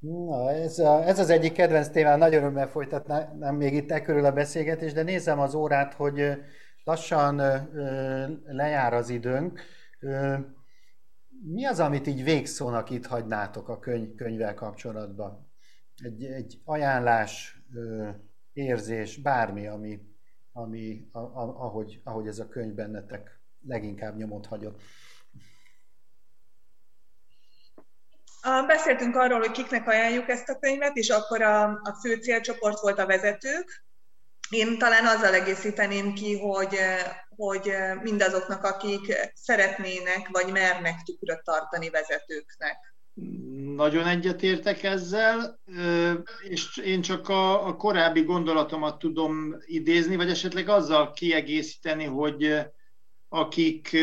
Na, 0.00 0.50
ez, 0.50 0.78
a, 0.78 1.06
ez 1.06 1.18
az 1.18 1.30
egyik 1.30 1.52
kedvenc 1.52 1.88
témám, 1.88 2.18
nagyon 2.18 2.42
örömmel 2.42 2.68
folytatnám 2.68 3.56
még 3.56 3.74
itt 3.74 3.90
e 3.90 4.02
körül 4.02 4.24
a 4.24 4.32
beszélgetés, 4.32 4.92
de 4.92 5.02
nézem 5.02 5.38
az 5.38 5.54
órát, 5.54 5.94
hogy 5.94 6.32
lassan 6.84 7.38
ö, 7.38 8.26
lejár 8.44 8.94
az 8.94 9.08
időnk. 9.08 9.60
Ö, 10.00 10.36
mi 11.44 11.64
az, 11.64 11.80
amit 11.80 12.06
így 12.06 12.24
végszónak 12.24 12.90
itt 12.90 13.06
hagynátok 13.06 13.68
a 13.68 13.78
könyv, 13.78 14.14
könyvvel 14.14 14.54
kapcsolatban? 14.54 15.50
Egy, 16.04 16.24
egy 16.24 16.60
ajánlás, 16.64 17.62
ö, 17.74 18.08
érzés, 18.52 19.16
bármi, 19.16 19.66
ami, 19.66 20.00
ami 20.52 21.08
a, 21.12 21.18
a, 21.18 21.64
ahogy, 21.64 22.00
ahogy 22.04 22.26
ez 22.26 22.38
a 22.38 22.48
könyv 22.48 22.74
bennetek 22.74 23.40
leginkább 23.66 24.16
nyomot 24.16 24.46
hagyott. 24.46 24.80
Beszéltünk 28.66 29.16
arról, 29.16 29.38
hogy 29.38 29.50
kiknek 29.50 29.88
ajánljuk 29.88 30.28
ezt 30.28 30.48
a 30.48 30.58
könyvet, 30.58 30.96
és 30.96 31.08
akkor 31.08 31.42
a, 31.42 31.62
a 31.62 31.98
fő 32.02 32.14
célcsoport 32.14 32.80
volt 32.80 32.98
a 32.98 33.06
vezetők. 33.06 33.84
Én 34.50 34.78
talán 34.78 35.06
azzal 35.06 35.34
egészíteném 35.34 36.12
ki, 36.12 36.38
hogy, 36.38 36.76
hogy 37.36 37.72
mindazoknak, 38.02 38.64
akik 38.64 39.30
szeretnének 39.34 40.28
vagy 40.30 40.52
mernek 40.52 41.02
tükröt 41.04 41.44
tartani 41.44 41.90
vezetőknek. 41.90 42.76
Nagyon 43.74 44.06
egyetértek 44.06 44.82
ezzel, 44.82 45.60
és 46.48 46.76
én 46.76 47.02
csak 47.02 47.28
a, 47.28 47.66
a 47.66 47.76
korábbi 47.76 48.22
gondolatomat 48.22 48.98
tudom 48.98 49.56
idézni, 49.66 50.16
vagy 50.16 50.30
esetleg 50.30 50.68
azzal 50.68 51.12
kiegészíteni, 51.12 52.04
hogy 52.04 52.66
akik 53.28 53.96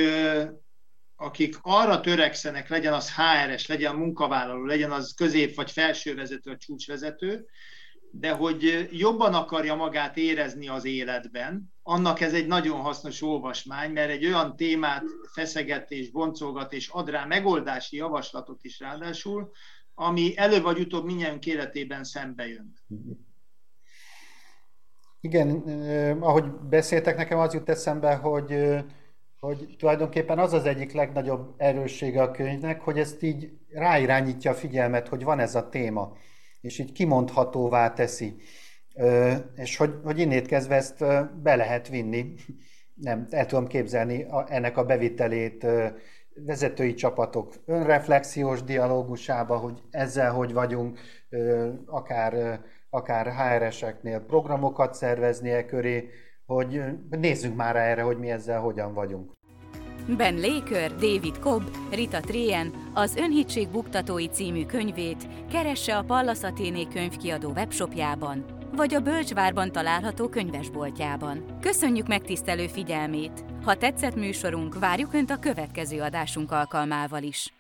akik 1.20 1.58
arra 1.62 2.00
törekszenek, 2.00 2.70
legyen 2.70 2.94
az 2.94 3.12
HRS, 3.16 3.68
legyen 3.68 3.96
munkavállaló, 3.96 4.66
legyen 4.66 4.92
az 4.92 5.14
közép 5.14 5.56
vagy 5.56 5.72
felsővezető, 5.72 6.50
vagy 6.50 6.58
csúcsvezető, 6.58 7.46
de 8.12 8.32
hogy 8.32 8.88
jobban 8.92 9.34
akarja 9.34 9.76
magát 9.76 10.18
érezni 10.18 10.68
az 10.68 10.86
életben, 10.86 11.74
annak 11.84 12.20
ez 12.22 12.34
egy 12.34 12.48
nagyon 12.48 12.80
hasznos 12.80 13.22
olvasmány, 13.22 13.92
mert 13.92 14.10
egy 14.10 14.26
olyan 14.26 14.56
témát 14.56 15.04
feszeget 15.34 15.92
és 15.92 16.12
boncolgat, 16.12 16.74
és 16.74 16.90
ad 16.90 17.10
rá 17.10 17.26
megoldási 17.26 17.96
javaslatot 17.96 18.64
is 18.64 18.80
ráadásul, 18.80 19.52
ami 19.94 20.38
előbb 20.38 20.64
vagy 20.64 20.80
utóbb 20.80 21.06
minnyájunk 21.06 21.46
életében 21.46 22.04
szembe 22.04 22.48
jön. 22.48 22.74
Igen, 25.22 25.68
eh, 25.68 26.24
ahogy 26.24 26.52
beszéltek, 26.52 27.18
nekem 27.18 27.40
az 27.40 27.54
jut 27.54 27.70
eszembe, 27.70 28.16
hogy 28.16 28.52
hogy 29.48 29.76
tulajdonképpen 29.78 30.40
az 30.40 30.54
az 30.54 30.66
egyik 30.66 30.94
legnagyobb 30.94 31.54
erőssége 31.58 32.22
a 32.22 32.32
könyvnek, 32.32 32.82
hogy 32.82 33.00
ezt 33.00 33.24
így 33.24 33.52
ráirányítja 33.70 34.52
a 34.52 34.56
figyelmet, 34.56 35.08
hogy 35.08 35.24
van 35.24 35.40
ez 35.40 35.56
a 35.56 35.70
téma, 35.70 36.18
és 36.62 36.80
így 36.80 36.92
kimondhatóvá 36.92 37.94
teszi. 37.94 38.36
És 39.56 39.78
hogy, 39.78 39.94
hogy 40.04 40.20
innét 40.20 40.48
kezdve 40.48 40.76
ezt 40.76 40.98
be 41.42 41.56
lehet 41.56 41.88
vinni, 41.88 42.34
nem, 42.94 43.28
el 43.30 43.46
tudom 43.46 43.68
képzelni 43.68 44.26
ennek 44.48 44.78
a 44.78 44.86
bevitelét 44.86 45.66
vezetői 46.46 46.94
csapatok 46.94 47.54
önreflexiós 47.66 48.64
dialógusába, 48.64 49.58
hogy 49.58 49.82
ezzel 49.92 50.32
hogy 50.32 50.54
vagyunk, 50.54 51.00
akár, 51.86 52.60
akár 52.90 53.26
HR-eseknél 53.26 54.20
programokat 54.20 54.94
szerveznie 54.94 55.66
köré, 55.66 56.10
hogy 56.48 56.82
nézzünk 57.10 57.56
már 57.56 57.76
erre, 57.76 58.02
hogy 58.02 58.18
mi 58.18 58.30
ezzel 58.30 58.60
hogyan 58.60 58.94
vagyunk. 58.94 59.37
Ben 60.06 60.40
Laker, 60.40 60.96
David 60.96 61.36
Cobb, 61.40 61.72
Rita 61.92 62.20
Trien 62.20 62.74
az 62.94 63.16
Önhitség 63.16 63.70
Buktatói 63.70 64.28
című 64.28 64.66
könyvét 64.66 65.28
keresse 65.52 65.98
a 65.98 66.04
Pallas 66.04 66.44
Athéné 66.44 66.88
könyvkiadó 66.94 67.50
webshopjában, 67.50 68.46
vagy 68.76 68.94
a 68.94 69.00
Bölcsvárban 69.00 69.72
található 69.72 70.30
könyvesboltjában. 70.30 71.58
Köszönjük 71.62 72.08
megtisztelő 72.08 72.68
figyelmét! 72.68 73.44
Ha 73.64 73.76
tetszett 73.76 74.16
műsorunk, 74.16 74.80
várjuk 74.80 75.14
Önt 75.14 75.32
a 75.32 75.40
következő 75.40 76.02
adásunk 76.02 76.52
alkalmával 76.52 77.24
is. 77.24 77.57